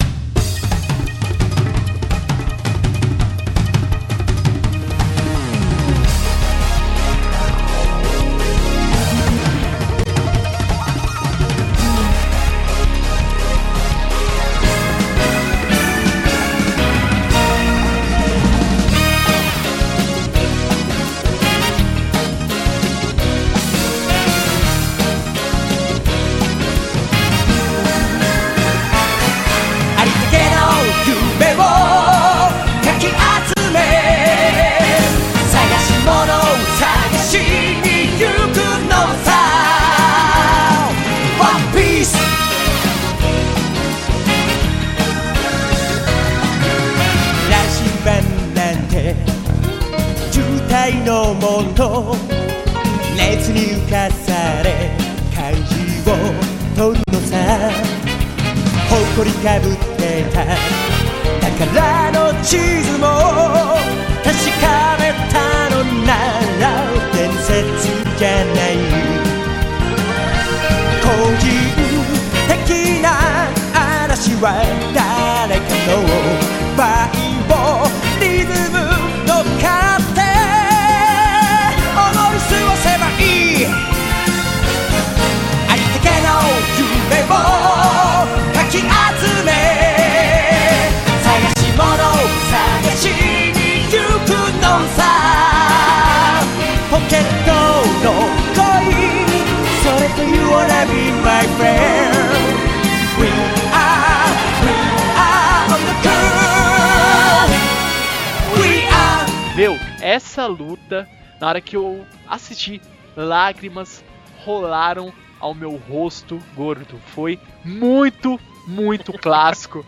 Na 111.46 111.50
hora 111.50 111.60
que 111.60 111.76
eu 111.76 112.04
assisti, 112.26 112.82
lágrimas 113.16 114.04
rolaram 114.44 115.12
ao 115.38 115.54
meu 115.54 115.76
rosto 115.76 116.42
gordo. 116.56 116.98
Foi 117.14 117.38
muito, 117.64 118.40
muito 118.66 119.12
clássico. 119.14 119.86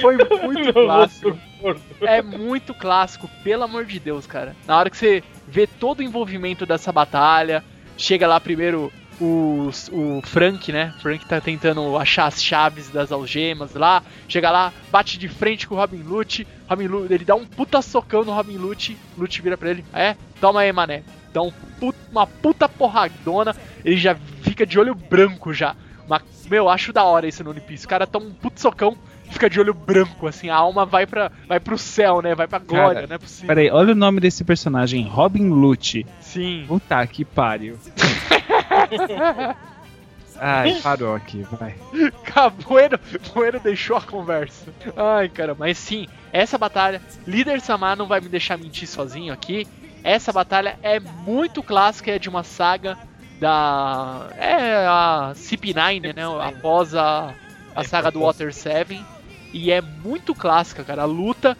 Foi 0.00 0.16
muito 0.16 0.62
Meu 0.62 0.72
clássico. 0.72 1.38
É 2.00 2.22
muito 2.22 2.72
clássico, 2.72 3.28
pelo 3.44 3.64
amor 3.64 3.84
de 3.84 4.00
Deus, 4.00 4.26
cara. 4.26 4.56
Na 4.66 4.78
hora 4.78 4.88
que 4.88 4.96
você 4.96 5.22
vê 5.46 5.66
todo 5.66 6.00
o 6.00 6.02
envolvimento 6.02 6.64
dessa 6.64 6.90
batalha, 6.90 7.62
chega 7.98 8.26
lá 8.26 8.40
primeiro 8.40 8.90
o, 9.20 9.68
o 9.92 10.22
Frank, 10.22 10.72
né? 10.72 10.94
Frank 11.00 11.26
tá 11.26 11.38
tentando 11.38 11.98
achar 11.98 12.24
as 12.24 12.42
chaves 12.42 12.88
das 12.88 13.12
algemas 13.12 13.74
lá. 13.74 14.02
Chega 14.26 14.50
lá, 14.50 14.72
bate 14.90 15.18
de 15.18 15.28
frente 15.28 15.68
com 15.68 15.74
o 15.74 15.78
Robin 15.78 16.02
Lute. 16.02 16.46
Robin 16.70 16.86
Lute, 16.86 17.12
ele 17.12 17.24
dá 17.24 17.34
um 17.34 17.44
puta 17.44 17.82
socão 17.82 18.24
no 18.24 18.32
Robin 18.32 18.56
Lute. 18.56 18.96
Lute 19.18 19.42
vira 19.42 19.58
pra 19.58 19.70
ele: 19.70 19.84
É, 19.92 20.14
toma 20.40 20.60
aí, 20.60 20.72
mané. 20.72 21.02
Dá 21.32 21.42
um 21.42 21.52
uma 22.12 22.26
puta 22.26 22.68
porradona. 22.68 23.56
Ele 23.84 23.96
já 23.96 24.14
fica 24.42 24.64
de 24.64 24.78
olho 24.78 24.94
branco 24.94 25.52
já. 25.52 25.74
Mas, 26.08 26.22
meu, 26.48 26.68
acho 26.68 26.92
da 26.92 27.02
hora 27.02 27.26
isso 27.26 27.42
no 27.42 27.50
One 27.50 27.60
Piece. 27.60 27.86
O 27.86 27.88
cara 27.88 28.06
toma 28.06 28.26
um 28.26 28.32
puto 28.32 28.60
socão. 28.60 28.96
Fica 29.30 29.48
de 29.48 29.60
olho 29.60 29.72
branco, 29.72 30.26
assim, 30.26 30.48
a 30.48 30.56
alma 30.56 30.84
vai 30.84 31.06
para 31.06 31.30
vai 31.46 31.60
pro 31.60 31.78
céu, 31.78 32.20
né? 32.20 32.34
Vai 32.34 32.48
pra 32.48 32.58
glória, 32.58 32.94
Cara, 32.94 33.06
não 33.06 33.14
é 33.14 33.18
possível. 33.18 33.46
Peraí, 33.46 33.70
olha 33.70 33.92
o 33.92 33.96
nome 33.96 34.18
desse 34.20 34.42
personagem, 34.42 35.06
Robin 35.06 35.48
Lute. 35.50 36.04
Sim. 36.20 36.64
Puta 36.66 37.06
que 37.06 37.24
pariu. 37.24 37.78
Ai, 40.42 40.80
parou 40.82 41.14
aqui, 41.14 41.46
vai. 41.52 41.76
Capoeiro, 42.24 42.98
Poeiro 43.32 43.60
deixou 43.60 43.96
a 43.96 44.00
conversa. 44.00 44.72
Ai, 44.96 45.28
cara, 45.28 45.54
mas 45.56 45.76
sim, 45.78 46.08
essa 46.32 46.56
batalha, 46.56 47.02
Líder 47.26 47.60
Samar 47.60 47.96
não 47.96 48.06
vai 48.06 48.20
me 48.20 48.28
deixar 48.28 48.56
mentir 48.56 48.88
sozinho 48.88 49.32
aqui. 49.32 49.66
Essa 50.02 50.32
batalha 50.32 50.78
é 50.82 50.98
muito 50.98 51.62
clássica, 51.62 52.12
é 52.12 52.18
de 52.18 52.28
uma 52.28 52.42
saga 52.42 52.96
da. 53.38 54.28
É 54.36 54.86
a 54.86 55.32
CP9, 55.34 56.14
né? 56.14 56.22
Após 56.42 56.94
a, 56.94 57.34
a 57.74 57.84
saga 57.84 58.10
do 58.10 58.20
Water 58.20 58.52
7. 58.52 59.04
E 59.52 59.72
é 59.72 59.80
muito 59.80 60.34
clássica, 60.34 60.84
cara. 60.84 61.02
A 61.02 61.06
luta. 61.06 61.56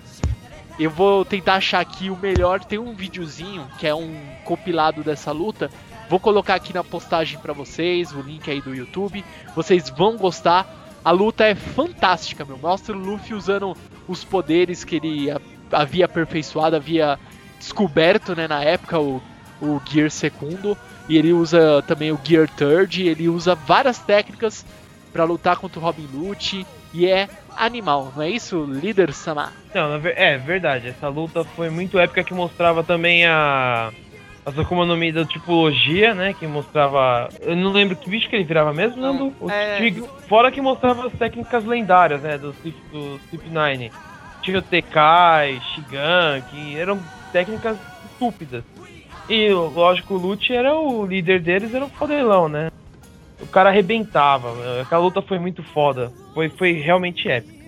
Eu 0.79 0.91
vou 0.91 1.27
tentar 1.27 1.57
achar 1.57 1.81
aqui 1.81 2.09
o 2.09 2.16
melhor. 2.16 2.64
Tem 2.64 2.79
um 2.79 2.95
videozinho 2.95 3.66
que 3.79 3.87
é 3.87 3.95
um 3.95 4.16
compilado 4.45 5.03
dessa 5.03 5.33
luta. 5.33 5.71
Vou 6.09 6.18
colocar 6.18 6.55
aqui 6.55 6.73
na 6.73 6.83
postagem 6.83 7.39
pra 7.39 7.53
vocês, 7.53 8.12
o 8.12 8.21
link 8.21 8.51
aí 8.51 8.61
do 8.61 8.75
YouTube. 8.75 9.25
Vocês 9.55 9.91
vão 9.91 10.16
gostar. 10.16 10.80
A 11.05 11.11
luta 11.11 11.44
é 11.44 11.55
fantástica, 11.55 12.44
meu. 12.44 12.59
Mostra 12.59 12.94
o 12.94 12.98
Luffy 12.98 13.34
usando 13.34 13.76
os 14.07 14.24
poderes 14.24 14.84
que 14.84 14.96
ele 14.96 15.28
havia 15.72 16.05
aperfeiçoado, 16.05 16.76
havia 16.76 17.18
descoberto, 17.59 18.34
né, 18.34 18.48
na 18.48 18.62
época, 18.62 18.98
o, 18.98 19.22
o 19.61 19.80
Gear 19.88 20.11
segundo. 20.11 20.76
E 21.09 21.16
ele 21.16 21.32
usa 21.32 21.82
também 21.82 22.12
o 22.12 22.20
Gear 22.22 22.48
Third. 22.48 23.07
Ele 23.07 23.28
usa 23.28 23.55
várias 23.55 23.98
técnicas 23.98 24.64
pra 25.12 25.24
lutar 25.24 25.57
contra 25.57 25.80
o 25.80 25.82
Robin 25.82 26.09
Lute. 26.12 26.66
E 26.92 27.07
é 27.07 27.28
animal, 27.57 28.12
não 28.16 28.22
é 28.22 28.30
isso, 28.30 28.64
líder 28.64 29.12
Sama? 29.12 29.53
Não, 29.74 29.94
é 29.94 30.38
verdade. 30.38 30.88
Essa 30.88 31.09
luta 31.09 31.44
foi 31.44 31.70
muito 31.70 31.98
épica 31.98 32.24
que 32.24 32.34
mostrava 32.34 32.82
também 32.82 33.26
a. 33.26 33.92
A 34.47 34.61
Akuma 34.61 34.86
no 34.86 34.97
Mi 34.97 35.12
da 35.12 35.24
tipologia, 35.24 36.14
né? 36.14 36.32
Que 36.32 36.47
mostrava. 36.47 37.28
Eu 37.41 37.55
não 37.55 37.72
lembro 37.72 37.95
que 37.97 38.09
bicho 38.09 38.28
que 38.28 38.36
ele 38.36 38.45
virava 38.45 38.72
mesmo, 38.72 39.01
Nando? 39.01 39.32
O 39.41 39.51
é- 39.51 39.78
Fora 40.28 40.51
que 40.51 40.61
mostrava 40.61 41.07
as 41.07 41.12
técnicas 41.12 41.64
lendárias, 41.64 42.22
né? 42.22 42.38
Do, 42.38 42.53
Cip- 42.55 42.91
do 42.91 43.20
CP9. 43.30 43.91
Tinha 44.43 44.59
o 44.59 44.62
Tekai, 44.62 45.61
Shigan, 45.74 46.41
que 46.51 46.76
eram 46.76 46.99
técnicas 47.32 47.76
estúpidas. 48.12 48.64
E 49.28 49.51
lógico, 49.53 50.14
o 50.14 50.18
Lute 50.18 50.53
era 50.55 50.74
o 50.74 51.05
líder 51.07 51.41
deles, 51.41 51.74
era 51.74 51.84
o 51.84 51.91
fodelão, 51.91 52.49
né? 52.49 52.68
O 53.41 53.47
cara 53.47 53.68
arrebentava. 53.68 54.49
Aquela 54.82 55.03
luta 55.03 55.20
foi 55.22 55.38
muito 55.38 55.62
foda. 55.62 56.11
Foi, 56.34 56.49
foi 56.49 56.72
realmente 56.72 57.28
épica. 57.28 57.59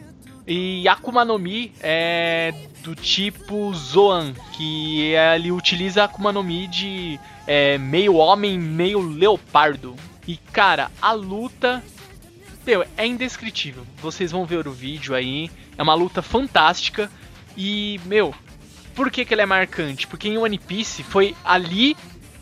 E 0.46 0.86
Akuma 0.88 1.24
no 1.24 1.38
Mi 1.38 1.72
é 1.80 2.52
do 2.82 2.96
tipo 2.96 3.72
Zoan, 3.74 4.34
que 4.52 5.12
ele 5.12 5.52
utiliza 5.52 6.04
Akuma 6.04 6.32
no 6.32 6.42
Mi 6.42 6.66
de 6.66 7.18
é, 7.46 7.78
meio 7.78 8.16
homem, 8.16 8.58
meio 8.58 9.00
leopardo. 9.00 9.94
E 10.26 10.36
cara, 10.36 10.90
a 11.00 11.12
luta. 11.12 11.82
Meu, 12.66 12.84
é 12.96 13.06
indescritível. 13.06 13.84
Vocês 14.00 14.30
vão 14.30 14.44
ver 14.44 14.66
o 14.66 14.72
vídeo 14.72 15.14
aí. 15.14 15.50
É 15.76 15.82
uma 15.82 15.94
luta 15.94 16.22
fantástica. 16.22 17.10
E, 17.56 18.00
meu, 18.06 18.34
por 18.94 19.10
que, 19.10 19.24
que 19.24 19.34
ele 19.34 19.42
é 19.42 19.46
marcante? 19.46 20.06
Porque 20.06 20.28
em 20.28 20.38
One 20.38 20.58
Piece 20.58 21.02
foi 21.02 21.34
ali 21.44 21.96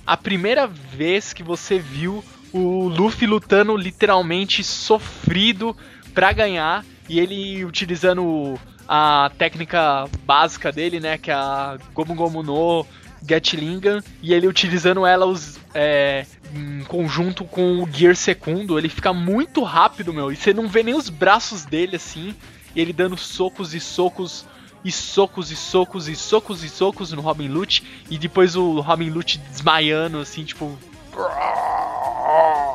a 0.06 0.16
primeira 0.16 0.66
vez 0.66 1.32
que 1.32 1.42
você 1.42 1.78
viu 1.78 2.24
o 2.52 2.88
Luffy 2.88 3.26
lutando 3.26 3.76
literalmente 3.76 4.64
sofrido 4.64 5.76
pra 6.12 6.32
ganhar 6.32 6.84
e 7.10 7.18
ele 7.18 7.64
utilizando 7.64 8.56
a 8.86 9.32
técnica 9.36 10.08
básica 10.24 10.70
dele, 10.70 11.00
né, 11.00 11.18
que 11.18 11.28
é 11.28 11.34
a 11.34 11.76
Gomu 11.92 12.14
Gomu 12.14 12.40
no 12.40 12.86
Gatlingan, 13.24 14.00
e 14.22 14.32
ele 14.32 14.46
utilizando 14.46 15.04
ela 15.04 15.26
os, 15.26 15.58
é, 15.74 16.24
em 16.54 16.84
conjunto 16.84 17.44
com 17.44 17.82
o 17.82 17.88
Gear 17.92 18.14
segundo, 18.14 18.78
ele 18.78 18.88
fica 18.88 19.12
muito 19.12 19.64
rápido, 19.64 20.14
meu, 20.14 20.30
e 20.30 20.36
você 20.36 20.54
não 20.54 20.68
vê 20.68 20.84
nem 20.84 20.94
os 20.94 21.08
braços 21.08 21.64
dele 21.64 21.96
assim, 21.96 22.32
e 22.76 22.80
ele 22.80 22.92
dando 22.92 23.16
socos 23.16 23.74
e 23.74 23.80
socos 23.80 24.46
e 24.84 24.92
socos 24.92 25.50
e 25.50 25.56
socos 25.56 26.06
e 26.06 26.14
socos 26.14 26.62
e 26.62 26.68
socos 26.68 27.12
no 27.12 27.20
Robin 27.20 27.48
Lute 27.48 27.82
e 28.08 28.16
depois 28.16 28.54
o 28.54 28.78
Robin 28.78 29.10
Lute 29.10 29.38
desmaiando 29.50 30.18
assim, 30.18 30.44
tipo, 30.44 30.78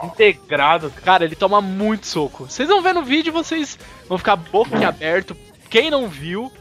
Integrado, 0.04 0.92
cara. 1.04 1.26
Ele 1.26 1.36
toma 1.36 1.62
muito 1.62 2.08
soco. 2.08 2.46
Vocês 2.46 2.68
vão 2.68 2.82
ver 2.82 2.94
no 2.94 3.04
vídeo, 3.04 3.32
vocês 3.32 3.78
vão 4.08 4.18
ficar 4.18 4.36
boca 4.36 4.88
aberto. 4.88 5.36
Quem 5.70 5.90
não 5.90 6.08
viu, 6.08 6.52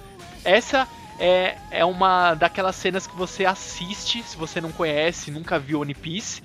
essa 0.45 0.89
é, 1.18 1.57
é 1.70 1.85
uma 1.85 2.35
daquelas 2.35 2.76
cenas 2.76 3.07
que 3.07 3.16
você 3.16 3.45
assiste, 3.45 4.22
se 4.22 4.37
você 4.37 4.61
não 4.61 4.72
conhece, 4.72 5.30
nunca 5.30 5.59
viu 5.59 5.80
One 5.80 5.95
Piece, 5.95 6.43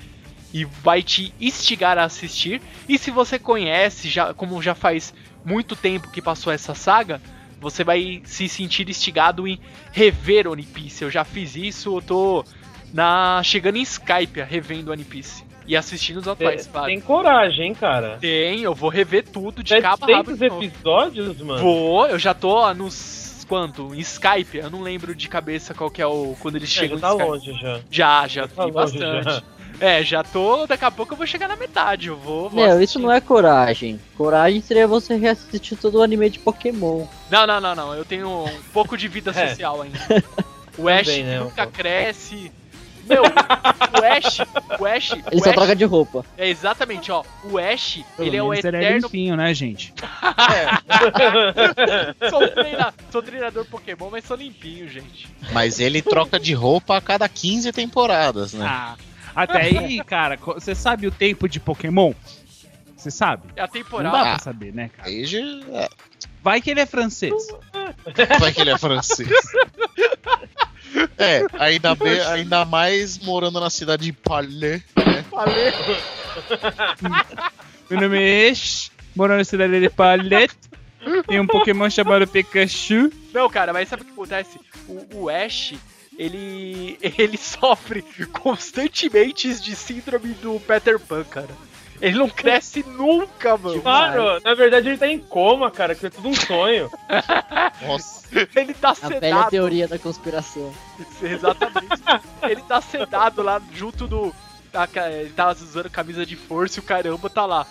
e 0.54 0.66
vai 0.66 1.02
te 1.02 1.34
instigar 1.40 1.98
a 1.98 2.04
assistir. 2.04 2.62
E 2.88 2.98
se 2.98 3.12
você 3.12 3.38
conhece, 3.38 4.10
já 4.10 4.34
como 4.34 4.62
já 4.62 4.76
faz 4.76 5.14
muito 5.44 5.76
tempo 5.76 6.12
que 6.12 6.22
passou 6.22 6.52
essa 6.52 6.76
saga, 6.76 7.22
você 7.60 7.84
vai 7.84 8.22
se 8.26 8.48
sentir 8.48 8.90
instigado 8.90 9.48
em 9.48 9.60
rever 9.92 10.48
One 10.48 10.64
Piece. 10.64 11.04
Eu 11.04 11.12
já 11.12 11.24
fiz 11.24 11.56
isso, 11.56 11.98
eu 11.98 12.02
tô 12.02 12.46
na 12.94 13.42
chegando 13.44 13.78
em 13.78 13.82
Skype, 13.82 14.42
revendo 14.42 14.92
One 14.92 15.04
Piece. 15.04 15.49
E 15.70 15.76
assistindo 15.78 16.18
os 16.18 16.28
atuais, 16.28 16.66
Tem, 16.66 16.84
tem 16.84 17.00
coragem, 17.00 17.68
hein, 17.68 17.74
cara. 17.76 18.18
Tem, 18.20 18.62
eu 18.62 18.74
vou 18.74 18.90
rever 18.90 19.24
tudo 19.24 19.62
de 19.64 19.80
cabo 19.80 20.04
a 20.12 20.16
rabo 20.18 20.32
700 20.36 20.40
de 20.40 20.50
novo. 20.50 20.64
episódios, 20.64 21.42
mano. 21.42 21.62
Vou, 21.62 22.08
eu 22.08 22.18
já 22.18 22.34
tô 22.34 22.50
ó, 22.50 22.74
nos. 22.74 23.46
Quanto? 23.48 23.94
Em 23.96 24.00
Skype? 24.00 24.58
Eu 24.58 24.70
não 24.72 24.82
lembro 24.82 25.14
de 25.16 25.28
cabeça 25.28 25.74
qual 25.76 25.90
que 25.92 26.02
é 26.02 26.08
o. 26.08 26.36
Quando 26.40 26.56
eles 26.56 26.70
É, 26.76 26.80
chegam 26.80 26.98
já 26.98 27.08
tá 27.08 27.14
em 27.14 27.18
Skype. 27.18 27.30
longe 27.32 27.62
já. 27.62 27.80
Já, 27.92 28.28
já 28.28 28.48
Tá 28.48 28.64
tem 28.64 28.72
longe 28.74 28.98
bastante. 29.00 29.24
já. 29.26 29.44
É, 29.80 30.04
já 30.04 30.24
tô. 30.24 30.66
Daqui 30.68 30.86
a 30.86 30.92
pouco 30.92 31.14
eu 31.14 31.18
vou 31.18 31.26
chegar 31.28 31.48
na 31.48 31.56
metade. 31.56 32.08
Eu 32.10 32.18
vou. 32.18 32.50
vou 32.50 32.60
Meu, 32.62 32.66
assistir. 32.66 32.84
isso 32.86 33.00
não 33.00 33.12
é 33.12 33.22
coragem. 33.22 34.00
Coragem 34.18 34.62
seria 34.62 34.88
você 34.88 35.16
reassistir 35.16 35.78
todo 35.78 36.00
o 36.00 36.02
anime 36.04 36.30
de 36.32 36.40
Pokémon. 36.40 37.06
Não, 37.30 37.46
não, 37.48 37.62
não, 37.62 37.76
não. 37.76 37.94
Eu 37.94 38.04
tenho 38.06 38.28
um 38.46 38.62
pouco 38.74 38.98
de 38.98 39.08
vida 39.08 39.30
É. 39.38 39.50
social 39.50 39.84
ainda. 39.84 40.00
O 40.78 40.88
Ash 40.88 41.08
Também, 41.08 41.24
né, 41.26 41.40
nunca 41.42 41.68
cresce. 41.68 42.52
Meu, 43.10 43.24
o 43.24 44.06
Ash. 44.18 44.40
O 44.80 44.86
Ash. 44.86 45.12
Ele 45.12 45.24
o 45.34 45.40
só 45.40 45.50
Ash 45.50 45.56
troca 45.56 45.76
de 45.76 45.84
roupa. 45.86 46.24
É 46.38 46.48
exatamente, 46.48 47.12
ó. 47.12 47.24
O 47.44 47.58
Ash, 47.58 48.00
Pelo 48.16 48.28
ele 48.28 48.38
é 48.38 48.44
o 48.44 48.50
menos 48.50 48.64
ele 48.66 48.78
é 48.78 48.80
eterno 48.82 49.08
limpinho, 49.08 49.36
né, 49.36 49.54
gente? 49.54 49.94
sou, 52.30 52.48
treina- 52.50 52.94
sou 53.12 53.22
treinador 53.24 53.66
Pokémon, 53.66 54.10
mas 54.12 54.24
sou 54.26 54.38
limpinho, 54.38 54.88
gente. 54.88 55.28
Mas 55.52 55.80
ele 55.80 56.02
troca 56.02 56.40
de 56.40 56.54
roupa 56.54 56.98
a 56.98 57.02
cada 57.02 57.28
15 57.28 57.72
temporadas, 57.72 58.54
né? 58.54 58.66
Ah, 58.68 58.96
até 59.36 59.62
aí, 59.62 60.04
cara, 60.04 60.38
você 60.38 60.74
sabe 60.76 61.08
o 61.08 61.12
tempo 61.12 61.48
de 61.48 61.60
Pokémon? 61.60 62.14
Você 62.96 63.10
sabe? 63.12 63.44
É 63.56 63.62
a 63.62 63.66
Não 63.66 63.72
temporada. 63.72 64.18
dá 64.18 64.24
pra 64.36 64.40
saber, 64.40 64.74
né, 64.74 64.90
cara? 64.96 65.08
Aí 65.10 65.26
já. 65.26 65.40
é, 65.40 65.88
Vai 66.44 66.62
que 66.62 66.70
ele 66.70 66.82
é 66.82 66.86
francês. 66.86 67.34
Vai 68.40 68.52
que 68.52 68.60
ele 68.62 68.72
é 68.72 68.78
francês. 68.78 69.30
É, 71.18 71.46
ainda, 71.60 71.96
bem, 71.96 72.20
ainda 72.22 72.66
mais 72.66 73.20
morando 73.20 73.60
na 73.60 73.70
cidade 73.70 74.06
de 74.06 74.14
Palais. 74.14 74.84
Falei. 75.30 75.74
Meu 77.90 78.02
nome 78.02 78.22
é 78.22 78.50
Ash, 78.50 78.92
moro 79.16 79.36
na 79.36 79.44
cidade 79.44 79.80
de 79.80 79.90
Palette. 79.90 80.56
Tem 81.28 81.40
um 81.40 81.48
Pokémon 81.48 81.90
chamado 81.90 82.28
Pikachu. 82.28 83.12
Não, 83.34 83.50
cara, 83.50 83.72
mas 83.72 83.88
sabe 83.90 84.04
o 84.04 84.06
que 84.06 84.12
acontece? 84.12 84.60
O, 84.88 85.24
o 85.24 85.30
Ash, 85.30 85.74
ele. 86.18 86.98
ele 87.18 87.38
sofre 87.38 88.02
constantemente 88.32 89.60
de 89.60 89.76
síndrome 89.76 90.34
do 90.34 90.60
Peter 90.60 91.00
Pan, 91.00 91.24
cara. 91.24 91.69
Ele 92.02 92.18
não 92.18 92.30
cresce 92.30 92.84
nunca, 92.88 93.58
mano. 93.58 93.82
Claro, 93.82 94.40
na 94.44 94.54
verdade 94.54 94.88
ele 94.90 94.98
tá 94.98 95.08
em 95.08 95.20
coma, 95.20 95.70
cara, 95.70 95.94
que 95.94 96.06
é 96.06 96.10
tudo 96.10 96.30
um 96.30 96.34
sonho. 96.34 96.90
Nossa. 97.86 98.28
Ele 98.56 98.74
tá 98.74 98.90
A 98.92 98.94
velha 99.08 99.20
sedado. 99.20 99.50
teoria 99.50 99.88
da 99.88 100.00
conspiração. 100.00 100.72
Exatamente. 101.22 101.88
ele 102.44 102.62
tá 102.62 102.80
sedado 102.82 103.42
lá 103.42 103.62
junto 103.74 104.08
do. 104.08 104.34
tá 104.72 104.88
Ele 105.12 105.32
tá 105.32 105.50
usando 105.52 105.90
camisa 105.90 106.26
de 106.26 106.36
força 106.36 106.80
e 106.80 106.82
o 106.82 106.84
caramba 106.84 107.30
tá 107.30 107.46
lá. 107.46 107.66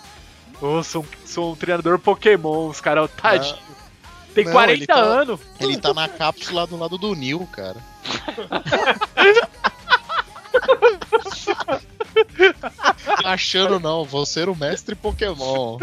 Ô, 0.61 0.83
sou, 0.83 1.03
um- 1.03 1.27
sou 1.27 1.51
um 1.53 1.55
treinador 1.55 1.97
Pokémon, 1.99 2.67
os 2.67 2.81
caras, 2.81 3.09
tadinho. 3.19 3.57
Tem 4.35 4.45
Não, 4.45 4.51
40 4.51 4.73
ele 4.77 4.85
tá- 4.85 4.95
anos. 4.95 5.39
Ele 5.59 5.77
tá 5.77 5.91
na 5.93 6.07
cápsula 6.07 6.67
do 6.67 6.77
lado 6.77 6.97
do 6.99 7.15
Nil, 7.15 7.47
cara. 7.51 7.77
Achando 13.33 13.79
não, 13.79 14.03
vou 14.03 14.25
ser 14.25 14.49
o 14.49 14.55
mestre 14.55 14.95
Pokémon. 14.95 15.77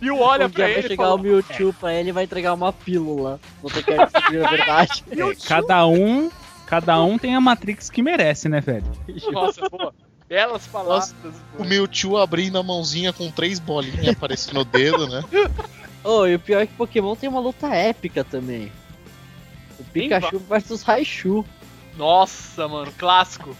E 0.00 0.10
o 0.10 0.20
olha 0.20 0.46
um 0.46 0.50
pra 0.50 0.64
vai 0.64 0.72
ele 0.72 0.80
e 0.80 0.88
chegar 0.88 1.04
fala, 1.04 1.14
o 1.16 1.18
Mewtwo 1.18 1.72
pra 1.72 1.94
ele 1.94 2.10
e 2.10 2.12
vai 2.12 2.24
entregar 2.24 2.54
uma 2.54 2.72
pílula. 2.72 3.40
Você 3.62 3.82
quer 3.82 4.06
descobrir 4.06 4.44
a 4.44 4.50
verdade? 4.50 5.04
É, 5.10 5.34
cada 5.46 5.86
um, 5.86 6.30
cada 6.66 7.02
um 7.02 7.18
tem 7.18 7.34
a 7.34 7.40
Matrix 7.40 7.90
que 7.90 8.02
merece, 8.02 8.48
né, 8.48 8.60
velho? 8.60 8.86
Nossa, 9.32 9.68
boa. 9.68 9.92
Belas 10.28 10.66
palavras. 10.66 11.14
O 11.58 11.64
Mewtwo 11.64 12.18
abrindo 12.18 12.58
a 12.58 12.62
mãozinha 12.62 13.12
com 13.12 13.30
três 13.30 13.58
bolinhas 13.58 14.08
aparecendo 14.08 14.56
no 14.56 14.64
dedo, 14.64 15.08
né? 15.08 15.24
Oh, 16.04 16.26
e 16.26 16.34
o 16.34 16.38
pior 16.38 16.60
é 16.60 16.66
que 16.66 16.74
Pokémon 16.74 17.16
tem 17.16 17.28
uma 17.28 17.40
luta 17.40 17.66
épica 17.74 18.22
também. 18.22 18.70
O 19.80 19.84
Pikachu 19.84 20.38
versus 20.38 20.82
Raichu. 20.82 21.44
Nossa, 21.96 22.68
mano, 22.68 22.92
clássico. 22.98 23.56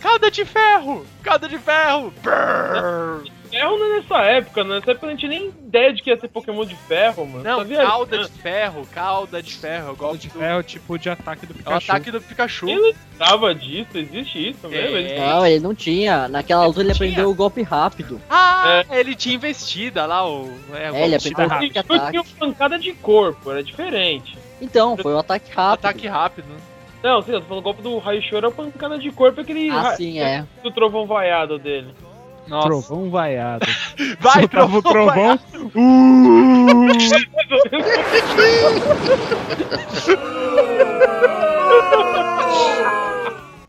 Cauda 0.00 0.30
de 0.30 0.44
ferro! 0.44 1.04
Cauda 1.22 1.48
de 1.48 1.58
ferro! 1.58 2.12
Brrr. 2.22 3.30
Ferro 3.50 3.78
não 3.78 3.86
é 3.86 3.96
nessa 4.00 4.18
época, 4.22 4.62
né? 4.62 4.76
Nessa 4.76 4.92
época 4.92 5.06
a 5.08 5.10
gente 5.10 5.18
tinha 5.20 5.30
nem 5.30 5.48
ideia 5.48 5.92
de 5.92 6.00
que 6.02 6.08
ia 6.10 6.16
ter 6.16 6.28
Pokémon 6.28 6.64
de 6.64 6.76
ferro, 6.76 7.26
mano. 7.26 7.42
Não, 7.42 7.64
viajando. 7.64 7.88
cauda 7.90 8.18
de 8.18 8.30
ferro, 8.30 8.86
cauda 8.94 9.42
de 9.42 9.52
ferro. 9.54 9.96
Gosto 9.96 10.18
De 10.22 10.28
do- 10.28 10.38
ferro, 10.38 10.62
tipo 10.62 10.96
de 10.98 11.10
ataque 11.10 11.46
do 11.46 11.52
É 11.52 11.54
o 11.54 11.56
Pikachu. 11.58 11.90
ataque 11.90 12.10
do 12.12 12.20
Pikachu. 12.20 12.68
Ele 12.68 12.94
tava 13.18 13.52
disso, 13.54 13.88
existe 13.98 14.50
isso 14.50 14.68
mesmo? 14.68 14.96
É. 14.96 15.00
Ele- 15.00 15.18
Não, 15.18 15.44
ele 15.46 15.60
não 15.60 15.74
tinha. 15.74 16.28
Naquela 16.28 16.64
luta 16.64 16.80
ele 16.80 16.94
Tinha. 16.94 17.08
aprendeu 17.08 17.28
o 17.28 17.34
golpe 17.34 17.60
rápido. 17.62 18.20
Ah, 18.30 18.84
ele 18.92 19.16
tinha 19.16 19.34
investida 19.34 20.06
lá, 20.06 20.24
o. 20.26 20.44
É, 20.72 20.92
o 20.92 20.94
É, 20.94 21.04
ele 21.06 21.16
aprendeu 21.16 21.44
o 21.44 21.48
rápido. 21.48 21.64
Ele 21.64 22.10
tinha 22.22 22.24
pancada 22.38 22.78
de 22.78 22.92
corpo, 22.92 23.50
era 23.50 23.64
diferente. 23.64 24.38
Então, 24.62 24.96
foi 24.96 25.12
um 25.12 25.18
ataque 25.18 25.50
rápido. 25.50 25.86
Ataque 25.86 26.06
rápido. 26.06 26.46
né? 26.48 26.56
Não, 27.02 27.22
sei 27.22 27.34
lá, 27.34 27.40
tô 27.40 27.46
falando 27.46 27.60
o 27.60 27.62
golpe 27.62 27.82
do 27.82 27.98
Raichu 27.98 28.36
era 28.36 28.50
pancada 28.50 28.98
de 28.98 29.10
corpo, 29.10 29.40
aquele 29.40 29.70
Ah, 29.70 29.94
sim, 29.96 30.20
é. 30.20 30.44
do 30.62 30.70
trovão 30.70 31.06
vaiado 31.06 31.58
dele. 31.58 31.94
Nossa. 32.46 32.68
Trovão 32.68 33.10
vaiado. 33.10 33.66
Vai, 34.20 34.46
trovão! 34.48 34.82
trovão. 34.82 35.38
Uh! 35.74 36.90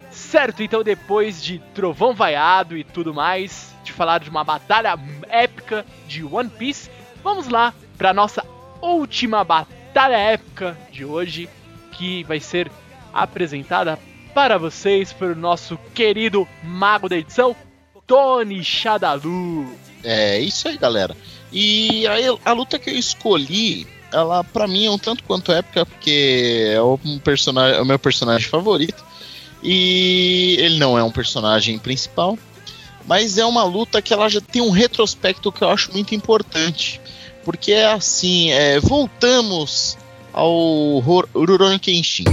Certo, 0.09 0.63
então 0.63 0.83
depois 0.83 1.43
de 1.43 1.59
Trovão 1.73 2.13
Vaiado 2.13 2.77
e 2.77 2.83
tudo 2.83 3.13
mais, 3.13 3.73
de 3.83 3.91
falar 3.91 4.19
de 4.19 4.29
uma 4.29 4.43
batalha 4.43 4.97
épica 5.29 5.85
de 6.07 6.23
One 6.23 6.49
Piece, 6.49 6.89
vamos 7.23 7.47
lá 7.49 7.73
para 7.97 8.13
nossa 8.13 8.45
última 8.81 9.43
batalha 9.43 10.17
épica 10.17 10.77
de 10.91 11.03
hoje, 11.05 11.49
que 11.91 12.23
vai 12.23 12.39
ser 12.39 12.71
apresentada 13.13 13.97
para 14.33 14.57
vocês 14.57 15.11
pelo 15.11 15.35
nosso 15.35 15.77
querido 15.93 16.47
mago 16.63 17.09
da 17.09 17.17
edição, 17.17 17.55
Tony 18.07 18.63
Shadalu. 18.63 19.75
É 20.03 20.39
isso 20.39 20.67
aí, 20.67 20.77
galera. 20.77 21.15
E 21.51 22.07
aí, 22.07 22.25
a 22.45 22.53
luta 22.53 22.79
que 22.79 22.89
eu 22.89 22.97
escolhi, 22.97 23.85
ela 24.11 24.43
pra 24.43 24.67
mim 24.67 24.85
é 24.85 24.91
um 24.91 24.97
tanto 24.97 25.23
quanto 25.23 25.51
épica, 25.51 25.85
porque 25.85 26.71
é 26.73 26.81
o 26.81 26.99
um 27.03 27.19
personagem, 27.19 27.77
é 27.77 27.81
o 27.81 27.85
meu 27.85 27.99
personagem 27.99 28.47
favorito. 28.47 29.03
E 29.63 30.55
ele 30.59 30.79
não 30.79 30.97
é 30.97 31.03
um 31.03 31.11
personagem 31.11 31.77
principal, 31.77 32.37
mas 33.05 33.37
é 33.37 33.45
uma 33.45 33.63
luta 33.63 34.01
que 34.01 34.13
ela 34.13 34.27
já 34.27 34.41
tem 34.41 34.61
um 34.61 34.71
retrospecto 34.71 35.51
que 35.51 35.63
eu 35.63 35.69
acho 35.69 35.91
muito 35.91 36.15
importante. 36.15 36.99
porque 37.43 37.71
é 37.71 37.91
assim, 37.91 38.51
é, 38.51 38.79
voltamos 38.79 39.97
ao 40.33 40.99
Rurouni 40.99 41.79
Kenshin. 41.79 42.25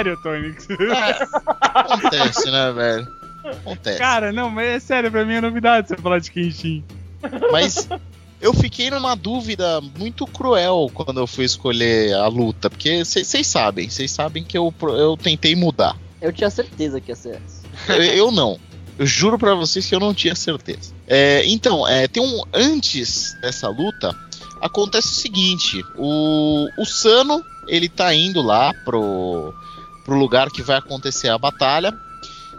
Sério, 0.00 0.16
Tony. 0.22 0.54
É, 0.94 1.26
acontece, 1.60 2.50
né, 2.50 2.72
velho? 2.72 3.08
Acontece. 3.44 3.98
Cara, 3.98 4.32
não, 4.32 4.50
mas 4.50 4.66
é 4.68 4.80
sério, 4.80 5.10
pra 5.10 5.24
mim 5.24 5.34
é 5.34 5.40
novidade 5.40 5.88
você 5.88 5.96
falar 5.96 6.18
de 6.18 6.30
Kenshin. 6.30 6.84
Mas 7.52 7.88
eu 8.40 8.54
fiquei 8.54 8.90
numa 8.90 9.14
dúvida 9.14 9.80
muito 9.98 10.26
cruel 10.26 10.90
quando 10.92 11.20
eu 11.20 11.26
fui 11.26 11.44
escolher 11.44 12.14
a 12.14 12.26
luta, 12.28 12.70
porque 12.70 13.04
vocês 13.04 13.46
sabem, 13.46 13.88
vocês 13.88 14.10
sabem 14.10 14.42
que 14.42 14.56
eu, 14.56 14.72
eu 14.82 15.16
tentei 15.16 15.54
mudar. 15.54 15.96
Eu 16.20 16.32
tinha 16.32 16.50
certeza 16.50 17.00
que 17.00 17.10
ia 17.10 17.16
ser 17.16 17.40
essa. 17.44 17.92
Eu, 17.92 18.02
eu 18.02 18.32
não. 18.32 18.58
Eu 18.98 19.06
juro 19.06 19.38
pra 19.38 19.54
vocês 19.54 19.86
que 19.86 19.94
eu 19.94 20.00
não 20.00 20.12
tinha 20.12 20.34
certeza. 20.34 20.92
É, 21.06 21.42
então, 21.46 21.88
é, 21.88 22.06
tem 22.06 22.22
um 22.22 22.42
antes 22.52 23.34
dessa 23.40 23.68
luta 23.68 24.14
acontece 24.60 25.08
o 25.08 25.20
seguinte: 25.20 25.82
o, 25.96 26.68
o 26.78 26.84
Sano 26.84 27.42
ele 27.66 27.88
tá 27.88 28.12
indo 28.14 28.42
lá 28.42 28.74
pro, 28.84 29.54
pro 30.10 30.18
lugar 30.18 30.50
que 30.50 30.60
vai 30.60 30.76
acontecer 30.76 31.28
a 31.28 31.38
batalha. 31.38 31.96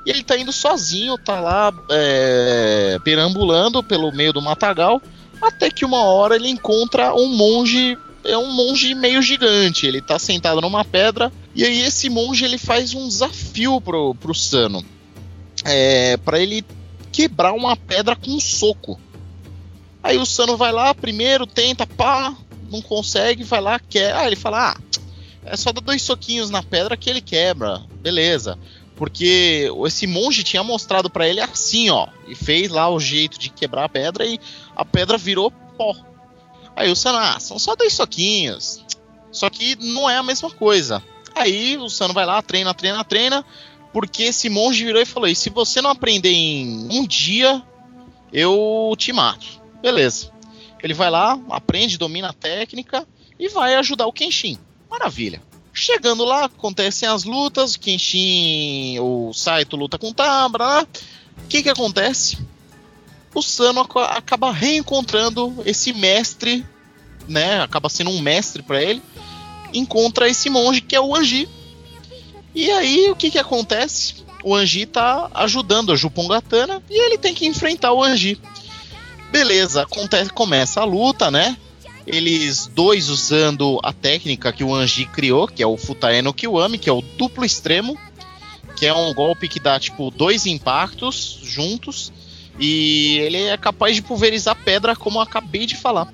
E 0.05 0.09
ele 0.09 0.23
tá 0.23 0.37
indo 0.37 0.53
sozinho, 0.53 1.17
tá 1.17 1.37
lá 1.41 1.73
é, 1.89 2.97
perambulando 3.03 3.83
pelo 3.83 4.09
meio 4.13 4.31
do 4.31 4.41
matagal, 4.41 5.01
até 5.41 5.69
que 5.69 5.83
uma 5.83 6.01
hora 6.01 6.37
ele 6.37 6.47
encontra 6.47 7.13
um 7.13 7.27
monge, 7.27 7.97
é 8.23 8.37
um 8.37 8.53
monge 8.53 8.95
meio 8.95 9.21
gigante. 9.21 9.85
Ele 9.85 10.01
tá 10.01 10.17
sentado 10.17 10.61
numa 10.61 10.85
pedra 10.85 11.29
e 11.53 11.65
aí 11.65 11.81
esse 11.81 12.09
monge 12.09 12.45
ele 12.45 12.57
faz 12.57 12.93
um 12.93 13.05
desafio 13.05 13.81
pro, 13.81 14.15
pro 14.15 14.33
Sano, 14.33 14.81
é, 15.65 16.15
para 16.15 16.39
ele 16.39 16.63
quebrar 17.11 17.51
uma 17.51 17.75
pedra 17.75 18.15
com 18.15 18.31
um 18.31 18.39
soco. 18.39 18.97
Aí 20.01 20.17
o 20.17 20.25
Sano 20.25 20.55
vai 20.55 20.71
lá 20.71 20.95
primeiro, 20.95 21.45
tenta, 21.45 21.85
pá, 21.85 22.33
não 22.71 22.81
consegue, 22.81 23.43
vai 23.43 23.59
lá, 23.59 23.77
quer. 23.77 24.15
Ah, 24.15 24.25
ele 24.25 24.37
fala, 24.37 24.71
ah, 24.71 24.77
é 25.45 25.57
só 25.57 25.71
dar 25.71 25.81
dois 25.81 26.01
soquinhos 26.01 26.49
na 26.49 26.61
pedra 26.61 26.97
que 26.97 27.09
ele 27.09 27.21
quebra, 27.21 27.83
beleza. 28.01 28.57
Porque 28.95 29.67
esse 29.87 30.05
monge 30.05 30.43
tinha 30.43 30.63
mostrado 30.63 31.09
pra 31.09 31.27
ele 31.27 31.41
assim, 31.41 31.89
ó, 31.89 32.07
e 32.27 32.35
fez 32.35 32.69
lá 32.69 32.87
o 32.89 32.99
jeito 32.99 33.39
de 33.39 33.49
quebrar 33.49 33.85
a 33.85 33.89
pedra 33.89 34.25
e 34.25 34.39
a 34.75 34.85
pedra 34.85 35.17
virou 35.17 35.49
pó. 35.75 35.95
Aí 36.75 36.91
o 36.91 36.95
Sano, 36.95 37.17
ah, 37.17 37.39
são 37.39 37.57
só 37.57 37.75
dois 37.75 37.93
soquinhos. 37.93 38.83
Só 39.31 39.49
que 39.49 39.75
não 39.75 40.09
é 40.09 40.17
a 40.17 40.23
mesma 40.23 40.51
coisa. 40.51 41.03
Aí 41.33 41.77
o 41.77 41.89
Sano 41.89 42.13
vai 42.13 42.25
lá, 42.25 42.41
treina, 42.41 42.73
treina, 42.73 43.03
treina, 43.03 43.45
porque 43.91 44.23
esse 44.23 44.49
monge 44.49 44.85
virou 44.85 45.01
e 45.01 45.05
falou: 45.05 45.27
e 45.27 45.35
se 45.35 45.49
você 45.49 45.81
não 45.81 45.89
aprender 45.89 46.31
em 46.31 46.87
um 46.91 47.07
dia, 47.07 47.63
eu 48.31 48.93
te 48.97 49.11
mato. 49.11 49.61
Beleza. 49.81 50.31
Ele 50.83 50.93
vai 50.93 51.09
lá, 51.09 51.39
aprende, 51.49 51.97
domina 51.97 52.29
a 52.29 52.33
técnica 52.33 53.07
e 53.39 53.47
vai 53.49 53.75
ajudar 53.75 54.07
o 54.07 54.13
Kenshin. 54.13 54.57
Maravilha. 54.91 55.41
Chegando 55.73 56.25
lá, 56.25 56.45
acontecem 56.45 57.07
as 57.07 57.23
lutas, 57.23 57.77
Kenshin, 57.77 58.99
o 58.99 59.31
Saito 59.33 59.77
luta 59.77 59.97
com 59.97 60.09
o 60.09 60.13
Tabra. 60.13 60.83
O 60.83 61.47
que 61.47 61.63
que 61.63 61.69
acontece? 61.69 62.37
O 63.33 63.41
Sano 63.41 63.79
aca- 63.79 64.07
acaba 64.07 64.51
reencontrando 64.51 65.55
esse 65.65 65.93
mestre, 65.93 66.65
né? 67.27 67.61
Acaba 67.61 67.87
sendo 67.87 68.09
um 68.09 68.19
mestre 68.19 68.61
pra 68.61 68.83
ele. 68.83 69.01
Encontra 69.73 70.27
esse 70.27 70.49
monge 70.49 70.81
que 70.81 70.95
é 70.95 70.99
o 70.99 71.15
Anji. 71.15 71.47
E 72.53 72.69
aí, 72.69 73.09
o 73.09 73.15
que 73.15 73.31
que 73.31 73.39
acontece? 73.39 74.15
O 74.43 74.53
Anji 74.53 74.85
tá 74.85 75.31
ajudando 75.33 75.93
a 75.93 75.95
Jupongatana 75.95 76.83
e 76.89 76.99
ele 77.05 77.17
tem 77.17 77.33
que 77.33 77.45
enfrentar 77.45 77.93
o 77.93 78.03
Anji. 78.03 78.37
Beleza, 79.31 79.83
acontece, 79.83 80.29
começa 80.31 80.81
a 80.81 80.83
luta, 80.83 81.31
né? 81.31 81.55
Eles 82.05 82.67
dois 82.67 83.09
usando 83.09 83.79
a 83.83 83.93
técnica 83.93 84.51
que 84.51 84.63
o 84.63 84.73
Anji 84.73 85.05
criou, 85.05 85.47
que 85.47 85.61
é 85.61 85.67
o 85.67 85.77
Futae 85.77 86.21
no 86.21 86.33
Kiwami, 86.33 86.77
que 86.77 86.89
é 86.89 86.93
o 86.93 87.01
duplo 87.01 87.45
extremo, 87.45 87.97
que 88.75 88.85
é 88.85 88.93
um 88.93 89.13
golpe 89.13 89.47
que 89.47 89.59
dá 89.59 89.79
tipo 89.79 90.09
dois 90.09 90.45
impactos 90.45 91.39
juntos 91.43 92.11
e 92.59 93.17
ele 93.19 93.37
é 93.37 93.57
capaz 93.57 93.95
de 93.95 94.01
pulverizar 94.01 94.55
pedra, 94.55 94.95
como 94.95 95.17
eu 95.17 95.21
acabei 95.21 95.65
de 95.65 95.75
falar. 95.75 96.11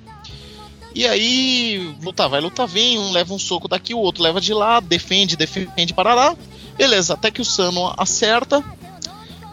E 0.94 1.06
aí, 1.06 1.96
luta 2.02 2.28
vai, 2.28 2.42
luta 2.42 2.66
vem, 2.66 2.98
um 2.98 3.12
leva 3.12 3.34
um 3.34 3.40
soco 3.40 3.68
daqui, 3.68 3.94
o 3.94 4.00
outro 4.00 4.24
leva 4.24 4.42
de 4.42 4.54
lá, 4.54 4.80
defende, 4.80 5.36
defende 5.36 5.94
para 5.94 6.14
lá. 6.14 6.36
Beleza, 6.78 7.14
até 7.14 7.30
que 7.30 7.42
o 7.42 7.46
Sano 7.46 7.94
acerta. 7.98 8.64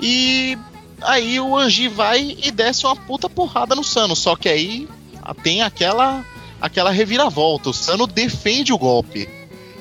E 0.01 0.57
aí 1.03 1.39
o 1.39 1.57
Anji 1.57 1.89
vai 1.89 2.37
e 2.43 2.51
desce 2.51 2.87
uma 2.87 2.97
puta 2.97 3.29
porrada 3.29 3.75
no 3.75 3.85
Sano. 3.85 4.17
Só 4.17 4.37
que 4.37 4.49
aí 4.49 4.89
tem 5.33 5.63
aquela 5.63 6.25
aquela 6.61 6.91
reviravolta. 6.91 7.71
O 7.71 7.75
Sano 7.75 8.07
defende 8.07 8.73
o 8.73 8.79
golpe, 8.79 9.29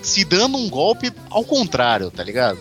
se 0.01 0.23
dando 0.23 0.57
um 0.57 0.69
golpe 0.69 1.11
ao 1.29 1.43
contrário, 1.43 2.11
tá 2.11 2.23
ligado? 2.23 2.59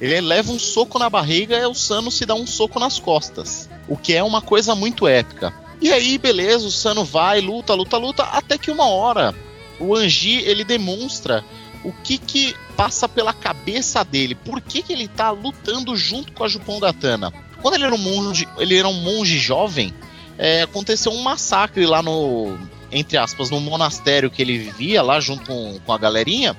Ele 0.00 0.20
leva 0.20 0.50
um 0.50 0.58
soco 0.58 0.98
na 0.98 1.08
barriga 1.08 1.56
e 1.56 1.64
o 1.64 1.74
Sano 1.74 2.10
se 2.10 2.26
dá 2.26 2.34
um 2.34 2.46
soco 2.46 2.80
nas 2.80 2.98
costas. 2.98 3.68
O 3.86 3.96
que 3.96 4.14
é 4.14 4.22
uma 4.22 4.42
coisa 4.42 4.74
muito 4.74 5.06
épica. 5.06 5.54
E 5.80 5.92
aí, 5.92 6.18
beleza, 6.18 6.66
o 6.66 6.70
Sano 6.70 7.04
vai, 7.04 7.40
luta, 7.40 7.74
luta, 7.74 7.96
luta, 7.96 8.22
até 8.24 8.58
que 8.58 8.70
uma 8.70 8.86
hora 8.86 9.34
o 9.78 9.94
Anji 9.94 10.38
ele 10.44 10.64
demonstra 10.64 11.44
o 11.84 11.92
que 11.92 12.18
que 12.18 12.54
passa 12.76 13.08
pela 13.08 13.32
cabeça 13.32 14.04
dele, 14.04 14.34
por 14.34 14.60
que 14.60 14.82
que 14.82 14.92
ele 14.92 15.08
tá 15.08 15.30
lutando 15.30 15.96
junto 15.96 16.32
com 16.32 16.44
a 16.44 16.48
Jupongatana. 16.48 17.32
Quando 17.60 17.74
ele 17.74 17.84
era 17.84 17.94
um 17.94 17.98
monge, 17.98 18.48
ele 18.58 18.76
era 18.76 18.88
um 18.88 18.94
monge 18.94 19.38
jovem, 19.38 19.92
é, 20.38 20.62
aconteceu 20.62 21.12
um 21.12 21.22
massacre 21.22 21.86
lá 21.86 22.02
no, 22.02 22.58
entre 22.90 23.16
aspas, 23.16 23.50
no 23.50 23.60
monastério 23.60 24.30
que 24.30 24.42
ele 24.42 24.58
vivia 24.58 25.02
lá 25.02 25.20
junto 25.20 25.46
com, 25.46 25.80
com 25.84 25.92
a 25.92 25.98
galerinha. 25.98 26.56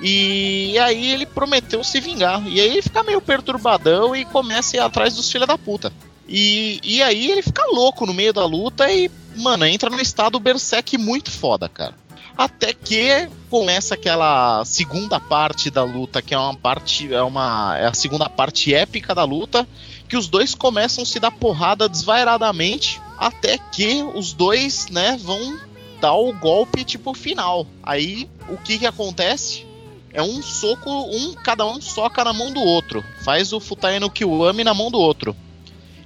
E 0.00 0.78
aí 0.78 1.12
ele 1.12 1.26
prometeu 1.26 1.82
se 1.82 2.00
vingar. 2.00 2.46
E 2.46 2.60
aí 2.60 2.68
ele 2.68 2.82
fica 2.82 3.02
meio 3.02 3.20
perturbadão 3.20 4.14
e 4.14 4.24
começa 4.24 4.76
a 4.76 4.78
ir 4.78 4.80
atrás 4.80 5.14
dos 5.14 5.30
filha 5.30 5.46
da 5.46 5.56
puta. 5.56 5.92
E, 6.28 6.80
e 6.82 7.02
aí 7.02 7.30
ele 7.30 7.42
fica 7.42 7.64
louco 7.66 8.06
no 8.06 8.14
meio 8.14 8.32
da 8.32 8.44
luta 8.46 8.90
e, 8.90 9.10
mano, 9.36 9.64
entra 9.66 9.90
num 9.90 10.00
estado 10.00 10.40
berserk 10.40 10.96
muito 10.96 11.30
foda, 11.30 11.68
cara. 11.68 11.94
Até 12.36 12.72
que 12.72 13.28
começa 13.48 13.94
aquela 13.94 14.64
segunda 14.64 15.20
parte 15.20 15.70
da 15.70 15.84
luta, 15.84 16.20
que 16.20 16.34
é 16.34 16.38
uma 16.38 16.54
parte. 16.54 17.12
É, 17.12 17.22
uma, 17.22 17.76
é 17.78 17.86
a 17.86 17.94
segunda 17.94 18.28
parte 18.28 18.74
épica 18.74 19.14
da 19.14 19.24
luta. 19.24 19.66
Que 20.08 20.16
os 20.16 20.28
dois 20.28 20.54
começam 20.54 21.02
a 21.02 21.06
se 21.06 21.18
dar 21.18 21.30
porrada 21.30 21.88
desvairadamente. 21.88 23.00
Até 23.18 23.58
que 23.58 24.02
os 24.14 24.32
dois, 24.32 24.88
né, 24.88 25.18
vão 25.20 25.58
dar 26.00 26.14
o 26.14 26.32
golpe, 26.32 26.84
tipo, 26.84 27.14
final. 27.14 27.66
Aí 27.82 28.28
o 28.48 28.56
que 28.56 28.78
que 28.78 28.86
acontece? 28.86 29.66
É 30.12 30.22
um 30.22 30.42
soco, 30.42 30.90
um, 30.90 31.34
cada 31.34 31.66
um 31.66 31.80
soca 31.80 32.22
na 32.22 32.32
mão 32.32 32.52
do 32.52 32.60
outro. 32.60 33.04
Faz 33.24 33.52
o 33.52 33.60
Futae 33.60 33.98
no 33.98 34.10
Kiwami 34.10 34.62
na 34.62 34.74
mão 34.74 34.90
do 34.90 34.98
outro. 34.98 35.34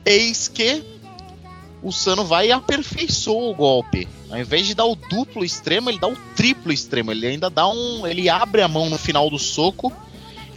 Eis 0.05 0.49
que 0.49 0.83
o 1.83 1.93
Sano 1.93 2.25
vai 2.25 2.49
e 2.49 2.53
aperfeiçoa 2.53 3.51
o 3.51 3.55
golpe. 3.55 4.09
Ao 4.31 4.39
invés 4.39 4.67
de 4.67 4.75
dar 4.75 4.87
o 4.87 4.95
duplo 4.95 5.45
extremo, 5.45 5.91
ele 5.91 5.99
dá 5.99 6.09
o 6.09 6.17
triplo 6.35 6.73
extremo. 6.73 7.11
Ele 7.11 7.27
ainda 7.27 7.51
dá 7.51 7.69
um. 7.69 8.07
Ele 8.07 8.29
abre 8.29 8.63
a 8.63 8.69
mão 8.69 8.89
no 8.89 8.99
final 8.99 9.29
do 9.29 9.39
soco 9.39 9.93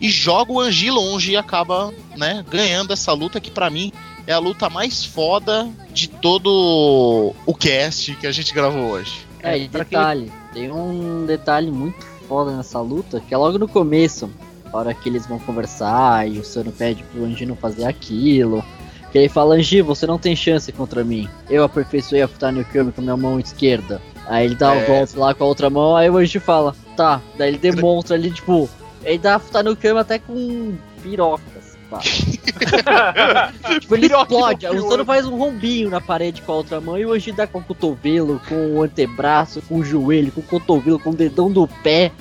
e 0.02 0.10
joga 0.10 0.52
o 0.52 0.60
Anji 0.60 0.90
longe 0.90 1.32
e 1.32 1.38
acaba, 1.38 1.94
né, 2.18 2.44
ganhando 2.50 2.92
essa 2.92 3.14
luta 3.14 3.40
que 3.40 3.52
pra 3.52 3.70
mim 3.70 3.94
é 4.28 4.34
a 4.34 4.40
luta 4.40 4.70
mais 4.70 5.06
foda 5.06 5.70
de 5.94 6.08
todo 6.10 7.34
o 7.46 7.54
cast 7.54 8.16
que 8.16 8.28
a 8.28 8.32
gente 8.32 8.54
gravou 8.54 8.90
hoje. 8.92 9.26
É, 9.42 9.56
e 9.58 9.68
quem- 9.68 9.80
detalhe, 9.82 10.32
tem 10.54 10.72
um 10.72 11.26
detalhe 11.26 11.72
muito 11.72 12.06
foda 12.28 12.56
nessa 12.56 12.80
luta, 12.82 13.20
que 13.20 13.34
é 13.34 13.38
logo 13.38 13.58
no 13.58 13.68
começo, 13.68 14.30
a 14.72 14.78
hora 14.78 14.94
que 14.94 15.10
eles 15.10 15.26
vão 15.28 15.38
conversar 15.40 16.28
e 16.30 16.40
o 16.40 16.44
Sano 16.46 16.72
pede 16.72 17.04
pro 17.04 17.24
Anji 17.26 17.46
não 17.46 17.56
fazer 17.56 17.86
aquilo. 17.86 18.64
Que 19.12 19.18
ele 19.18 19.28
fala, 19.30 19.56
Anji, 19.56 19.82
você 19.82 20.08
não 20.08 20.18
tem 20.18 20.34
chance 20.38 20.72
contra 20.72 21.04
mim. 21.04 21.28
Eu 21.50 21.66
aperfeiçoei 21.66 22.22
a 22.22 22.28
Futani 22.30 22.64
Kami 22.64 22.94
com 22.94 23.02
a 23.02 23.04
minha 23.04 23.18
mão 23.18 23.38
esquerda. 23.40 24.02
Aí 24.26 24.46
ele 24.46 24.56
dá 24.56 24.72
o 24.72 24.76
É. 24.78 24.86
golpe 24.86 25.18
lá 25.18 25.34
com 25.34 25.44
a 25.44 25.48
outra 25.48 25.70
mão, 25.70 25.98
aí 25.98 26.10
o 26.10 26.16
Anji 26.16 26.40
fala, 26.40 26.74
tá. 26.96 27.22
Daí 27.38 27.50
ele 27.50 27.58
demonstra 27.58 28.16
ali, 28.16 28.32
tipo, 28.32 28.70
ele 29.04 29.18
dá 29.18 29.36
a 29.36 29.40
Futani 29.40 29.76
Kami 29.76 30.00
até 30.00 30.20
com 30.20 30.76
pirocas. 31.02 31.78
Pá. 31.90 32.00
tipo, 33.82 33.96
ele 33.96 34.08
Piroca 34.08 34.34
explode. 34.34 34.66
no 34.68 34.86
O. 34.86 34.90
Sano 34.90 35.06
faz 35.06 35.26
um 35.26 35.36
rombinho 35.36 35.90
na 35.90 36.00
parede 36.00 36.42
com 36.42 36.52
a 36.54 36.56
outra 36.56 36.80
mão 36.80 36.98
e 36.98 37.06
o 37.06 37.12
Anji 37.12 37.32
dá 37.34 37.46
com 37.46 37.60
o 37.60 37.64
cotovelo, 37.64 38.42
com 38.48 38.76
o 38.78 38.84
antebraço, 38.84 39.62
com 39.64 39.76
o 39.80 39.84
joelho, 39.84 40.32
com 40.32 40.40
o 40.40 40.44
cotovelo, 40.44 41.00
com 41.00 41.10
o 41.10 41.16
dedão 41.16 41.52
do 41.52 41.68
pé. 41.68 42.12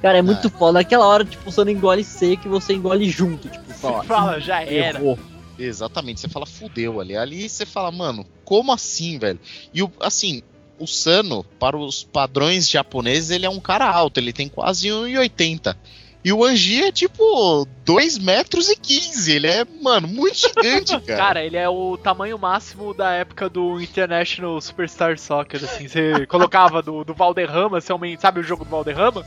Cara, 0.00 0.18
é 0.18 0.22
muito 0.22 0.48
foda. 0.50 0.78
Naquela 0.78 1.06
hora, 1.06 1.24
tipo, 1.24 1.48
o 1.48 1.52
Sano 1.52 1.70
engole 1.70 2.02
seco 2.04 2.46
e 2.46 2.50
você 2.50 2.74
engole 2.74 3.08
junto. 3.08 3.48
Tipo, 3.48 3.72
fala, 3.74 4.04
Fala, 4.04 4.40
já 4.40 4.62
era. 4.62 4.98
errou. 4.98 5.18
Exatamente, 5.58 6.20
você 6.20 6.28
fala 6.28 6.46
fudeu 6.46 7.00
ali. 7.00 7.16
Ali 7.16 7.48
você 7.48 7.64
fala, 7.64 7.90
mano, 7.90 8.26
como 8.44 8.72
assim, 8.72 9.18
velho? 9.18 9.38
E 9.72 9.82
o, 9.82 9.90
assim, 10.00 10.42
o 10.78 10.86
Sano, 10.86 11.44
para 11.58 11.76
os 11.76 12.02
padrões 12.04 12.68
japoneses, 12.68 13.30
ele 13.30 13.46
é 13.46 13.50
um 13.50 13.60
cara 13.60 13.88
alto, 13.88 14.18
ele 14.18 14.32
tem 14.32 14.48
quase 14.48 14.88
1,80. 14.88 15.76
E 16.24 16.32
o 16.32 16.42
Anji 16.42 16.82
é 16.82 16.90
tipo 16.90 17.68
2 17.84 18.16
metros 18.16 18.70
e 18.70 18.76
15. 18.76 19.30
Ele 19.30 19.46
é, 19.46 19.66
mano, 19.82 20.08
muito 20.08 20.36
gigante, 20.36 20.98
cara. 21.04 21.18
Cara, 21.18 21.44
ele 21.44 21.58
é 21.58 21.68
o 21.68 21.98
tamanho 21.98 22.38
máximo 22.38 22.94
da 22.94 23.12
época 23.12 23.48
do 23.50 23.78
International 23.78 24.58
Superstar 24.60 25.18
Soccer, 25.18 25.62
assim. 25.62 25.86
Você 25.86 26.24
colocava 26.26 26.80
do, 26.80 27.04
do 27.04 27.12
Valderrama, 27.12 27.78
você 27.78 27.92
aumenta, 27.92 28.22
sabe 28.22 28.40
o 28.40 28.42
jogo 28.42 28.64
do 28.64 28.70
Valderrama? 28.70 29.24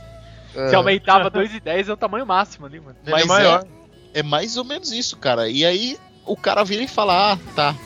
Você 0.52 0.74
aumentava 0.74 1.30
2,10 1.30 1.88
é 1.88 1.92
o 1.92 1.96
tamanho 1.96 2.26
máximo 2.26 2.66
ali, 2.66 2.80
mano. 2.80 2.96
Ele 3.06 3.22
é 3.22 3.24
maior. 3.24 3.64
É, 4.12 4.20
é 4.20 4.22
mais 4.24 4.56
ou 4.56 4.64
menos 4.64 4.90
isso, 4.90 5.16
cara. 5.16 5.48
E 5.48 5.64
aí 5.64 5.96
o 6.26 6.36
cara 6.36 6.64
vira 6.64 6.82
e 6.82 6.88
fala: 6.88 7.32
Ah, 7.32 7.38
tá. 7.54 7.76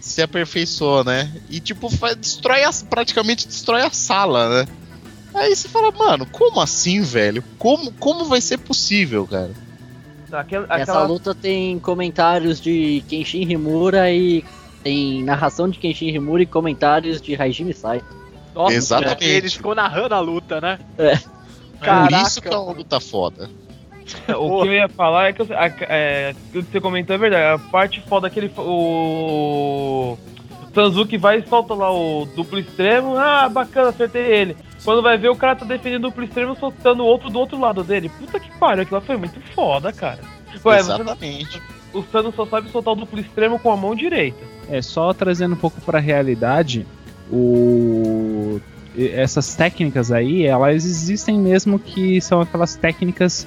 Se 0.00 0.22
aperfeiçoou, 0.22 1.04
né? 1.04 1.30
E 1.50 1.60
tipo, 1.60 1.90
faz, 1.90 2.16
destrói 2.16 2.64
as, 2.64 2.82
praticamente 2.82 3.46
destrói 3.46 3.82
a 3.82 3.90
sala, 3.90 4.64
né? 4.64 4.68
Aí 5.42 5.56
você 5.56 5.68
fala, 5.68 5.90
mano, 5.90 6.26
como 6.26 6.60
assim, 6.60 7.00
velho? 7.02 7.42
Como, 7.58 7.90
como 7.92 8.24
vai 8.26 8.40
ser 8.40 8.58
possível, 8.58 9.26
cara? 9.26 9.50
Aquela, 10.32 10.64
Essa 10.64 10.74
aquela- 10.92 11.06
luta 11.06 11.34
tem 11.34 11.78
comentários 11.78 12.60
de 12.60 13.02
Kenshin 13.08 13.42
Himura 13.50 14.10
e 14.10 14.44
tem 14.82 15.22
narração 15.22 15.68
de 15.68 15.78
Kenshin 15.78 16.08
Himura 16.08 16.42
e 16.42 16.46
comentários 16.46 17.20
de 17.20 17.34
Hajime 17.34 17.74
Sai. 17.74 18.00
Nossa, 18.54 18.74
Exatamente. 18.74 19.24
ele 19.24 19.50
ficou 19.50 19.74
narrando 19.74 20.14
a 20.14 20.20
luta, 20.20 20.60
né? 20.60 20.78
É. 20.96 21.16
Por 21.16 21.84
Caraca, 21.86 22.22
isso 22.22 22.40
que 22.40 22.48
é 22.48 22.56
uma 22.56 22.72
luta 22.72 22.98
foda. 23.00 23.50
O 24.36 24.62
que 24.62 24.68
eu 24.68 24.72
ia 24.72 24.88
falar 24.88 25.28
é 25.28 25.32
que 25.32 25.42
eu- 25.42 25.46
a- 25.56 25.66
é, 25.88 26.34
o 26.54 26.62
que 26.62 26.72
você 26.72 26.80
comentou 26.80 27.14
é 27.14 27.18
verdade. 27.18 27.44
A 27.62 27.70
parte 27.70 28.00
foda 28.06 28.28
que 28.28 28.38
ele. 28.40 28.50
O. 28.58 30.16
Sanzuki 30.74 31.16
vai 31.18 31.38
e 31.38 31.46
solta 31.48 31.74
lá 31.74 31.92
o 31.92 32.26
duplo 32.34 32.58
extremo. 32.58 33.16
Ah, 33.16 33.48
bacana, 33.48 33.90
acertei 33.90 34.22
ele. 34.22 34.56
Quando 34.84 35.02
vai 35.02 35.16
ver, 35.16 35.28
o 35.30 35.36
cara 35.36 35.54
tá 35.56 35.64
defendendo 35.64 36.04
o 36.04 36.08
duplo 36.08 36.24
extremo 36.24 36.56
soltando 36.58 37.02
o 37.02 37.06
outro 37.06 37.30
do 37.30 37.38
outro 37.38 37.58
lado 37.58 37.84
dele. 37.84 38.08
Puta 38.08 38.40
que 38.40 38.50
pariu, 38.58 38.82
aquilo 38.82 39.00
foi 39.00 39.16
muito 39.16 39.40
foda, 39.54 39.92
cara. 39.92 40.18
Ué, 40.64 40.82
você- 40.82 40.92
Exatamente. 40.92 41.62
o 41.94 42.02
Sano 42.10 42.32
só 42.34 42.44
sabe 42.46 42.70
soltar 42.70 42.92
o 42.94 42.96
duplo 42.96 43.20
extremo 43.20 43.58
com 43.58 43.70
a 43.70 43.76
mão 43.76 43.94
direita. 43.94 44.38
É, 44.68 44.82
só 44.82 45.12
trazendo 45.12 45.54
um 45.54 45.58
pouco 45.58 45.80
pra 45.80 45.98
realidade, 46.00 46.86
o... 47.30 48.60
essas 48.96 49.54
técnicas 49.54 50.10
aí, 50.12 50.44
elas 50.46 50.84
existem 50.84 51.38
mesmo 51.38 51.78
que 51.78 52.20
são 52.20 52.40
aquelas 52.40 52.74
técnicas 52.76 53.46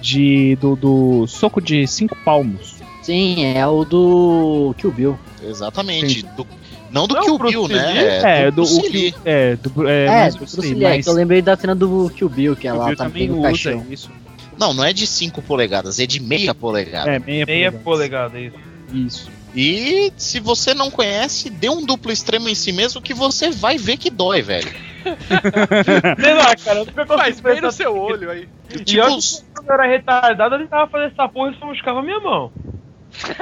de 0.00 0.56
do, 0.56 0.76
do 0.76 1.26
soco 1.26 1.60
de 1.60 1.86
cinco 1.86 2.16
palmos. 2.24 2.76
Sim, 3.02 3.44
é 3.56 3.66
o 3.66 3.84
do 3.84 4.74
Kill 4.78 4.90
Bill. 4.92 5.18
Exatamente. 5.42 6.22
Do- 6.36 6.46
não 6.90 7.06
do 7.06 7.14
Não, 7.14 7.22
Kill 7.24 7.38
Bill, 7.38 7.66
Lee? 7.66 7.76
né? 7.76 8.46
É, 8.46 8.50
do, 8.50 8.62
o 8.62 8.66
Bruce 8.66 9.14
é, 9.24 9.56
do, 9.56 9.88
é, 9.88 10.06
É, 10.26 10.30
do 10.30 10.38
Bruce 10.38 10.60
Lee, 10.60 10.84
é 10.84 10.88
mas 10.96 11.04
que 11.04 11.10
eu 11.10 11.14
lembrei 11.14 11.42
da 11.42 11.56
cena 11.56 11.74
do 11.74 12.10
Kill 12.14 12.28
Bill, 12.28 12.56
que 12.56 12.68
ela 12.68 12.86
Bill 12.86 12.96
tá 12.96 13.04
também 13.04 13.28
no 13.28 13.38
usa 13.38 13.42
caixão. 13.48 13.86
isso. 13.90 14.10
Não, 14.58 14.72
não 14.72 14.84
é 14.84 14.92
de 14.92 15.06
5 15.06 15.42
polegadas, 15.42 15.98
é 15.98 16.06
de 16.06 16.20
meia 16.20 16.54
polegada. 16.54 17.10
É, 17.10 17.18
meia, 17.18 17.44
Meia 17.46 17.72
polegada. 17.72 18.30
polegada, 18.30 18.40
isso. 18.40 18.56
Isso. 18.92 19.30
E 19.56 20.12
se 20.16 20.40
você 20.40 20.74
não 20.74 20.90
conhece, 20.90 21.48
dê 21.50 21.68
um 21.68 21.84
duplo 21.84 22.10
extremo 22.12 22.48
em 22.48 22.54
si 22.54 22.72
mesmo 22.72 23.00
que 23.00 23.14
você 23.14 23.50
vai 23.50 23.78
ver 23.78 23.96
que 23.96 24.10
dói, 24.10 24.42
velho. 24.42 24.68
Sei 26.20 26.34
lá, 26.34 26.56
cara, 26.56 26.78
eu 26.80 26.86
nunca 26.86 27.06
Faz 27.06 27.40
bem 27.40 27.60
no 27.60 27.70
seu 27.70 27.96
olho 27.96 28.30
aí. 28.30 28.48
E 28.72 28.78
Tipo, 28.84 29.02
olha 29.04 29.16
que 29.18 29.44
quando 29.54 29.68
eu 29.68 29.74
era 29.74 29.86
retardado, 29.86 30.54
ele 30.56 30.66
tava 30.66 30.90
fazendo 30.90 31.12
essa 31.12 31.28
porra 31.28 31.50
e 31.52 31.58
só 31.58 31.66
buscava 31.66 32.00
a 32.00 32.02
minha 32.02 32.18
mão. 32.20 32.50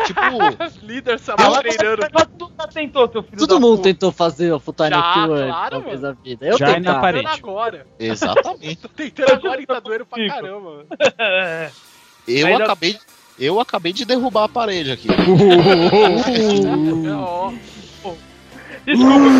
Tipo, 0.06 0.20
Líder 0.86 1.20
Ah, 1.28 1.60
treinando. 1.60 2.08
tu 2.38 2.52
já 2.60 2.66
tentou, 2.68 3.10
seu 3.10 3.22
filho 3.22 3.38
Todo 3.38 3.54
da 3.54 3.60
mundo 3.60 3.82
tentou 3.82 4.12
fazer 4.12 4.52
o 4.52 4.60
Futani 4.60 4.94
Já, 4.94 5.12
Kill 5.14 5.26
claro, 5.26 5.82
mano. 5.84 6.00
na 6.00 6.12
vida. 6.12 6.46
Eu 6.46 6.58
Já 6.58 6.68
é 6.72 6.80
na 6.80 7.00
parede. 7.00 7.26
Agora. 7.26 7.86
exatamente. 7.98 8.76
Tô 8.82 8.88
tentando 8.88 9.32
agora 9.32 9.60
e 9.62 9.66
tá 9.66 9.80
doendo 9.80 10.06
pra 10.06 10.26
caramba. 10.28 10.84
Eu 12.28 12.46
Ainda- 12.46 12.64
acabei, 12.64 12.98
eu 13.38 13.58
acabei 13.60 13.92
de 13.92 14.04
derrubar 14.04 14.44
a 14.44 14.48
parede 14.48 14.92
aqui. 14.92 15.08
Desculpa, 18.84 19.30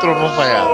Trovão 0.00 0.28
vaiado. 0.36 0.70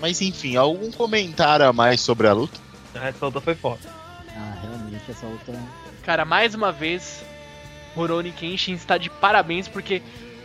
Mas 0.00 0.20
enfim, 0.20 0.56
algum 0.56 0.90
comentário 0.92 1.66
a 1.66 1.72
mais 1.72 2.00
sobre 2.00 2.28
a 2.28 2.32
luta? 2.34 2.58
Essa 2.94 3.26
luta 3.26 3.40
foi 3.40 3.54
foda. 3.54 3.80
Ah, 4.36 4.58
realmente, 4.60 5.10
essa 5.10 5.26
luta... 5.26 5.52
Cara, 6.02 6.24
mais 6.24 6.54
uma 6.54 6.72
vez, 6.72 7.24
Rurouni 7.94 8.32
Kenshin 8.32 8.74
está 8.74 8.98
de 8.98 9.08
parabéns 9.08 9.68
porque 9.68 10.02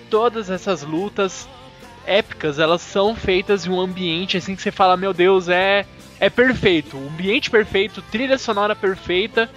todas 0.09 0.49
essas 0.49 0.83
lutas 0.83 1.47
épicas, 2.05 2.59
elas 2.59 2.81
são 2.81 3.15
feitas 3.15 3.65
em 3.65 3.69
um 3.69 3.79
ambiente 3.79 4.37
assim 4.37 4.55
que 4.55 4.61
você 4.61 4.71
fala, 4.71 4.97
meu 4.97 5.13
Deus, 5.13 5.47
é 5.47 5.85
é 6.19 6.29
perfeito, 6.29 6.97
um 6.97 7.07
ambiente 7.07 7.49
perfeito, 7.49 8.01
trilha 8.01 8.37
sonora 8.37 8.75
perfeita 8.75 9.49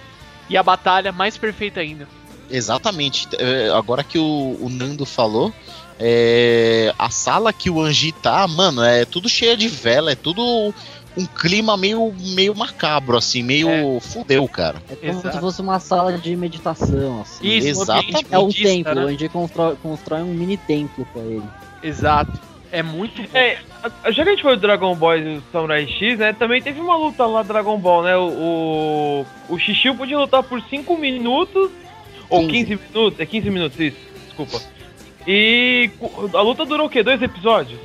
e 0.49 0.55
a 0.55 0.63
batalha 0.63 1.11
mais 1.11 1.37
perfeita 1.37 1.81
ainda. 1.81 2.07
Exatamente. 2.49 3.27
É, 3.37 3.69
Agora 3.69 4.03
que 4.03 4.17
o, 4.17 4.57
o 4.61 4.69
Nando 4.69 5.05
falou, 5.05 5.53
é, 5.99 6.93
a 6.97 7.09
sala 7.09 7.51
que 7.51 7.69
o 7.69 7.81
Anji 7.81 8.11
tá, 8.11 8.47
mano, 8.47 8.81
é 8.81 9.03
tudo 9.03 9.27
cheia 9.27 9.57
de 9.57 9.67
vela, 9.67 10.11
é 10.11 10.15
tudo 10.15 10.73
um 11.15 11.25
clima 11.25 11.77
meio, 11.77 12.13
meio 12.35 12.55
macabro, 12.55 13.17
assim, 13.17 13.43
meio 13.43 13.99
fudeu, 13.99 14.47
cara. 14.47 14.81
É 14.89 14.95
como 14.95 15.19
Exato. 15.19 15.35
se 15.35 15.41
fosse 15.41 15.61
uma 15.61 15.79
sala 15.79 16.17
de 16.17 16.35
meditação, 16.35 17.21
assim. 17.21 17.47
Isso, 17.47 17.67
Exatamente. 17.67 18.25
um 18.25 18.35
É 18.35 18.39
um 18.39 18.45
budista, 18.45 18.67
templo, 18.69 18.95
né? 18.95 19.05
onde 19.05 19.29
constrói, 19.29 19.75
constrói 19.81 20.21
um 20.23 20.33
mini 20.33 20.57
templo 20.57 21.07
pra 21.13 21.21
ele. 21.21 21.43
Exato. 21.83 22.31
É 22.71 22.81
muito 22.81 23.21
bom. 23.21 23.37
É, 23.37 23.59
a- 23.83 24.09
já 24.11 24.23
que 24.23 24.29
a 24.29 24.31
gente 24.31 24.41
foi 24.41 24.55
do 24.55 24.61
Dragon 24.61 24.95
Ball 24.95 25.17
e 25.19 25.35
do 25.35 25.43
Samurai 25.51 25.85
X, 25.87 26.17
né? 26.17 26.33
Também 26.33 26.59
teve 26.59 26.79
uma 26.81 26.95
luta 26.95 27.23
lá 27.27 27.43
do 27.43 27.47
Dragon 27.47 27.77
Ball, 27.77 28.01
né? 28.03 28.17
O, 28.17 29.25
o, 29.49 29.53
o 29.53 29.95
podia 29.95 30.17
lutar 30.17 30.41
por 30.41 30.59
5 30.59 30.97
minutos. 30.97 31.69
Ou 32.29 32.47
15 32.47 32.79
minutos, 32.91 33.19
é 33.19 33.25
15 33.27 33.49
minutos, 33.51 33.79
isso, 33.79 33.97
desculpa. 34.25 34.59
E 35.27 35.91
a 36.33 36.41
luta 36.41 36.65
durou 36.65 36.87
o 36.87 36.89
quê? 36.89 37.03
Dois 37.03 37.21
episódios? 37.21 37.79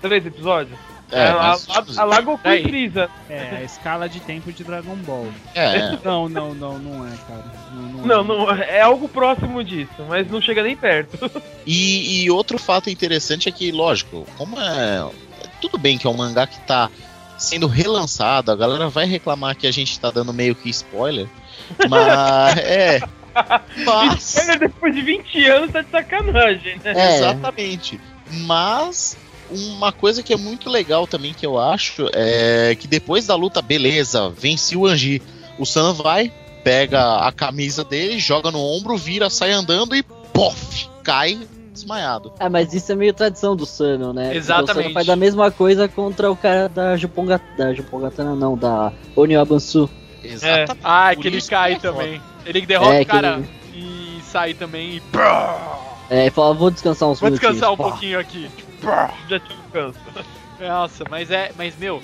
Três 0.00 0.24
episódios? 0.24 0.78
É, 1.12 1.28
a, 1.28 1.34
mas- 1.34 1.98
a, 1.98 2.02
a 2.02 2.04
lá 2.04 2.20
Goku 2.20 2.46
Aí. 2.48 2.60
e 2.60 2.62
Freeza. 2.62 3.08
É, 3.28 3.56
a 3.58 3.62
escala 3.62 4.08
de 4.08 4.20
tempo 4.20 4.52
de 4.52 4.62
Dragon 4.64 4.94
Ball. 4.96 5.28
é, 5.54 5.98
Não, 6.04 6.28
não, 6.28 6.54
não, 6.54 6.78
não 6.78 7.06
é, 7.06 7.10
cara. 7.26 7.44
Não, 7.72 7.82
não, 7.82 8.24
Não, 8.24 8.50
é. 8.50 8.56
não, 8.56 8.62
é 8.62 8.80
algo 8.80 9.08
próximo 9.08 9.62
disso, 9.64 9.90
mas 10.08 10.30
não 10.30 10.40
chega 10.40 10.62
nem 10.62 10.76
perto. 10.76 11.18
E, 11.66 12.22
e 12.24 12.30
outro 12.30 12.58
fato 12.58 12.88
interessante 12.90 13.48
é 13.48 13.52
que, 13.52 13.70
lógico, 13.70 14.26
como 14.38 14.58
é. 14.58 15.08
Tudo 15.60 15.76
bem 15.78 15.98
que 15.98 16.06
é 16.06 16.10
um 16.10 16.14
mangá 16.16 16.46
que 16.46 16.58
tá 16.60 16.90
sendo 17.38 17.66
relançado, 17.66 18.50
a 18.50 18.56
galera 18.56 18.88
vai 18.88 19.04
reclamar 19.06 19.54
que 19.54 19.66
a 19.66 19.70
gente 19.70 20.00
tá 20.00 20.10
dando 20.10 20.32
meio 20.32 20.54
que 20.54 20.70
spoiler. 20.70 21.28
Mas. 21.88 22.56
é. 22.64 23.00
Mas. 23.84 24.36
Ele, 24.36 24.58
depois 24.58 24.94
de 24.94 25.02
20 25.02 25.46
anos 25.48 25.70
tá 25.70 25.82
de 25.82 25.90
sacanagem, 25.90 26.80
né? 26.82 26.92
É. 26.96 27.16
Exatamente. 27.18 28.00
Mas 28.46 29.16
uma 29.50 29.92
coisa 29.92 30.22
que 30.22 30.32
é 30.32 30.36
muito 30.36 30.68
legal 30.70 31.06
também 31.06 31.32
que 31.34 31.44
eu 31.44 31.58
acho 31.58 32.08
é 32.12 32.76
que 32.78 32.86
depois 32.88 33.26
da 33.26 33.34
luta, 33.34 33.60
beleza, 33.60 34.28
vence 34.30 34.76
o 34.76 34.86
Anji. 34.86 35.20
O 35.58 35.66
Sam 35.66 35.92
vai, 35.94 36.32
pega 36.64 37.18
a 37.26 37.32
camisa 37.32 37.84
dele, 37.84 38.18
joga 38.18 38.50
no 38.50 38.58
ombro, 38.60 38.96
vira, 38.96 39.28
sai 39.28 39.50
andando 39.52 39.94
e 39.94 40.02
pof, 40.02 40.88
cai 41.02 41.38
desmaiado. 41.72 42.32
Ah, 42.38 42.48
mas 42.50 42.72
isso 42.74 42.90
é 42.92 42.94
meio 42.94 43.12
tradição 43.14 43.54
do 43.56 43.64
Sano, 43.66 44.12
né? 44.12 44.34
Exatamente. 44.36 44.70
O 44.78 44.82
Sano 44.82 44.94
faz 44.94 45.08
a 45.08 45.16
mesma 45.16 45.50
coisa 45.50 45.86
contra 45.88 46.30
o 46.30 46.36
cara 46.36 46.68
da 46.68 46.96
Jupongatana, 46.96 47.56
da 47.56 47.74
Jupongatana 47.74 48.34
não, 48.34 48.56
da 48.56 48.92
Onyoabansu. 49.16 49.88
Exatamente. 50.22 50.80
Ah, 50.84 51.10
Por 51.14 51.22
que 51.22 51.28
ele 51.28 51.42
cai 51.42 51.76
que 51.78 51.86
é 51.86 51.90
foda. 51.90 52.02
também. 52.04 52.22
Ele 52.46 52.60
derrota 52.66 52.94
É, 52.94 53.00
o 53.02 53.06
cara 53.06 53.40
ele- 53.72 53.78
e 54.18 54.20
sai 54.22 54.54
também 54.54 54.96
e. 54.96 55.02
É, 56.10 56.26
e 56.26 56.30
fala, 56.30 56.54
vou 56.54 56.70
descansar 56.70 57.08
uns 57.08 57.20
Vou 57.20 57.28
minutinhos. 57.30 57.54
descansar 57.54 57.72
um 57.72 57.76
Pá. 57.76 57.84
pouquinho 57.90 58.18
aqui. 58.18 58.50
Já 59.28 59.40
te 59.40 59.52
alcanço. 59.52 59.98
Nossa, 60.60 61.04
mas 61.08 61.30
é. 61.30 61.52
Mas, 61.56 61.76
meu, 61.76 62.02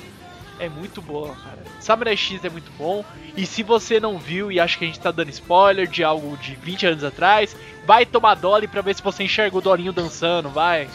é 0.58 0.68
muito 0.68 1.02
boa, 1.02 1.34
cara. 1.34 1.58
Samurai 1.80 2.16
X 2.16 2.44
é 2.44 2.50
muito 2.50 2.70
bom. 2.78 3.04
E 3.36 3.44
se 3.44 3.62
você 3.62 4.00
não 4.00 4.18
viu 4.18 4.50
e 4.50 4.58
acha 4.58 4.78
que 4.78 4.84
a 4.84 4.86
gente 4.86 5.00
tá 5.00 5.10
dando 5.10 5.30
spoiler 5.30 5.86
de 5.86 6.02
algo 6.02 6.36
de 6.38 6.54
20 6.54 6.86
anos 6.86 7.04
atrás, 7.04 7.56
vai 7.84 8.06
tomar 8.06 8.34
Dolly 8.34 8.66
pra 8.66 8.80
ver 8.80 8.94
se 8.94 9.02
você 9.02 9.24
enxerga 9.24 9.58
o 9.58 9.60
Dolinho 9.60 9.92
dançando, 9.92 10.48
vai. 10.48 10.88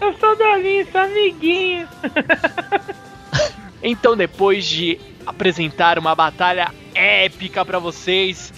Eu 0.00 0.12
sou 0.18 0.36
Dolinho, 0.36 0.90
sou 0.90 1.00
amiguinho. 1.00 1.88
Então, 3.82 4.16
depois 4.16 4.64
de 4.64 4.98
apresentar 5.26 5.98
uma 5.98 6.14
batalha 6.14 6.72
épica 6.94 7.64
pra 7.64 7.78
vocês, 7.78 8.52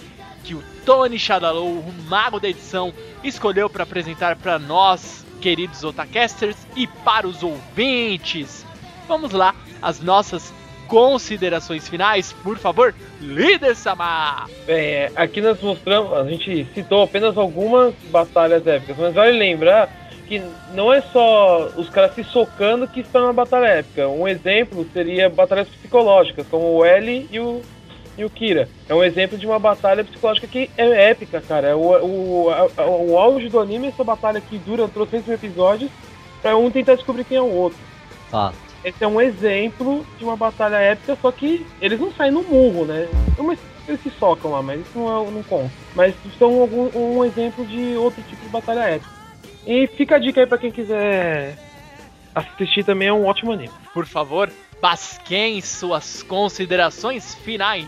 Tony 0.88 1.18
Shadalow, 1.18 1.66
o 1.66 1.94
mago 2.08 2.40
da 2.40 2.48
edição, 2.48 2.94
escolheu 3.22 3.68
pra 3.68 3.82
apresentar 3.82 4.36
pra 4.36 4.58
nós, 4.58 5.22
queridos 5.38 5.84
otacasters, 5.84 6.56
e 6.74 6.86
para 6.86 7.28
os 7.28 7.42
ouvintes, 7.42 8.64
vamos 9.06 9.32
lá, 9.32 9.54
as 9.82 10.00
nossas 10.00 10.50
considerações 10.86 11.86
finais, 11.86 12.32
por 12.42 12.56
favor, 12.56 12.94
líder 13.20 13.76
Samar. 13.76 14.48
É, 14.66 15.12
aqui 15.14 15.42
nós 15.42 15.60
mostramos, 15.60 16.10
a 16.10 16.24
gente 16.24 16.66
citou 16.72 17.02
apenas 17.02 17.36
algumas 17.36 17.92
batalhas 18.10 18.66
épicas, 18.66 18.96
mas 18.96 19.12
vale 19.12 19.36
lembrar 19.36 19.94
que 20.26 20.42
não 20.72 20.90
é 20.90 21.02
só 21.02 21.66
os 21.76 21.90
caras 21.90 22.14
se 22.14 22.24
socando 22.24 22.88
que 22.88 23.00
estão 23.00 23.26
na 23.26 23.32
batalha 23.34 23.66
épica. 23.66 24.08
Um 24.08 24.26
exemplo 24.26 24.88
seria 24.94 25.28
batalhas 25.28 25.68
psicológicas, 25.68 26.46
como 26.50 26.78
o 26.78 26.82
L 26.82 27.28
e 27.30 27.38
o, 27.38 27.60
e 28.18 28.24
o 28.24 28.30
Kira. 28.30 28.68
É 28.88 28.94
um 28.94 29.02
exemplo 29.02 29.38
de 29.38 29.46
uma 29.46 29.58
batalha 29.58 30.04
psicológica 30.04 30.46
que 30.48 30.68
é 30.76 31.10
épica, 31.10 31.40
cara. 31.40 31.76
O, 31.76 32.46
o, 32.46 32.50
a- 32.50 32.84
o 32.86 33.16
auge 33.16 33.48
do 33.48 33.60
anime 33.60 33.86
é 33.86 33.88
essa 33.90 34.02
batalha 34.04 34.40
que 34.40 34.58
dura 34.58 34.88
300 34.88 35.28
episódios 35.28 35.90
pra 36.42 36.56
um 36.56 36.70
tentar 36.70 36.96
descobrir 36.96 37.24
quem 37.24 37.36
é 37.36 37.40
o 37.42 37.50
outro. 37.54 37.78
Fato. 38.28 38.56
Esse 38.84 39.02
é 39.02 39.08
um 39.08 39.20
exemplo 39.20 40.04
de 40.18 40.24
uma 40.24 40.36
batalha 40.36 40.76
épica, 40.76 41.16
só 41.20 41.30
que 41.32 41.64
eles 41.80 41.98
não 42.00 42.12
saem 42.12 42.30
no 42.32 42.42
murro, 42.42 42.84
né? 42.84 43.08
Mas 43.38 43.58
eles 43.86 44.00
se 44.02 44.10
socam 44.10 44.50
lá, 44.50 44.62
mas 44.62 44.80
isso 44.80 44.98
não, 44.98 45.26
é, 45.26 45.30
não 45.30 45.42
conta. 45.42 45.70
Mas 45.94 46.14
são 46.38 46.60
algum, 46.60 46.90
um 46.94 47.24
exemplo 47.24 47.64
de 47.66 47.96
outro 47.96 48.22
tipo 48.22 48.42
de 48.42 48.48
batalha 48.50 48.80
épica. 48.80 49.10
E 49.66 49.86
fica 49.88 50.16
a 50.16 50.18
dica 50.18 50.40
aí 50.40 50.46
pra 50.46 50.58
quem 50.58 50.70
quiser 50.70 51.56
assistir 52.34 52.84
também, 52.84 53.08
é 53.08 53.12
um 53.12 53.26
ótimo 53.26 53.52
anime. 53.52 53.70
Por 53.92 54.06
favor, 54.06 54.48
Basquem 54.80 55.60
suas 55.60 56.22
considerações 56.22 57.34
finais. 57.34 57.86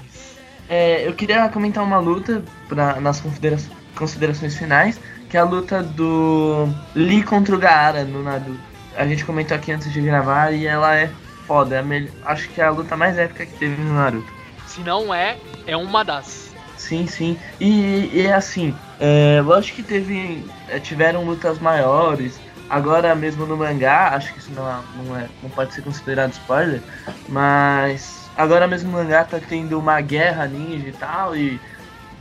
É, 0.69 1.07
eu 1.07 1.15
queria 1.15 1.49
comentar 1.49 1.83
uma 1.83 1.99
luta 1.99 2.43
pra, 2.69 3.01
nas 3.01 3.21
considera- 3.21 3.59
considerações 3.97 4.57
finais, 4.57 5.01
que 5.29 5.37
é 5.37 5.41
a 5.41 5.45
luta 5.45 5.83
do 5.83 6.69
Lee 6.95 7.23
contra 7.23 7.55
o 7.55 7.59
Gaara 7.59 8.05
no 8.05 8.23
Naruto. 8.23 8.59
A 8.97 9.07
gente 9.07 9.25
comentou 9.25 9.57
aqui 9.57 9.73
antes 9.73 9.93
de 9.93 10.01
gravar 10.01 10.53
e 10.53 10.67
ela 10.67 10.95
é 10.97 11.11
foda. 11.47 11.77
É 11.77 12.09
acho 12.25 12.49
que 12.51 12.61
é 12.61 12.65
a 12.65 12.71
luta 12.71 12.97
mais 12.97 13.17
épica 13.19 13.47
que 13.47 13.53
teve 13.57 13.81
no 13.81 13.95
Naruto. 13.95 14.33
Se 14.67 14.81
não 14.81 15.13
é, 15.15 15.37
é 15.67 15.77
uma 15.77 16.05
das. 16.05 16.51
Sim, 16.77 17.07
sim. 17.07 17.37
E, 17.61 18.11
e 18.13 18.33
assim, 18.33 18.75
é, 18.99 19.41
lógico 19.45 19.77
que 19.77 19.83
teve, 19.83 20.45
é, 20.69 20.79
tiveram 20.81 21.25
lutas 21.25 21.59
maiores. 21.59 22.41
Agora 22.71 23.15
mesmo 23.17 23.45
no 23.47 23.57
mangá, 23.57 24.11
acho 24.15 24.33
que 24.33 24.39
isso 24.39 24.53
não, 24.53 24.69
é- 24.71 24.83
não, 24.95 25.17
é, 25.17 25.29
não 25.43 25.51
pode 25.51 25.75
ser 25.75 25.83
considerado 25.83 26.33
spoiler, 26.33 26.81
mas 27.29 28.31
agora 28.37 28.69
mesmo 28.69 28.93
no 28.93 28.99
mangá 28.99 29.25
tá 29.25 29.41
tendo 29.41 29.79
uma 29.79 30.01
guerra 30.01 30.47
ninja 30.47 30.89
e 30.89 30.93
tal, 30.93 31.37
e 31.37 31.61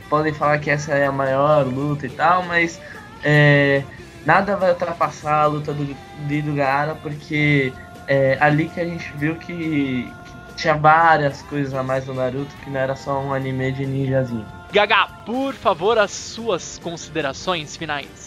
podem 0.08 0.34
falar 0.34 0.58
que 0.58 0.68
essa 0.70 0.92
é 0.92 1.06
a 1.06 1.12
maior 1.12 1.64
luta 1.66 2.06
e 2.06 2.10
tal, 2.10 2.42
mas 2.42 2.80
é, 3.22 3.84
nada 4.26 4.56
vai 4.56 4.70
ultrapassar 4.72 5.42
a 5.42 5.46
luta 5.46 5.72
do 5.72 5.84
do 5.84 6.54
Gaara, 6.54 6.94
porque 6.96 7.72
é 8.08 8.36
ali 8.40 8.68
que 8.68 8.80
a 8.80 8.84
gente 8.84 9.16
viu 9.16 9.36
que, 9.36 10.12
que 10.24 10.54
tinha 10.56 10.74
várias 10.74 11.42
coisas 11.42 11.72
a 11.74 11.82
mais 11.82 12.06
no 12.06 12.14
Naruto, 12.14 12.54
que 12.56 12.70
não 12.70 12.80
era 12.80 12.96
só 12.96 13.20
um 13.20 13.32
anime 13.32 13.70
de 13.72 13.86
ninjazinho. 13.86 14.46
Gaga, 14.72 15.06
por 15.24 15.54
favor, 15.54 15.96
as 15.98 16.10
suas 16.10 16.78
considerações 16.78 17.76
finais. 17.76 18.19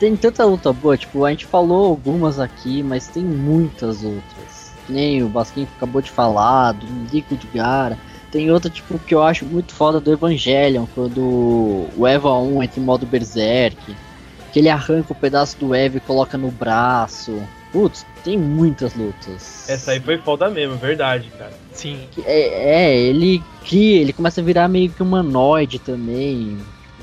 Tem 0.00 0.16
tanta 0.16 0.46
luta 0.46 0.72
boa, 0.72 0.96
tipo, 0.96 1.26
a 1.26 1.30
gente 1.30 1.44
falou 1.44 1.84
algumas 1.84 2.40
aqui, 2.40 2.82
mas 2.82 3.06
tem 3.06 3.22
muitas 3.22 4.02
outras. 4.02 4.72
Que 4.86 4.94
nem 4.94 5.22
o 5.22 5.28
Basquim 5.28 5.68
acabou 5.76 6.00
de 6.00 6.10
falar, 6.10 6.72
do 6.72 6.86
Lico 7.12 7.34
do 7.34 7.46
Gara. 7.48 7.98
Tem 8.32 8.50
outra, 8.50 8.70
tipo, 8.70 8.98
que 8.98 9.14
eu 9.14 9.22
acho 9.22 9.44
muito 9.44 9.74
foda 9.74 10.00
do 10.00 10.10
Evangelion, 10.10 10.86
quando 10.94 11.20
o 11.94 12.06
Eva 12.06 12.32
1 12.32 12.62
entra 12.62 12.80
em 12.80 12.82
modo 12.82 13.04
Berserk. 13.04 13.94
Que 14.50 14.60
ele 14.60 14.70
arranca 14.70 15.12
o 15.12 15.14
pedaço 15.14 15.58
do 15.58 15.74
Eva 15.74 15.98
e 15.98 16.00
coloca 16.00 16.38
no 16.38 16.50
braço. 16.50 17.38
Putz, 17.70 18.06
tem 18.24 18.38
muitas 18.38 18.94
lutas. 18.94 19.68
Essa 19.68 19.90
aí 19.90 20.00
foi 20.00 20.16
foda 20.16 20.48
mesmo, 20.48 20.76
verdade, 20.76 21.30
cara. 21.38 21.52
Sim. 21.74 22.00
É, 22.24 22.86
é, 22.86 22.98
ele 22.98 23.42
cria, 23.68 24.00
ele 24.00 24.14
começa 24.14 24.40
a 24.40 24.44
virar 24.44 24.66
meio 24.66 24.88
que 24.88 25.02
humanoide 25.02 25.78
também, 25.78 26.56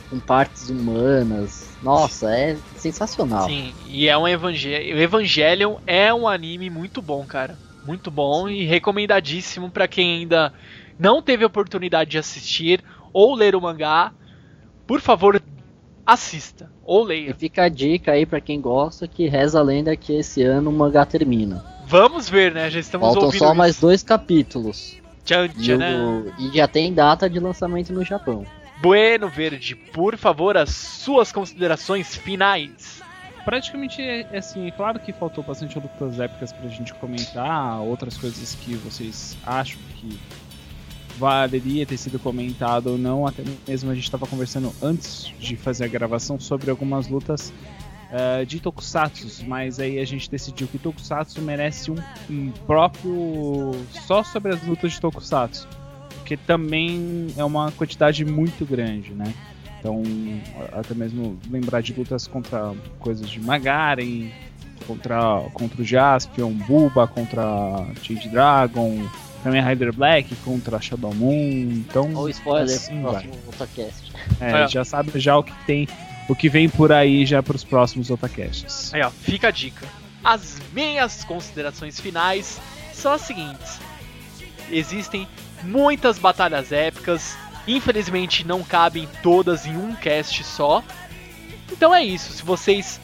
com 0.10 0.20
partes 0.20 0.72
humanas. 0.72 1.67
Nossa, 1.82 2.32
é 2.36 2.58
sensacional. 2.76 3.48
Sim, 3.48 3.74
e 3.86 4.08
é 4.08 4.18
um 4.18 4.28
Evangelion. 4.28 4.96
O 4.96 5.00
Evangelion 5.00 5.76
é 5.86 6.14
um 6.14 6.28
anime 6.28 6.70
muito 6.70 7.02
bom, 7.02 7.26
cara. 7.26 7.58
Muito 7.86 8.10
bom 8.12 8.50
e 8.50 8.66
recomendadíssimo 8.66 9.70
pra 9.70 9.88
quem 9.88 10.18
ainda 10.20 10.52
não 11.00 11.22
teve 11.22 11.46
oportunidade 11.46 12.12
de 12.12 12.18
assistir 12.18 12.84
ou 13.14 13.34
ler 13.36 13.56
o 13.56 13.62
mangá. 13.62 14.12
Por 14.86 15.00
favor, 15.00 15.42
assista 16.06 16.72
ou 16.84 17.04
E 17.06 17.08
leia. 17.08 17.36
fica 17.36 17.64
a 17.64 17.70
dica 17.70 18.12
aí 18.14 18.26
pra 18.26 18.42
quem 18.42 18.60
gosta 18.60 19.08
que 19.08 19.28
reza 19.28 19.60
a 19.60 19.64
lenda 19.64 19.96
que 19.96 20.14
esse 20.14 20.42
ano 20.44 20.70
o 20.70 20.74
mangá 20.74 21.06
termina. 21.06 21.64
Vamos 21.86 22.30
ver, 22.30 22.54
né? 22.54 22.70
Já 22.70 22.80
estamos 22.80 23.06
Faltam 23.08 23.24
ouvindo 23.26 23.40
só 23.40 23.54
mais 23.54 23.74
isso. 23.74 23.82
dois 23.82 24.04
capítulos. 24.04 24.98
Tchan, 25.24 25.46
E, 25.46 25.50
tchan, 25.50 25.78
né? 25.78 25.96
o- 25.96 26.34
e 26.40 26.56
já 26.58 26.68
tem 26.68 26.94
data 26.94 27.30
de 27.30 27.40
lançamento 27.40 27.94
no 27.94 28.04
Japão. 28.04 28.46
Bueno 28.82 29.28
Verde, 29.28 29.76
por 29.76 30.18
favor, 30.18 30.56
as 30.56 30.70
suas 30.70 31.32
considerações 31.32 32.16
finais. 32.16 33.02
Praticamente 33.44 34.02
é 34.02 34.28
é 34.32 34.38
assim, 34.38 34.68
é 34.68 34.72
claro 34.72 35.00
que 35.00 35.14
faltou 35.14 35.44
bastante 35.44 35.80
lutas 35.80 36.20
épicas 36.20 36.52
pra 36.52 36.68
gente 36.68 36.94
comentar, 36.96 37.80
outras 37.80 38.18
coisas 38.18 38.56
que 38.56 38.76
vocês 38.76 39.38
acham 39.46 39.80
que 39.96 40.20
valeria 41.18 41.86
ter 41.86 41.98
sido 41.98 42.20
comentado 42.20 42.88
ou 42.88 42.98
não, 42.98 43.26
até 43.26 43.44
mesmo 43.68 43.90
a 43.90 43.96
gente 43.96 44.04
estava 44.04 44.28
conversando 44.28 44.72
antes 44.82 45.34
de 45.40 45.56
fazer 45.56 45.86
a 45.86 45.88
gravação 45.88 46.40
sobre 46.40 46.70
algumas 46.70 47.08
lutas 47.08 47.52
eh, 48.12 48.46
de 48.46 48.60
Tokusatsu, 48.60 49.46
mas 49.46 49.80
aí 49.80 50.00
a 50.00 50.06
gente 50.06 50.30
decidiu 50.30 50.68
que 50.68 50.78
Tokusatsu 50.78 51.42
merece 51.42 51.92
um, 51.92 51.98
um 52.30 52.52
próprio 52.66 53.72
só 53.92 54.24
sobre 54.24 54.54
as 54.54 54.64
lutas 54.64 54.94
de 54.94 55.02
Tokusatsu, 55.02 55.68
porque 56.28 56.36
também 56.36 57.28
é 57.38 57.44
uma 57.46 57.72
quantidade 57.72 58.26
muito 58.26 58.66
grande, 58.66 59.14
né? 59.14 59.34
Então, 59.80 60.04
até 60.74 60.94
mesmo 60.94 61.40
lembrar 61.50 61.80
de 61.80 61.94
lutas 61.94 62.28
contra 62.28 62.74
coisas 63.00 63.30
de 63.30 63.40
Magaren, 63.40 64.30
contra, 64.86 65.40
contra 65.54 65.82
o 65.82 65.86
Jaspion, 65.86 66.52
Bulba 66.52 67.08
contra 67.08 67.86
Change 68.04 68.28
Dragon, 68.28 69.08
também 69.42 69.64
Rider 69.64 69.94
Black 69.94 70.36
contra 70.44 70.82
Shadow 70.82 71.16
Moon. 71.16 71.72
Então, 71.88 72.14
Ou 72.14 72.28
spoiler 72.28 72.76
assim 72.76 73.02
pro 73.02 73.12
vai. 73.14 73.24
próximo 73.24 73.44
Otacast. 73.48 74.12
É, 74.42 74.64
É. 74.64 74.68
já 74.68 74.84
sabe 74.84 75.18
já 75.18 75.38
o 75.38 75.44
que 75.44 75.54
tem, 75.66 75.88
o 76.28 76.36
que 76.36 76.50
vem 76.50 76.68
por 76.68 76.92
aí 76.92 77.26
já 77.26 77.42
para 77.42 77.56
os 77.56 77.64
próximos 77.64 78.10
Otacasts. 78.10 78.94
Aí, 78.94 79.02
ó, 79.02 79.10
fica 79.10 79.48
a 79.48 79.52
dica. 79.52 79.88
As 80.22 80.58
minhas 80.74 81.24
considerações 81.24 82.02
finais 82.02 82.60
são 82.92 83.14
as 83.14 83.22
seguintes: 83.22 83.80
existem 84.70 85.26
muitas 85.64 86.18
batalhas 86.18 86.72
épicas, 86.72 87.38
infelizmente 87.68 88.46
não 88.46 88.64
cabem 88.64 89.08
todas 89.22 89.66
em 89.66 89.76
um 89.76 89.96
cast 89.96 90.44
só. 90.44 90.84
Então 91.72 91.94
é 91.94 92.04
isso, 92.04 92.32
se 92.32 92.44
vocês 92.44 93.00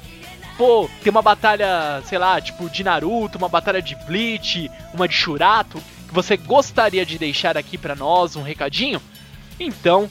pô, 0.58 0.90
tem 1.02 1.12
uma 1.12 1.22
batalha, 1.22 2.02
sei 2.06 2.18
lá, 2.18 2.40
tipo 2.40 2.70
de 2.70 2.84
Naruto, 2.84 3.38
uma 3.38 3.50
batalha 3.50 3.82
de 3.82 3.96
Bleach, 4.06 4.70
uma 4.94 5.08
de 5.08 5.14
Shurato, 5.16 5.82
que 6.08 6.14
você 6.14 6.38
gostaria 6.38 7.06
de 7.06 7.18
deixar 7.18 7.58
aqui 7.58 7.78
pra 7.78 7.96
nós 7.96 8.36
um 8.36 8.44
recadinho, 8.44 9.02
então 9.60 10.08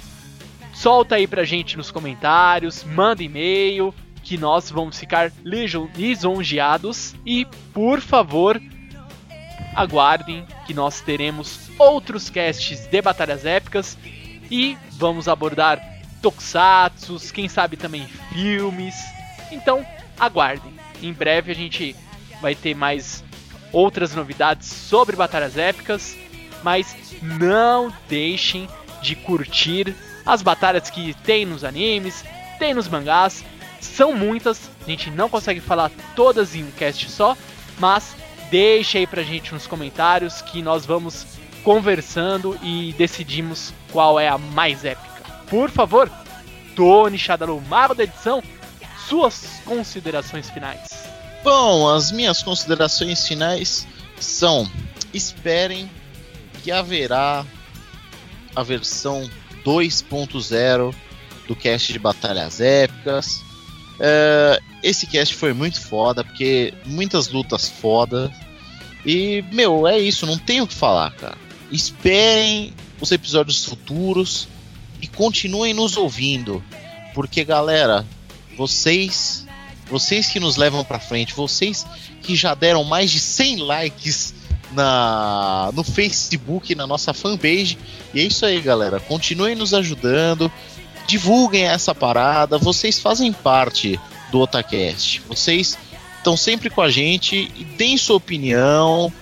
solta 0.74 1.16
aí 1.16 1.26
pra 1.26 1.44
gente 1.44 1.76
nos 1.76 1.90
comentários, 1.90 2.84
manda 2.84 3.22
e-mail, 3.22 3.94
que 4.22 4.38
nós 4.38 4.70
vamos 4.70 4.98
ficar 4.98 5.32
lisonjeados 5.44 7.14
e, 7.26 7.44
por 7.72 8.00
favor, 8.00 8.60
aguardem 9.74 10.46
que 10.66 10.72
nós 10.72 11.00
teremos 11.00 11.61
outros 11.78 12.30
casts 12.30 12.86
de 12.86 13.02
batalhas 13.02 13.44
épicas 13.44 13.96
e 14.50 14.76
vamos 14.92 15.28
abordar 15.28 15.80
tokusatsus, 16.20 17.30
quem 17.30 17.48
sabe 17.48 17.76
também 17.76 18.06
filmes. 18.32 18.94
Então, 19.50 19.84
aguardem. 20.18 20.72
Em 21.02 21.12
breve 21.12 21.50
a 21.50 21.54
gente 21.54 21.96
vai 22.40 22.54
ter 22.54 22.74
mais 22.74 23.24
outras 23.72 24.14
novidades 24.14 24.68
sobre 24.68 25.16
batalhas 25.16 25.56
épicas, 25.56 26.16
mas 26.62 26.94
não 27.20 27.92
deixem 28.08 28.68
de 29.00 29.16
curtir 29.16 29.96
as 30.24 30.42
batalhas 30.42 30.88
que 30.90 31.14
tem 31.24 31.44
nos 31.44 31.64
animes, 31.64 32.24
tem 32.58 32.72
nos 32.72 32.86
mangás 32.86 33.44
São 33.80 34.14
muitas, 34.14 34.70
a 34.86 34.88
gente 34.88 35.10
não 35.10 35.28
consegue 35.28 35.60
falar 35.60 35.90
todas 36.14 36.54
em 36.54 36.62
um 36.62 36.70
cast 36.70 37.10
só, 37.10 37.36
mas 37.80 38.14
deixe 38.48 38.98
aí 38.98 39.06
pra 39.08 39.24
gente 39.24 39.52
nos 39.52 39.66
comentários 39.66 40.40
que 40.40 40.62
nós 40.62 40.86
vamos 40.86 41.26
conversando 41.62 42.58
e 42.62 42.94
decidimos 42.98 43.72
qual 43.90 44.18
é 44.18 44.28
a 44.28 44.38
mais 44.38 44.84
épica. 44.84 45.22
Por 45.48 45.70
favor, 45.70 46.10
Tony 46.74 47.18
Shadalu, 47.18 47.60
mago 47.68 47.94
da 47.94 48.04
edição, 48.04 48.42
suas 49.08 49.60
considerações 49.64 50.48
finais. 50.50 50.88
Bom, 51.44 51.88
as 51.88 52.12
minhas 52.12 52.42
considerações 52.42 53.26
finais 53.26 53.86
são: 54.18 54.70
esperem 55.12 55.90
que 56.62 56.70
haverá 56.70 57.44
a 58.54 58.62
versão 58.62 59.28
2.0 59.64 60.94
do 61.46 61.56
cast 61.56 61.92
de 61.92 61.98
Batalhas 61.98 62.60
Épicas. 62.60 63.42
É, 64.00 64.60
esse 64.82 65.06
cast 65.06 65.34
foi 65.34 65.52
muito 65.52 65.80
foda, 65.80 66.24
porque 66.24 66.72
muitas 66.86 67.28
lutas 67.28 67.68
foda. 67.68 68.32
E, 69.04 69.44
meu, 69.52 69.86
é 69.86 69.98
isso, 69.98 70.26
não 70.26 70.38
tenho 70.38 70.64
o 70.64 70.66
que 70.66 70.74
falar, 70.74 71.10
cara. 71.12 71.36
Esperem 71.72 72.74
os 73.00 73.10
episódios 73.10 73.64
futuros 73.64 74.46
e 75.00 75.06
continuem 75.06 75.72
nos 75.72 75.96
ouvindo. 75.96 76.62
Porque, 77.14 77.42
galera, 77.44 78.06
vocês, 78.56 79.46
vocês 79.90 80.28
que 80.28 80.38
nos 80.38 80.56
levam 80.56 80.84
pra 80.84 81.00
frente, 81.00 81.34
vocês 81.34 81.86
que 82.22 82.36
já 82.36 82.54
deram 82.54 82.84
mais 82.84 83.10
de 83.10 83.18
100 83.18 83.56
likes 83.56 84.34
na 84.72 85.70
no 85.74 85.82
Facebook, 85.82 86.74
na 86.74 86.86
nossa 86.86 87.12
fanpage. 87.12 87.78
E 88.12 88.20
é 88.20 88.24
isso 88.24 88.44
aí, 88.44 88.60
galera. 88.60 89.00
Continuem 89.00 89.54
nos 89.54 89.72
ajudando. 89.72 90.52
Divulguem 91.06 91.64
essa 91.64 91.94
parada. 91.94 92.58
Vocês 92.58 93.00
fazem 93.00 93.32
parte 93.32 93.98
do 94.30 94.40
Otacast. 94.40 95.22
Vocês 95.28 95.76
estão 96.18 96.36
sempre 96.36 96.70
com 96.70 96.80
a 96.80 96.90
gente 96.90 97.50
e 97.56 97.64
deem 97.64 97.96
sua 97.96 98.16
opinião, 98.16 99.12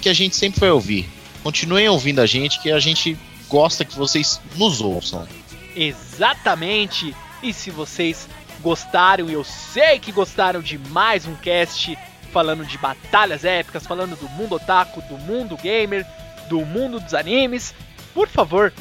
que 0.00 0.08
a 0.08 0.14
gente 0.14 0.34
sempre 0.34 0.60
vai 0.60 0.70
ouvir. 0.70 1.13
Continuem 1.44 1.86
ouvindo 1.90 2.22
a 2.22 2.26
gente, 2.26 2.58
que 2.58 2.72
a 2.72 2.80
gente 2.80 3.18
gosta 3.50 3.84
que 3.84 3.94
vocês 3.94 4.40
nos 4.56 4.80
ouçam. 4.80 5.28
Exatamente! 5.76 7.14
E 7.42 7.52
se 7.52 7.70
vocês 7.70 8.26
gostaram, 8.62 9.28
eu 9.28 9.44
sei 9.44 9.98
que 9.98 10.10
gostaram 10.10 10.62
de 10.62 10.78
mais 10.78 11.26
um 11.26 11.34
cast 11.34 11.98
falando 12.32 12.64
de 12.64 12.78
batalhas 12.78 13.44
épicas, 13.44 13.86
falando 13.86 14.16
do 14.16 14.26
mundo 14.30 14.54
otaku, 14.54 15.02
do 15.02 15.18
mundo 15.18 15.54
gamer, 15.58 16.06
do 16.48 16.64
mundo 16.64 16.98
dos 16.98 17.12
animes, 17.12 17.74
por 18.14 18.26
favor, 18.26 18.72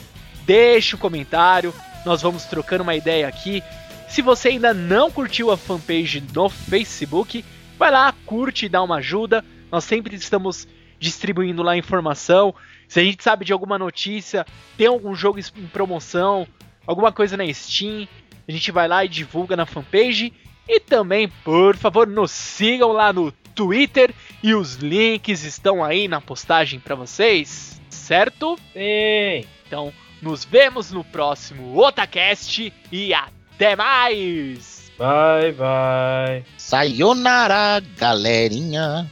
deixe 0.45 0.95
o 0.95 0.97
um 0.97 1.01
comentário, 1.01 1.75
nós 2.05 2.21
vamos 2.21 2.45
trocando 2.45 2.83
uma 2.83 2.95
ideia 2.95 3.27
aqui. 3.27 3.61
Se 4.07 4.21
você 4.21 4.47
ainda 4.47 4.73
não 4.73 5.11
curtiu 5.11 5.51
a 5.51 5.57
fanpage 5.57 6.23
no 6.33 6.47
Facebook, 6.47 7.43
vai 7.77 7.91
lá, 7.91 8.13
curte 8.25 8.67
e 8.67 8.69
dá 8.69 8.81
uma 8.81 8.99
ajuda. 8.99 9.43
Nós 9.69 9.83
sempre 9.83 10.15
estamos 10.15 10.65
distribuindo 11.03 11.61
lá 11.61 11.75
informação. 11.75 12.55
Se 12.87 12.99
a 12.99 13.03
gente 13.03 13.21
sabe 13.21 13.43
de 13.43 13.51
alguma 13.51 13.77
notícia, 13.77 14.45
tem 14.77 14.87
algum 14.87 15.13
jogo 15.13 15.37
em 15.39 15.67
promoção, 15.67 16.47
alguma 16.87 17.11
coisa 17.11 17.35
na 17.35 17.51
Steam, 17.53 18.07
a 18.47 18.51
gente 18.51 18.71
vai 18.71 18.87
lá 18.87 19.03
e 19.03 19.09
divulga 19.09 19.55
na 19.55 19.65
fanpage. 19.65 20.33
E 20.67 20.79
também, 20.79 21.27
por 21.43 21.75
favor, 21.75 22.07
nos 22.07 22.31
sigam 22.31 22.93
lá 22.93 23.11
no 23.11 23.33
Twitter 23.53 24.13
e 24.41 24.55
os 24.55 24.75
links 24.75 25.43
estão 25.43 25.83
aí 25.83 26.07
na 26.07 26.21
postagem 26.21 26.79
para 26.79 26.95
vocês, 26.95 27.81
certo? 27.89 28.57
Sim. 28.71 29.45
Então, 29.67 29.93
nos 30.21 30.45
vemos 30.45 30.89
no 30.91 31.03
próximo 31.03 31.77
Otacast 31.77 32.71
e 32.91 33.13
até 33.13 33.75
mais! 33.75 34.89
Bye, 34.97 35.51
bye. 35.51 36.45
Sayonara, 36.57 37.81
galerinha. 37.97 39.09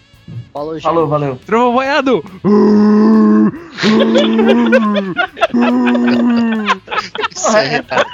Falou, 0.53 0.73
gente. 0.73 0.83
Falou, 0.83 1.07
valeu. 1.07 1.39
Trovão 1.45 1.73
boiado! 1.73 2.23
Isso 7.31 7.57
é 7.57 7.67
retardado. 7.67 8.11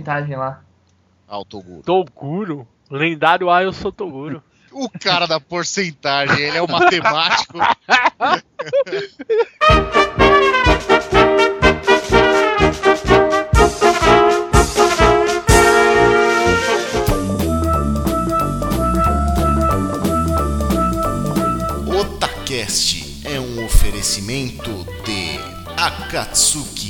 Porcentagem 0.00 0.36
lá. 0.36 0.62
Autoguro. 1.28 1.82
Toguro, 1.82 2.68
lendário 2.90 3.50
Ailson 3.50 3.90
Toguro. 3.90 4.42
O 4.72 4.88
cara 4.88 5.26
da 5.26 5.40
porcentagem, 5.40 6.38
ele 6.38 6.56
é 6.56 6.62
o 6.62 6.68
matemático. 6.68 7.58
Otacast 21.88 23.22
é 23.24 23.40
um 23.40 23.64
oferecimento 23.64 24.70
de 25.04 25.40
Akatsuki 25.76 26.89